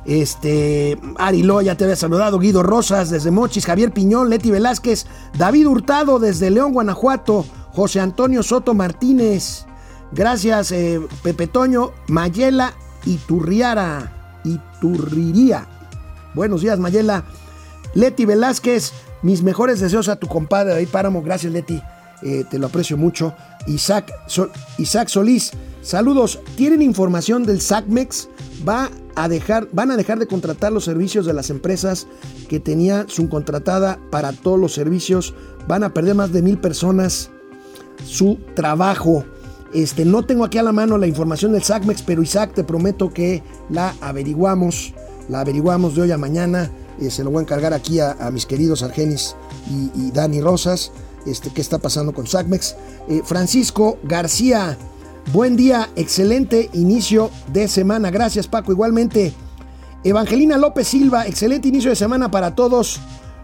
Este, 0.06 0.96
Ari 1.16 1.42
ya 1.64 1.76
te 1.76 1.84
había 1.84 1.96
saludado, 1.96 2.38
Guido 2.38 2.62
Rosas 2.62 3.10
desde 3.10 3.32
Mochis, 3.32 3.66
Javier 3.66 3.92
Piñón, 3.92 4.30
Leti 4.30 4.52
Velázquez, 4.52 5.06
David 5.36 5.66
Hurtado 5.66 6.20
desde 6.20 6.50
León, 6.50 6.72
Guanajuato, 6.72 7.44
José 7.72 7.98
Antonio 7.98 8.44
Soto 8.44 8.72
Martínez, 8.72 9.66
gracias 10.12 10.70
eh, 10.70 11.00
Pepe 11.24 11.48
Toño, 11.48 11.90
Mayela 12.06 12.74
Iturriara, 13.04 14.40
Iturriría. 14.44 15.66
Buenos 16.34 16.60
días, 16.60 16.78
Mayela. 16.78 17.24
Leti 17.94 18.26
Velázquez, 18.26 18.92
mis 19.22 19.42
mejores 19.42 19.80
deseos 19.80 20.08
a 20.08 20.16
tu 20.16 20.28
compadre 20.28 20.72
David 20.72 20.88
Páramo, 20.88 21.22
gracias 21.22 21.52
Leti, 21.52 21.82
eh, 22.22 22.44
te 22.48 22.60
lo 22.60 22.66
aprecio 22.68 22.96
mucho. 22.96 23.34
Isaac, 23.66 24.12
Isaac 24.78 25.08
Solís, 25.08 25.50
saludos, 25.82 26.38
¿tienen 26.56 26.82
información 26.82 27.44
del 27.44 27.60
SACMEX? 27.60 28.28
Va 28.66 28.90
a 29.14 29.28
dejar, 29.28 29.68
van 29.72 29.90
a 29.90 29.96
dejar 29.96 30.18
de 30.18 30.26
contratar 30.26 30.72
los 30.72 30.84
servicios 30.84 31.26
de 31.26 31.32
las 31.32 31.50
empresas 31.50 32.06
que 32.48 32.60
tenía 32.60 33.06
subcontratada 33.08 33.98
para 34.10 34.32
todos 34.32 34.58
los 34.58 34.74
servicios. 34.74 35.34
Van 35.68 35.84
a 35.84 35.94
perder 35.94 36.14
más 36.14 36.32
de 36.32 36.42
mil 36.42 36.58
personas 36.58 37.30
su 38.04 38.38
trabajo. 38.54 39.24
Este, 39.72 40.04
no 40.04 40.24
tengo 40.24 40.44
aquí 40.44 40.58
a 40.58 40.62
la 40.62 40.72
mano 40.72 40.98
la 40.98 41.06
información 41.06 41.52
del 41.52 41.62
SACMEX, 41.62 42.02
pero 42.02 42.22
Isaac, 42.22 42.54
te 42.54 42.64
prometo 42.64 43.12
que 43.12 43.42
la 43.68 43.94
averiguamos. 44.00 44.94
La 45.28 45.40
averiguamos 45.40 45.94
de 45.94 46.02
hoy 46.02 46.12
a 46.12 46.18
mañana. 46.18 46.70
Eh, 47.00 47.10
se 47.10 47.24
lo 47.24 47.30
voy 47.30 47.40
a 47.40 47.42
encargar 47.42 47.72
aquí 47.74 48.00
a, 48.00 48.16
mis 48.32 48.46
queridos 48.46 48.82
Argenis 48.82 49.36
y, 49.94 50.10
Dani 50.12 50.40
Rosas. 50.40 50.92
Este, 51.26 51.50
qué 51.50 51.60
está 51.60 51.78
pasando 51.78 52.14
con 52.14 52.26
SACMEX. 52.26 52.76
Eh, 53.08 53.22
Francisco 53.24 53.98
García 54.04 54.78
Buen 55.32 55.56
día, 55.56 55.90
excelente 55.96 56.70
inicio 56.72 57.30
de 57.52 57.66
semana. 57.66 58.10
Gracias 58.10 58.46
Paco, 58.46 58.70
igualmente. 58.70 59.34
Evangelina 60.04 60.56
López 60.56 60.86
Silva, 60.86 61.26
excelente 61.26 61.66
inicio 61.66 61.90
de 61.90 61.96
semana 61.96 62.30
para 62.30 62.54
todos 62.54 63.00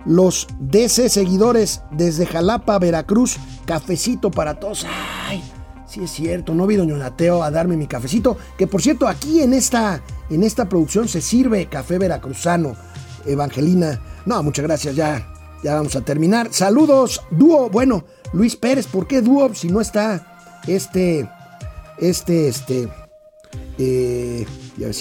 los 0.07 0.47
DC 0.61 1.09
seguidores 1.09 1.83
desde 1.91 2.25
Jalapa, 2.25 2.79
Veracruz. 2.79 3.37
Cafecito 3.67 4.31
para 4.31 4.61
todos. 4.61 4.87
Ay, 5.27 5.43
sí 5.89 6.05
es 6.05 6.13
cierto, 6.13 6.55
no 6.55 6.69
vi 6.69 6.77
doña 6.77 6.97
Nateo 6.97 7.43
a 7.43 7.51
darme 7.51 7.77
mi 7.77 7.89
cafecito. 7.89 8.37
Que 8.57 8.69
por 8.69 8.81
cierto, 8.81 9.09
aquí 9.09 9.41
en 9.41 9.53
esta, 9.53 10.03
en 10.31 10.45
esta 10.45 10.69
producción 10.69 11.09
se 11.09 11.21
sirve 11.21 11.67
café 11.67 11.99
veracruzano. 11.99 12.77
Evangelina, 13.27 14.01
no, 14.25 14.41
muchas 14.45 14.65
gracias, 14.65 14.95
ya, 14.95 15.35
ya 15.65 15.75
vamos 15.75 15.97
a 15.97 16.03
terminar. 16.03 16.49
Saludos, 16.53 17.23
dúo. 17.33 17.71
Bueno, 17.71 18.05
Luis 18.33 18.55
Pérez, 18.55 18.87
¿por 18.87 19.09
qué 19.09 19.21
dúo 19.21 19.53
si 19.53 19.69
no 19.69 19.81
está 19.81 20.39
este 20.69 21.29
este, 21.99 22.49
este, 22.49 22.89
eh, 23.79 24.47
ya 24.77 24.87
ver 24.87 24.97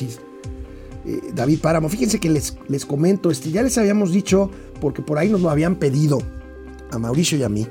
eh, 1.05 1.21
David 1.33 1.59
Páramo. 1.59 1.89
Fíjense 1.89 2.19
que 2.19 2.29
les, 2.29 2.57
les 2.67 2.85
comento, 2.85 3.31
este, 3.31 3.51
ya 3.51 3.63
les 3.63 3.77
habíamos 3.77 4.11
dicho, 4.11 4.49
porque 4.79 5.01
por 5.01 5.17
ahí 5.17 5.29
nos 5.29 5.41
lo 5.41 5.49
habían 5.49 5.75
pedido 5.75 6.19
a 6.91 6.97
Mauricio 6.97 7.37
y 7.37 7.43
a 7.43 7.49
mí, 7.49 7.67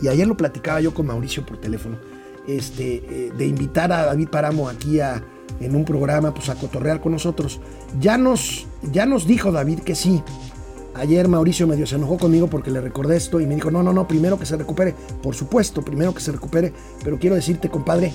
y 0.00 0.08
ayer 0.08 0.26
lo 0.26 0.36
platicaba 0.36 0.80
yo 0.80 0.92
con 0.92 1.06
Mauricio 1.06 1.46
por 1.46 1.58
teléfono, 1.58 1.98
este, 2.46 2.96
eh, 3.08 3.32
de 3.36 3.46
invitar 3.46 3.92
a 3.92 4.06
David 4.06 4.28
Páramo 4.28 4.68
aquí 4.68 5.00
a, 5.00 5.24
en 5.60 5.76
un 5.76 5.84
programa, 5.84 6.34
pues 6.34 6.48
a 6.48 6.56
cotorrear 6.56 7.00
con 7.00 7.12
nosotros. 7.12 7.60
Ya 8.00 8.18
nos, 8.18 8.66
ya 8.92 9.06
nos 9.06 9.26
dijo 9.26 9.52
David 9.52 9.80
que 9.80 9.94
sí. 9.94 10.22
Ayer 10.94 11.26
Mauricio 11.26 11.66
medio 11.66 11.86
se 11.86 11.94
enojó 11.94 12.18
conmigo 12.18 12.48
porque 12.48 12.70
le 12.70 12.80
recordé 12.80 13.16
esto 13.16 13.40
y 13.40 13.46
me 13.46 13.54
dijo, 13.54 13.70
no, 13.70 13.82
no, 13.82 13.94
no, 13.94 14.06
primero 14.06 14.38
que 14.38 14.44
se 14.44 14.56
recupere. 14.56 14.94
Por 15.22 15.34
supuesto, 15.34 15.82
primero 15.82 16.12
que 16.12 16.20
se 16.20 16.32
recupere, 16.32 16.72
pero 17.02 17.18
quiero 17.18 17.34
decirte, 17.34 17.70
compadre, 17.70 18.12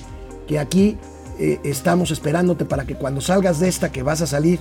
que 0.47 0.59
aquí 0.59 0.97
eh, 1.39 1.59
estamos 1.63 2.11
esperándote 2.11 2.65
para 2.65 2.85
que 2.85 2.95
cuando 2.95 3.21
salgas 3.21 3.59
de 3.59 3.67
esta 3.67 3.91
que 3.91 4.03
vas 4.03 4.21
a 4.21 4.27
salir, 4.27 4.59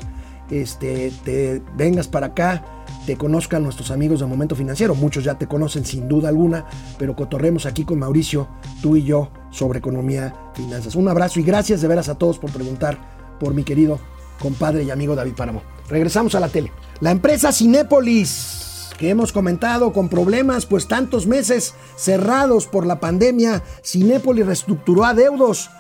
este, 0.51 1.13
te 1.25 1.63
vengas 1.77 2.09
para 2.09 2.29
acá, 2.29 2.65
te 3.07 3.17
conozcan 3.17 3.63
nuestros 3.63 3.91
amigos 3.91 4.21
de 4.21 4.27
Momento 4.27 4.55
Financiero. 4.55 4.95
Muchos 4.95 5.25
ya 5.25 5.39
te 5.39 5.47
conocen 5.47 5.85
sin 5.85 6.09
duda 6.09 6.29
alguna, 6.29 6.67
pero 6.99 7.17
cotorremos 7.17 7.67
aquí 7.67 7.85
con 7.85 7.99
Mauricio, 7.99 8.49
tú 8.83 8.97
y 8.97 9.05
yo, 9.05 9.31
sobre 9.51 9.79
economía, 9.79 10.35
finanzas. 10.55 10.95
Un 10.95 11.09
abrazo 11.09 11.41
y 11.41 11.43
gracias 11.43 11.81
de 11.81 11.89
veras 11.89 12.09
a 12.09 12.17
todos 12.17 12.39
por 12.39 12.51
preguntar 12.51 12.99
por 13.41 13.55
mi 13.55 13.65
querido 13.65 13.99
compadre 14.39 14.83
y 14.85 14.91
amigo 14.91 15.15
David 15.15 15.35
Páramo. 15.35 15.63
Regresamos 15.89 16.35
a 16.35 16.41
la 16.41 16.49
tele. 16.49 16.73
La 17.01 17.11
empresa 17.11 17.53
Cinépolis 17.53 18.65
que 18.99 19.11
hemos 19.11 19.33
comentado 19.33 19.93
con 19.93 20.09
problemas, 20.09 20.65
pues 20.67 20.89
tantos 20.89 21.27
meses 21.27 21.75
cerrados 21.97 22.67
por 22.67 22.87
la 22.87 22.99
pandemia, 22.99 23.63
Cinépolis 23.85 24.47
reestructuró 24.47 25.05
adeudos, 25.05 25.71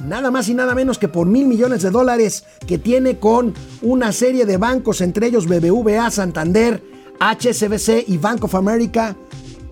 nada 0.00 0.30
más 0.30 0.48
y 0.48 0.54
nada 0.54 0.74
menos 0.74 0.98
que 0.98 1.08
por 1.08 1.26
mil 1.26 1.46
millones 1.46 1.82
de 1.82 1.90
dólares 1.90 2.44
que 2.66 2.78
tiene 2.78 3.18
con 3.18 3.54
una 3.82 4.12
serie 4.12 4.46
de 4.46 4.56
bancos, 4.56 5.00
entre 5.00 5.26
ellos 5.26 5.46
BBVA, 5.46 6.10
Santander, 6.10 6.82
HSBC 7.20 8.08
y 8.08 8.18
Bank 8.18 8.44
of 8.44 8.54
America. 8.54 9.16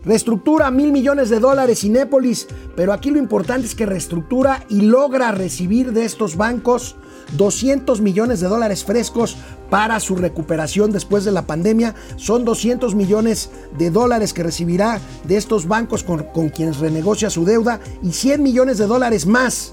Reestructura 0.05 0.70
mil 0.70 0.93
millones 0.93 1.31
de 1.31 1.41
dólares 1.41 1.81
Cinépolis, 1.81 2.47
pero 2.77 2.93
aquí 2.93 3.11
lo 3.11 3.18
importante 3.18 3.66
es 3.66 3.75
que 3.75 3.87
reestructura 3.87 4.62
y 4.68 4.83
logra 4.83 5.33
recibir 5.33 5.93
de 5.93 6.05
estos 6.05 6.37
bancos 6.37 6.97
200 7.39 8.03
millones 8.03 8.41
de 8.41 8.49
dólares 8.49 8.85
frescos 8.85 9.37
para 9.70 9.99
su 10.01 10.16
recuperación 10.16 10.93
después 10.93 11.25
de 11.25 11.33
la 11.33 11.47
pandemia. 11.47 11.95
Son 12.16 12.45
200 12.45 12.95
millones 12.95 13.51
de 13.79 13.91
dólares 13.91 14.35
que 14.35 14.43
recibirá 14.43 15.01
de 15.25 15.37
estos 15.39 15.66
bancos 15.66 16.05
con, 16.05 16.51
quienes 16.51 16.79
renegocia 16.79 17.31
su 17.31 17.47
deuda 17.47 17.81
y 18.03 18.12
100 18.12 18.43
millones 18.43 18.77
de 18.77 18.87
dólares 18.87 19.27
más 19.27 19.72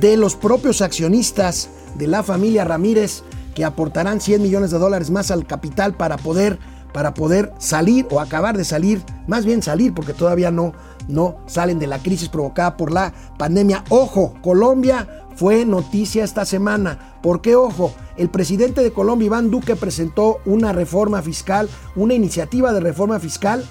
de 0.00 0.16
los 0.16 0.36
propios 0.36 0.82
accionistas 0.82 1.68
de 1.96 2.06
la 2.06 2.22
familia 2.22 2.64
Ramírez 2.64 3.22
que 3.54 3.64
aportarán 3.64 4.20
100 4.20 4.42
millones 4.42 4.70
de 4.70 4.78
dólares 4.78 5.10
más 5.10 5.30
al 5.30 5.46
capital 5.46 5.94
para 5.94 6.16
poder, 6.16 6.58
para 6.92 7.14
poder 7.14 7.52
salir 7.58 8.06
o 8.10 8.20
acabar 8.20 8.56
de 8.56 8.64
salir, 8.64 9.02
más 9.26 9.44
bien 9.44 9.62
salir 9.62 9.94
porque 9.94 10.12
todavía 10.12 10.50
no, 10.50 10.72
no 11.08 11.36
salen 11.46 11.78
de 11.78 11.86
la 11.86 12.00
crisis 12.00 12.28
provocada 12.28 12.76
por 12.76 12.92
la 12.92 13.12
pandemia. 13.38 13.84
Ojo, 13.90 14.34
Colombia 14.42 15.24
fue 15.36 15.64
noticia 15.64 16.24
esta 16.24 16.44
semana. 16.44 17.18
Porque, 17.22 17.56
ojo, 17.56 17.92
el 18.16 18.28
presidente 18.28 18.82
de 18.82 18.92
Colombia, 18.92 19.26
Iván 19.26 19.50
Duque, 19.50 19.76
presentó 19.76 20.38
una 20.44 20.72
reforma 20.72 21.22
fiscal, 21.22 21.68
una 21.96 22.14
iniciativa 22.14 22.72
de 22.72 22.80
reforma 22.80 23.18
fiscal 23.18 23.64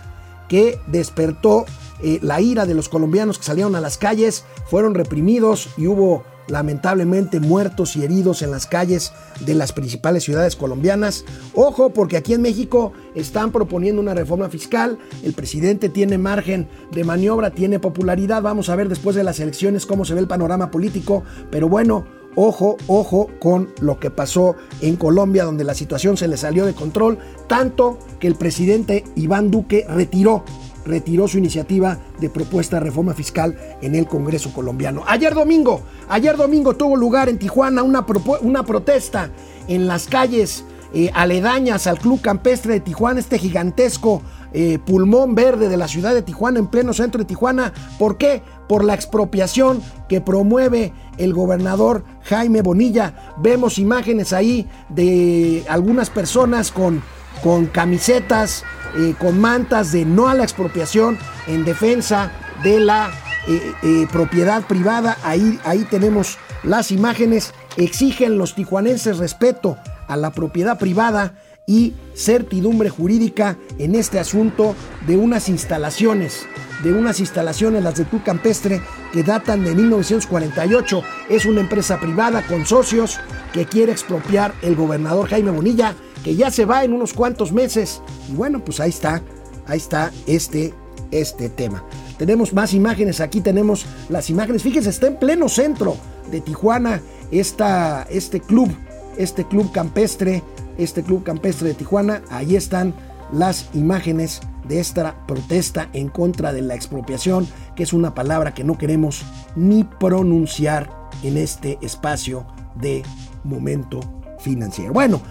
que 0.50 0.80
despertó 0.88 1.66
eh, 2.02 2.20
la 2.22 2.42
ira 2.42 2.66
de 2.66 2.74
los 2.74 2.90
colombianos 2.90 3.38
que 3.38 3.46
salieron 3.46 3.76
a 3.76 3.82
las 3.82 3.98
calles, 3.98 4.46
fueron 4.70 4.94
reprimidos 4.94 5.70
y 5.78 5.88
hubo 5.88 6.24
lamentablemente 6.48 7.40
muertos 7.40 7.96
y 7.96 8.04
heridos 8.04 8.42
en 8.42 8.52
las 8.52 8.66
calles 8.66 9.14
de 9.46 9.56
las 9.56 9.72
principales 9.72 10.24
ciudades 10.24 10.56
colombianas. 10.56 11.26
Ojo, 11.54 11.92
porque 11.92 12.18
aquí 12.18 12.34
en 12.34 12.42
México 12.42 12.94
están 13.16 13.52
proponiendo 13.52 14.02
una 14.02 14.14
reforma 14.14 14.50
fiscal, 14.50 14.98
el 15.24 15.34
presidente 15.34 15.90
tiene 15.90 16.18
margen 16.18 16.68
de 16.92 17.04
maniobra, 17.04 17.52
tiene 17.52 17.80
popularidad, 17.80 18.42
vamos 18.42 18.70
a 18.70 18.76
ver 18.76 18.90
después 18.90 19.16
de 19.16 19.24
las 19.24 19.40
elecciones 19.40 19.86
cómo 19.86 20.06
se 20.06 20.14
ve 20.14 20.20
el 20.20 20.28
panorama 20.28 20.72
político, 20.72 21.24
pero 21.50 21.70
bueno, 21.70 22.06
ojo, 22.36 22.78
ojo 22.88 23.30
con 23.40 23.70
lo 23.80 24.00
que 24.00 24.12
pasó 24.12 24.56
en 24.82 24.96
Colombia, 24.96 25.46
donde 25.46 25.64
la 25.64 25.74
situación 25.74 26.18
se 26.18 26.28
le 26.28 26.38
salió 26.38 26.66
de 26.66 26.74
control, 26.74 27.20
tanto 27.48 28.00
que 28.20 28.28
el 28.28 28.36
presidente 28.36 29.04
Iván 29.16 29.52
Duque 29.52 29.86
retiró 29.88 30.44
retiró 30.86 31.28
su 31.28 31.38
iniciativa 31.38 31.98
de 32.20 32.30
propuesta 32.30 32.78
de 32.78 32.86
reforma 32.86 33.14
fiscal 33.14 33.58
en 33.82 33.96
el 33.96 34.08
Congreso 34.08 34.54
colombiano. 34.54 35.04
Ayer 35.08 35.34
domingo, 35.34 35.82
ayer 36.10 36.36
domingo 36.38 36.76
tuvo 36.76 36.96
lugar 36.96 37.30
en 37.30 37.40
Tijuana 37.40 37.84
una, 37.84 38.06
una 38.42 38.64
protesta 38.64 39.30
en 39.68 39.88
las 39.88 40.08
calles 40.08 40.66
eh, 40.96 41.10
aledañas 41.16 41.88
al 41.88 41.98
Club 41.98 42.22
Campestre 42.22 42.74
de 42.74 42.80
Tijuana, 42.80 43.20
este 43.20 43.40
gigantesco 43.40 44.22
eh, 44.54 44.78
pulmón 44.78 45.34
verde 45.34 45.68
de 45.68 45.76
la 45.76 45.88
ciudad 45.88 46.14
de 46.14 46.22
Tijuana, 46.22 46.60
en 46.60 46.68
pleno 46.68 46.94
centro 46.94 47.18
de 47.18 47.26
Tijuana. 47.26 47.74
¿Por 47.98 48.18
qué? 48.18 48.44
Por 48.70 48.84
la 48.84 48.94
expropiación 48.94 49.82
que 50.08 50.22
promueve 50.22 50.94
el 51.18 51.34
gobernador 51.34 52.04
Jaime 52.22 52.62
Bonilla. 52.62 53.34
Vemos 53.38 53.80
imágenes 53.80 54.34
ahí 54.34 54.68
de 54.90 55.66
algunas 55.68 56.12
personas 56.12 56.72
con, 56.72 57.02
con 57.42 57.66
camisetas 57.66 58.64
eh, 58.96 59.16
con 59.18 59.40
mantas 59.40 59.92
de 59.92 60.06
no 60.06 60.28
a 60.28 60.36
la 60.36 60.44
expropiación 60.44 61.18
en 61.48 61.66
defensa 61.66 62.32
de 62.64 62.80
la 62.80 63.12
eh, 63.48 63.74
eh, 63.84 64.08
propiedad 64.12 64.64
privada. 64.64 65.18
Ahí, 65.24 65.60
ahí 65.66 65.86
tenemos 65.90 66.38
las 66.64 66.92
imágenes. 66.92 67.54
Exigen 67.76 68.38
los 68.38 68.56
tijuanenses 68.56 69.18
respeto 69.18 69.78
a 70.08 70.16
la 70.16 70.32
propiedad 70.32 70.78
privada 70.78 71.34
y 71.66 71.94
certidumbre 72.14 72.90
jurídica 72.90 73.58
en 73.80 73.96
este 73.96 74.20
asunto 74.20 74.76
de 75.08 75.18
unas 75.18 75.50
instalaciones, 75.50 76.46
de 76.84 76.94
unas 76.94 77.20
instalaciones, 77.20 77.84
las 77.84 77.96
de 77.96 78.06
Tu 78.06 78.22
Campestre, 78.22 78.82
que 79.12 79.24
datan 79.24 79.64
de 79.64 79.74
1948. 79.74 81.04
Es 81.30 81.46
una 81.46 81.62
empresa 81.62 82.00
privada 82.00 82.46
con 82.46 82.66
socios 82.66 83.20
que 83.54 83.66
quiere 83.66 83.92
expropiar 83.92 84.54
el 84.62 84.76
gobernador 84.76 85.30
Jaime 85.30 85.52
Bonilla 85.52 85.96
que 86.24 86.36
ya 86.36 86.52
se 86.52 86.66
va 86.66 86.84
en 86.84 86.94
unos 86.94 87.14
cuantos 87.14 87.52
meses. 87.52 88.02
Y 88.32 88.36
bueno, 88.36 88.64
pues 88.64 88.80
ahí 88.80 88.90
está, 88.90 89.22
ahí 89.68 89.78
está 89.78 90.12
este, 90.26 90.74
este 91.12 91.50
tema. 91.50 91.84
Tenemos 92.18 92.54
más 92.54 92.74
imágenes, 92.74 93.20
aquí 93.20 93.42
tenemos 93.42 93.86
las 94.10 94.30
imágenes. 94.30 94.64
Fíjense, 94.64 94.90
está 94.90 95.08
en 95.08 95.18
pleno 95.18 95.50
centro 95.50 95.98
de 96.32 96.42
Tijuana 96.42 97.02
esta, 97.32 98.04
este 98.10 98.40
club, 98.40 98.72
este 99.18 99.46
club 99.46 99.72
campestre, 99.72 100.44
este 100.78 101.04
club 101.04 101.24
campestre 101.24 101.70
de 101.70 101.74
Tijuana. 101.74 102.22
Ahí 102.30 102.56
están 102.56 102.94
las 103.32 103.70
imágenes 103.74 104.42
de 104.68 104.80
esta 104.80 105.26
protesta 105.28 105.90
en 105.94 106.08
contra 106.08 106.54
de 106.54 106.62
la 106.62 106.76
expropiación, 106.76 107.48
que 107.76 107.84
es 107.84 107.94
una 107.94 108.14
palabra 108.14 108.54
que 108.54 108.64
no 108.64 108.78
queremos 108.78 109.24
ni 109.56 109.84
pronunciar 109.84 110.90
en 111.24 111.38
este 111.38 111.78
espacio 111.82 112.46
de 112.76 113.04
momento 113.44 114.00
financiero. 114.40 114.94
Bueno, 114.94 115.22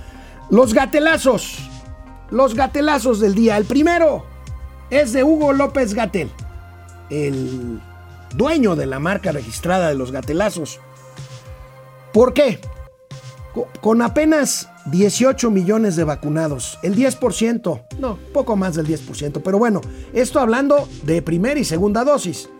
los 0.53 0.75
gatelazos. 0.75 1.59
Los 2.31 2.55
gatelazos 2.55 3.21
del 3.21 3.35
día. 3.35 3.57
El 3.57 3.65
primero 3.65 4.25
es 4.91 5.13
de 5.13 5.25
Hugo 5.25 5.53
López 5.53 5.95
Gatel, 5.95 6.31
el 7.11 7.81
dueño 8.37 8.77
de 8.77 8.87
la 8.87 8.99
marca 8.99 9.33
registrada 9.33 9.89
de 9.89 9.95
los 9.95 10.13
gatelazos. 10.13 10.79
¿Por 12.13 12.35
qué? 12.35 12.61
Con 13.81 14.03
apenas 14.03 14.69
18 14.87 15.51
millones 15.51 15.97
de 15.97 16.05
vacunados, 16.05 16.79
el 16.83 16.97
10%, 16.97 17.85
no, 17.99 18.19
poco 18.35 18.55
más 18.55 18.75
del 18.75 18.87
10%, 18.87 19.41
pero 19.43 19.59
bueno, 19.59 19.81
esto 20.13 20.39
hablando 20.41 20.89
de 21.05 21.23
primera 21.23 21.61
y 21.61 21.65
segunda 21.65 22.05
dosis, 22.05 22.51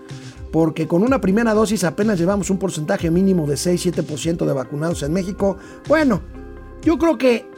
porque 0.51 0.87
con 0.87 1.03
una 1.03 1.21
primera 1.21 1.53
dosis 1.53 1.85
apenas 1.85 2.19
llevamos 2.19 2.49
un 2.49 2.59
porcentaje 2.59 3.11
mínimo 3.11 3.47
de 3.47 3.55
6-7% 3.55 4.47
de 4.47 4.53
vacunados 4.53 5.03
en 5.03 5.13
México. 5.13 5.57
Bueno, 5.89 6.23
yo 6.83 6.99
creo 6.99 7.17
que 7.17 7.52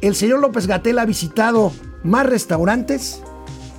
el 0.00 0.14
señor 0.14 0.40
López 0.40 0.66
Gatel 0.66 0.98
ha 0.98 1.04
visitado 1.04 1.72
más 2.04 2.26
restaurantes 2.26 3.20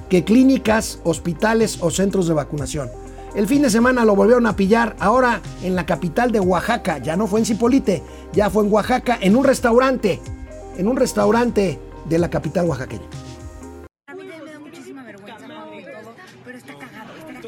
que 0.09 0.23
clínicas, 0.23 0.99
hospitales 1.03 1.77
o 1.81 1.91
centros 1.91 2.27
de 2.27 2.33
vacunación. 2.33 2.89
El 3.35 3.47
fin 3.47 3.61
de 3.61 3.69
semana 3.69 4.05
lo 4.05 4.15
volvieron 4.15 4.47
a 4.47 4.55
pillar, 4.55 4.95
ahora 4.99 5.41
en 5.61 5.75
la 5.75 5.85
capital 5.85 6.31
de 6.31 6.39
Oaxaca, 6.39 6.97
ya 6.97 7.15
no 7.15 7.27
fue 7.27 7.39
en 7.39 7.45
Cipolite, 7.45 8.03
ya 8.33 8.49
fue 8.49 8.65
en 8.65 8.73
Oaxaca, 8.73 9.17
en 9.21 9.35
un 9.35 9.43
restaurante, 9.43 10.19
en 10.77 10.87
un 10.87 10.97
restaurante 10.97 11.79
de 12.05 12.17
la 12.17 12.29
capital 12.29 12.67
oaxaqueña. 12.67 13.05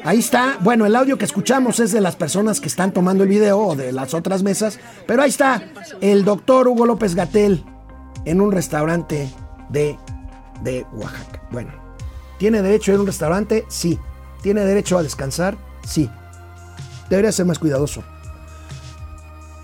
Ahí 0.04 0.18
está, 0.18 0.58
bueno, 0.60 0.86
el 0.86 0.96
audio 0.96 1.18
que 1.18 1.24
escuchamos 1.24 1.78
es 1.78 1.92
de 1.92 2.00
las 2.00 2.16
personas 2.16 2.60
que 2.60 2.68
están 2.68 2.92
tomando 2.92 3.22
el 3.22 3.28
video 3.28 3.58
o 3.58 3.76
de 3.76 3.92
las 3.92 4.14
otras 4.14 4.42
mesas, 4.42 4.78
pero 5.06 5.22
ahí 5.22 5.30
está 5.30 5.62
el 6.00 6.24
doctor 6.24 6.68
Hugo 6.68 6.86
López 6.86 7.14
Gatel 7.14 7.64
en 8.24 8.40
un 8.40 8.52
restaurante 8.52 9.30
de, 9.68 9.98
de 10.62 10.86
Oaxaca. 10.92 11.42
Bueno, 11.50 11.70
¿tiene 12.38 12.62
derecho 12.62 12.90
a 12.90 12.94
ir 12.94 12.98
a 12.98 13.00
un 13.00 13.06
restaurante? 13.06 13.64
Sí. 13.68 13.98
¿Tiene 14.42 14.64
derecho 14.64 14.98
a 14.98 15.02
descansar? 15.02 15.56
Sí. 15.86 16.10
Debería 17.08 17.32
ser 17.32 17.46
más 17.46 17.58
cuidadoso. 17.58 18.02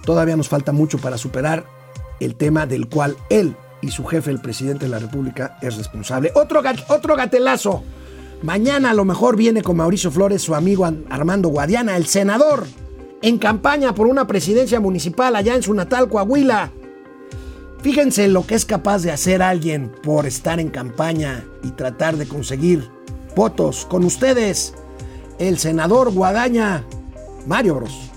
Todavía 0.05 0.37
nos 0.37 0.49
falta 0.49 0.73
mucho 0.73 0.99
para 0.99 1.19
superar 1.19 1.65
el 2.21 2.35
tema 2.35 2.67
del 2.67 2.89
cual 2.89 3.17
él 3.31 3.57
y 3.81 3.91
su 3.91 4.05
jefe, 4.05 4.31
el 4.31 4.41
presidente 4.41 4.87
de 4.87 4.91
la 4.91 4.99
República, 4.99 5.59
es 5.61 5.77
responsable. 5.77 6.33
Otro, 6.35 6.63
otro 6.89 7.17
gatelazo. 7.17 7.83
Mañana 8.43 8.91
a 8.91 8.95
lo 8.95 9.05
mejor 9.05 9.37
viene 9.37 9.63
con 9.63 9.77
Mauricio 9.77 10.11
Flores 10.11 10.43
su 10.43 10.55
amigo 10.55 10.89
Armando 11.11 11.49
Guadiana, 11.49 11.97
el 11.97 12.07
senador, 12.07 12.67
en 13.21 13.39
campaña 13.39 13.95
por 13.95 14.07
una 14.07 14.27
presidencia 14.27 14.81
municipal 14.81 15.35
allá 15.35 15.55
en 15.55 15.63
su 15.63 15.75
natal 15.75 16.09
Coahuila. 16.09 16.71
Fíjense 17.81 18.27
lo 18.27 18.45
que 18.45 18.57
es 18.57 18.65
capaz 18.65 19.03
de 19.03 19.13
hacer 19.13 19.41
alguien 19.41 19.93
por 20.03 20.27
estar 20.27 20.59
en 20.59 20.69
campaña 20.69 21.45
y 21.63 21.71
tratar 21.71 22.17
de 22.17 22.27
conseguir 22.27 22.91
votos 23.37 23.87
con 23.87 24.05
ustedes, 24.05 24.75
el 25.39 25.59
senador 25.59 26.13
Guadaña, 26.13 26.85
Mario 27.47 27.77
Bros. 27.77 28.11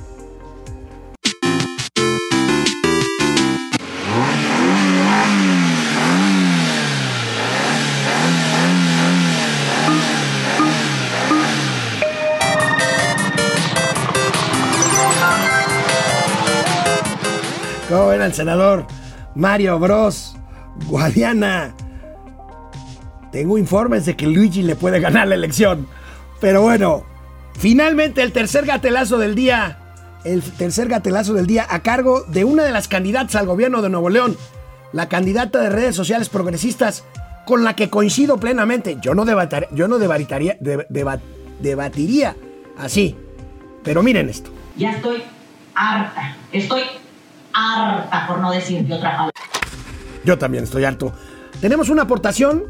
¿Cómo 17.88 18.12
era 18.12 18.26
el 18.26 18.34
senador? 18.34 19.00
Mario 19.36 19.79
Bros, 19.79 20.36
Guadiana. 20.88 21.73
Tengo 23.32 23.57
informes 23.57 24.05
de 24.05 24.15
que 24.15 24.27
Luigi 24.27 24.61
le 24.61 24.75
puede 24.75 24.99
ganar 24.99 25.27
la 25.27 25.36
elección. 25.36 25.88
Pero 26.39 26.61
bueno, 26.61 27.03
finalmente 27.57 28.21
el 28.21 28.32
tercer 28.34 28.65
gatelazo 28.65 29.17
del 29.17 29.36
día. 29.36 29.77
El 30.23 30.41
tercer 30.43 30.88
gatelazo 30.88 31.34
del 31.34 31.47
día 31.47 31.65
a 31.69 31.82
cargo 31.82 32.23
de 32.27 32.43
una 32.43 32.63
de 32.63 32.71
las 32.71 32.88
candidatas 32.88 33.36
al 33.36 33.47
gobierno 33.47 33.82
de 33.82 33.89
Nuevo 33.89 34.09
León. 34.09 34.38
La 34.91 35.07
candidata 35.07 35.61
de 35.61 35.69
redes 35.69 35.95
sociales 35.95 36.29
progresistas 36.29 37.05
con 37.45 37.63
la 37.63 37.75
que 37.75 37.89
coincido 37.89 38.38
plenamente. 38.38 38.97
Yo 39.01 39.15
no, 39.15 39.25
debatiría 41.59 42.36
así. 42.77 43.15
Pero 43.84 44.03
miren 44.03 44.29
esto. 44.29 44.51
Ya 44.77 44.91
estoy 44.91 45.23
harta. 45.73 46.36
Estoy 46.51 46.82
harta, 47.53 48.27
por 48.27 48.39
no 48.39 48.51
decir 48.51 48.85
de 48.85 48.93
otra. 48.93 49.29
Yo 50.23 50.37
también 50.37 50.63
estoy 50.63 50.85
harto. 50.85 51.13
Tenemos 51.59 51.89
una 51.89 52.03
aportación. 52.03 52.65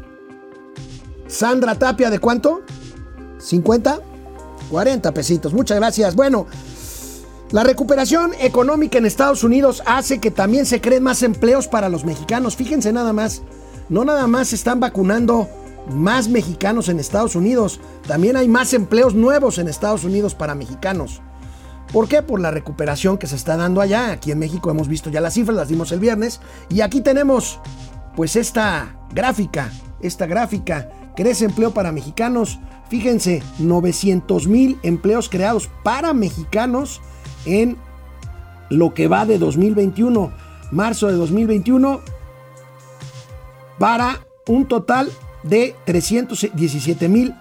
Sandra 1.26 1.74
Tapia, 1.76 2.10
¿de 2.10 2.18
cuánto? 2.18 2.62
¿50? 3.38 4.00
40 4.70 5.14
pesitos. 5.14 5.52
Muchas 5.52 5.78
gracias. 5.78 6.14
Bueno, 6.14 6.46
la 7.50 7.64
recuperación 7.64 8.32
económica 8.40 8.98
en 8.98 9.06
Estados 9.06 9.44
Unidos 9.44 9.82
hace 9.86 10.20
que 10.20 10.30
también 10.30 10.64
se 10.64 10.80
creen 10.80 11.02
más 11.02 11.22
empleos 11.22 11.68
para 11.68 11.88
los 11.88 12.04
mexicanos. 12.04 12.56
Fíjense 12.56 12.92
nada 12.92 13.12
más. 13.12 13.42
No 13.88 14.04
nada 14.04 14.26
más 14.26 14.52
están 14.52 14.80
vacunando 14.80 15.48
más 15.90 16.28
mexicanos 16.28 16.88
en 16.88 16.98
Estados 16.98 17.34
Unidos. 17.34 17.80
También 18.06 18.36
hay 18.36 18.48
más 18.48 18.72
empleos 18.72 19.14
nuevos 19.14 19.58
en 19.58 19.68
Estados 19.68 20.04
Unidos 20.04 20.34
para 20.34 20.54
mexicanos. 20.54 21.20
¿Por 21.92 22.08
qué? 22.08 22.22
Por 22.22 22.40
la 22.40 22.50
recuperación 22.50 23.18
que 23.18 23.26
se 23.26 23.36
está 23.36 23.56
dando 23.56 23.80
allá. 23.80 24.12
Aquí 24.12 24.32
en 24.32 24.38
México 24.38 24.70
hemos 24.70 24.88
visto 24.88 25.10
ya 25.10 25.20
las 25.20 25.34
cifras, 25.34 25.56
las 25.56 25.68
dimos 25.68 25.92
el 25.92 26.00
viernes. 26.00 26.40
Y 26.70 26.80
aquí 26.80 27.02
tenemos 27.02 27.60
pues 28.16 28.36
esta 28.36 28.96
gráfica, 29.12 29.70
esta 30.00 30.26
gráfica. 30.26 30.88
Crece 31.14 31.44
empleo 31.44 31.72
para 31.72 31.92
mexicanos. 31.92 32.58
Fíjense, 32.88 33.42
900 33.58 34.46
mil 34.46 34.78
empleos 34.82 35.28
creados 35.28 35.68
para 35.82 36.14
mexicanos 36.14 37.02
en 37.44 37.76
lo 38.70 38.94
que 38.94 39.08
va 39.08 39.26
de 39.26 39.38
2021, 39.38 40.32
marzo 40.70 41.08
de 41.08 41.14
2021, 41.14 42.00
para 43.78 44.20
un 44.46 44.66
total 44.66 45.10
de 45.42 45.74
317 45.84 47.08
mil 47.08 47.34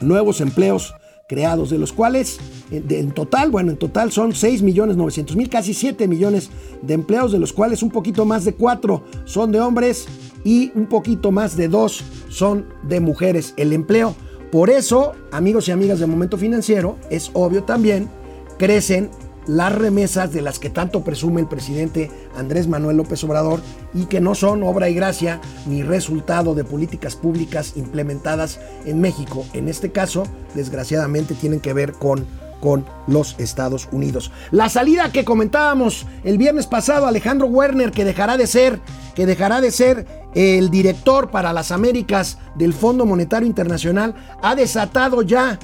nuevos 0.00 0.40
empleos 0.40 0.94
creados, 1.32 1.70
de 1.70 1.78
los 1.78 1.94
cuales 1.94 2.38
en 2.70 3.10
total, 3.12 3.50
bueno, 3.50 3.70
en 3.70 3.78
total 3.78 4.12
son 4.12 4.34
6 4.34 4.60
millones 4.60 4.98
900 4.98 5.34
mil, 5.34 5.48
casi 5.48 5.72
7 5.72 6.06
millones 6.06 6.50
de 6.82 6.92
empleos, 6.92 7.32
de 7.32 7.38
los 7.38 7.54
cuales 7.54 7.82
un 7.82 7.90
poquito 7.90 8.26
más 8.26 8.44
de 8.44 8.52
4 8.52 9.02
son 9.24 9.50
de 9.50 9.58
hombres 9.58 10.06
y 10.44 10.72
un 10.74 10.86
poquito 10.86 11.32
más 11.32 11.56
de 11.56 11.68
2 11.68 12.04
son 12.28 12.66
de 12.82 13.00
mujeres. 13.00 13.54
El 13.56 13.72
empleo, 13.72 14.14
por 14.50 14.68
eso, 14.68 15.12
amigos 15.30 15.68
y 15.68 15.72
amigas 15.72 16.00
de 16.00 16.06
Momento 16.06 16.36
Financiero, 16.36 16.98
es 17.08 17.30
obvio 17.32 17.64
también, 17.64 18.10
crecen 18.58 19.08
las 19.46 19.74
remesas 19.74 20.32
de 20.32 20.42
las 20.42 20.58
que 20.58 20.70
tanto 20.70 21.02
presume 21.02 21.40
el 21.40 21.48
presidente 21.48 22.10
Andrés 22.36 22.68
Manuel 22.68 22.96
López 22.96 23.22
Obrador 23.24 23.60
y 23.94 24.06
que 24.06 24.20
no 24.20 24.34
son 24.34 24.62
obra 24.62 24.88
y 24.88 24.94
gracia 24.94 25.40
ni 25.66 25.82
resultado 25.82 26.54
de 26.54 26.64
políticas 26.64 27.16
públicas 27.16 27.72
implementadas 27.76 28.60
en 28.84 29.00
México. 29.00 29.44
En 29.52 29.68
este 29.68 29.90
caso, 29.92 30.24
desgraciadamente, 30.54 31.34
tienen 31.34 31.60
que 31.60 31.72
ver 31.72 31.92
con 31.92 32.26
con 32.62 32.86
los 33.08 33.34
Estados 33.38 33.88
Unidos. 33.90 34.30
La 34.52 34.68
salida 34.68 35.10
que 35.10 35.24
comentábamos 35.24 36.06
el 36.22 36.38
viernes 36.38 36.68
pasado, 36.68 37.08
Alejandro 37.08 37.48
Werner, 37.48 37.90
que 37.90 38.04
dejará 38.04 38.36
de 38.36 38.46
ser, 38.46 38.78
que 39.16 39.26
dejará 39.26 39.60
de 39.60 39.72
ser 39.72 40.06
el 40.36 40.70
director 40.70 41.30
para 41.32 41.52
las 41.52 41.72
Américas 41.72 42.38
del 42.54 42.72
Fondo 42.72 43.04
Monetario 43.04 43.48
Internacional, 43.48 44.14
ha 44.40 44.54
desatado 44.54 45.22
ya 45.22 45.58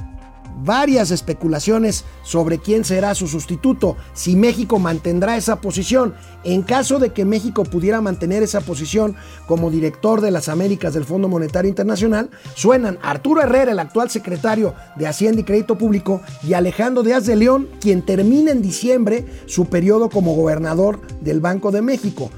varias 0.65 1.11
especulaciones 1.11 2.05
sobre 2.23 2.59
quién 2.59 2.85
será 2.85 3.15
su 3.15 3.27
sustituto, 3.29 3.97
si 4.15 4.37
México 4.37 4.79
mantendrá 4.79 5.37
esa 5.37 5.61
posición. 5.61 6.15
En 6.45 6.63
caso 6.63 6.99
de 6.99 7.13
que 7.13 7.25
México 7.25 7.65
pudiera 7.65 8.01
mantener 8.01 8.43
esa 8.43 8.61
posición 8.61 9.17
como 9.47 9.71
director 9.71 10.21
de 10.21 10.31
las 10.31 10.49
Américas 10.49 10.95
del 10.95 11.05
Fondo 11.05 11.29
Monetario 11.29 11.69
Internacional, 11.69 12.31
suenan 12.55 12.99
Arturo 13.03 13.43
Herrera, 13.43 13.73
el 13.73 13.79
actual 13.79 14.11
secretario 14.11 14.75
de 14.97 15.07
Hacienda 15.07 15.41
y 15.41 15.45
Crédito 15.45 15.79
Público, 15.79 16.21
y 16.47 16.55
Alejandro 16.55 17.03
Díaz 17.03 17.27
de 17.27 17.37
León, 17.37 17.69
quien 17.81 18.03
termina 18.03 18.51
en 18.51 18.63
diciembre 18.63 19.27
su 19.47 19.67
periodo 19.67 20.09
como 20.09 20.35
gobernador 20.35 21.01
del 21.21 21.41
Banco 21.41 21.71
de 21.71 21.83
México. 21.83 22.31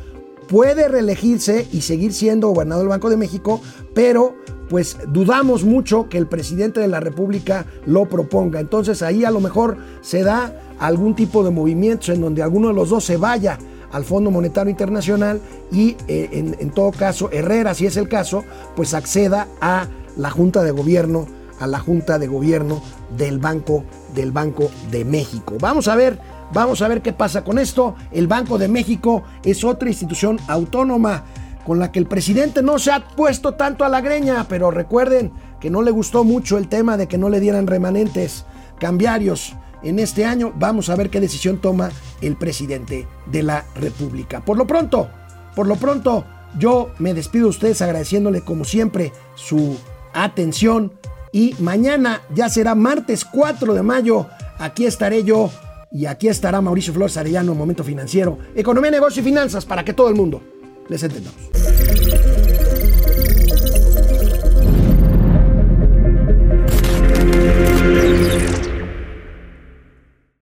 Puede 0.48 0.88
reelegirse 0.88 1.68
y 1.72 1.82
seguir 1.82 2.12
siendo 2.12 2.48
gobernador 2.48 2.82
del 2.82 2.88
Banco 2.88 3.08
de 3.08 3.16
México, 3.16 3.60
pero 3.94 4.34
pues 4.70 4.96
dudamos 5.08 5.64
mucho 5.64 6.08
que 6.08 6.16
el 6.16 6.28
presidente 6.28 6.78
de 6.78 6.86
la 6.86 7.00
República 7.00 7.66
lo 7.86 8.06
proponga. 8.06 8.60
Entonces 8.60 9.02
ahí 9.02 9.24
a 9.24 9.32
lo 9.32 9.40
mejor 9.40 9.76
se 10.00 10.22
da 10.22 10.54
algún 10.78 11.16
tipo 11.16 11.42
de 11.42 11.50
movimiento 11.50 12.12
en 12.12 12.20
donde 12.20 12.40
alguno 12.40 12.68
de 12.68 12.74
los 12.74 12.88
dos 12.88 13.04
se 13.04 13.16
vaya 13.16 13.58
al 13.90 14.04
Fondo 14.04 14.30
Monetario 14.30 14.70
Internacional 14.70 15.40
y 15.72 15.96
eh, 16.06 16.28
en, 16.30 16.56
en, 16.60 16.70
todo 16.70 16.92
caso 16.92 17.28
Herrera, 17.32 17.74
si 17.74 17.86
es 17.86 17.96
el 17.96 18.08
caso, 18.08 18.44
pues 18.76 18.94
acceda 18.94 19.48
a 19.60 19.88
la 20.16 20.30
Junta 20.30 20.62
de 20.62 20.70
Gobierno, 20.70 21.26
a 21.58 21.66
la 21.66 21.80
Junta 21.80 22.20
de 22.20 22.28
Gobierno 22.28 22.80
del 23.16 23.40
Banco 23.40 23.82
del 24.14 24.30
Banco 24.30 24.70
de 24.92 25.04
México. 25.04 25.56
Vamos 25.60 25.88
a 25.88 25.96
ver, 25.96 26.20
vamos 26.52 26.80
a 26.80 26.86
ver 26.86 27.02
qué 27.02 27.12
pasa 27.12 27.42
con 27.42 27.58
esto. 27.58 27.96
El 28.12 28.28
Banco 28.28 28.56
de 28.56 28.68
México 28.68 29.24
es 29.42 29.64
otra 29.64 29.88
institución 29.88 30.38
autónoma 30.46 31.24
con 31.64 31.78
la 31.78 31.92
que 31.92 31.98
el 31.98 32.06
presidente 32.06 32.62
no 32.62 32.78
se 32.78 32.92
ha 32.92 33.06
puesto 33.08 33.54
tanto 33.54 33.84
a 33.84 33.88
la 33.88 34.00
greña, 34.00 34.46
pero 34.48 34.70
recuerden 34.70 35.32
que 35.60 35.70
no 35.70 35.82
le 35.82 35.90
gustó 35.90 36.24
mucho 36.24 36.58
el 36.58 36.68
tema 36.68 36.96
de 36.96 37.06
que 37.06 37.18
no 37.18 37.28
le 37.28 37.40
dieran 37.40 37.66
remanentes 37.66 38.44
cambiarios 38.78 39.54
en 39.82 39.98
este 39.98 40.24
año. 40.24 40.52
Vamos 40.56 40.88
a 40.88 40.96
ver 40.96 41.10
qué 41.10 41.20
decisión 41.20 41.60
toma 41.60 41.90
el 42.20 42.36
presidente 42.36 43.06
de 43.26 43.42
la 43.42 43.64
República. 43.74 44.40
Por 44.44 44.56
lo 44.56 44.66
pronto, 44.66 45.08
por 45.54 45.66
lo 45.66 45.76
pronto, 45.76 46.24
yo 46.58 46.90
me 46.98 47.14
despido 47.14 47.44
de 47.44 47.50
ustedes 47.50 47.82
agradeciéndole 47.82 48.40
como 48.42 48.64
siempre 48.64 49.12
su 49.34 49.76
atención 50.12 50.92
y 51.32 51.54
mañana 51.60 52.22
ya 52.34 52.48
será 52.48 52.74
martes 52.74 53.24
4 53.24 53.74
de 53.74 53.82
mayo. 53.82 54.26
Aquí 54.58 54.86
estaré 54.86 55.24
yo 55.24 55.50
y 55.92 56.06
aquí 56.06 56.28
estará 56.28 56.60
Mauricio 56.60 56.92
Flores 56.92 57.16
Arellano, 57.16 57.54
Momento 57.54 57.84
Financiero, 57.84 58.38
Economía, 58.54 58.90
Negocio 58.90 59.22
y 59.22 59.24
Finanzas 59.24 59.64
para 59.64 59.84
que 59.84 59.92
todo 59.92 60.08
el 60.08 60.14
mundo 60.14 60.42
les 60.90 61.04
entendamos. 61.04 62.49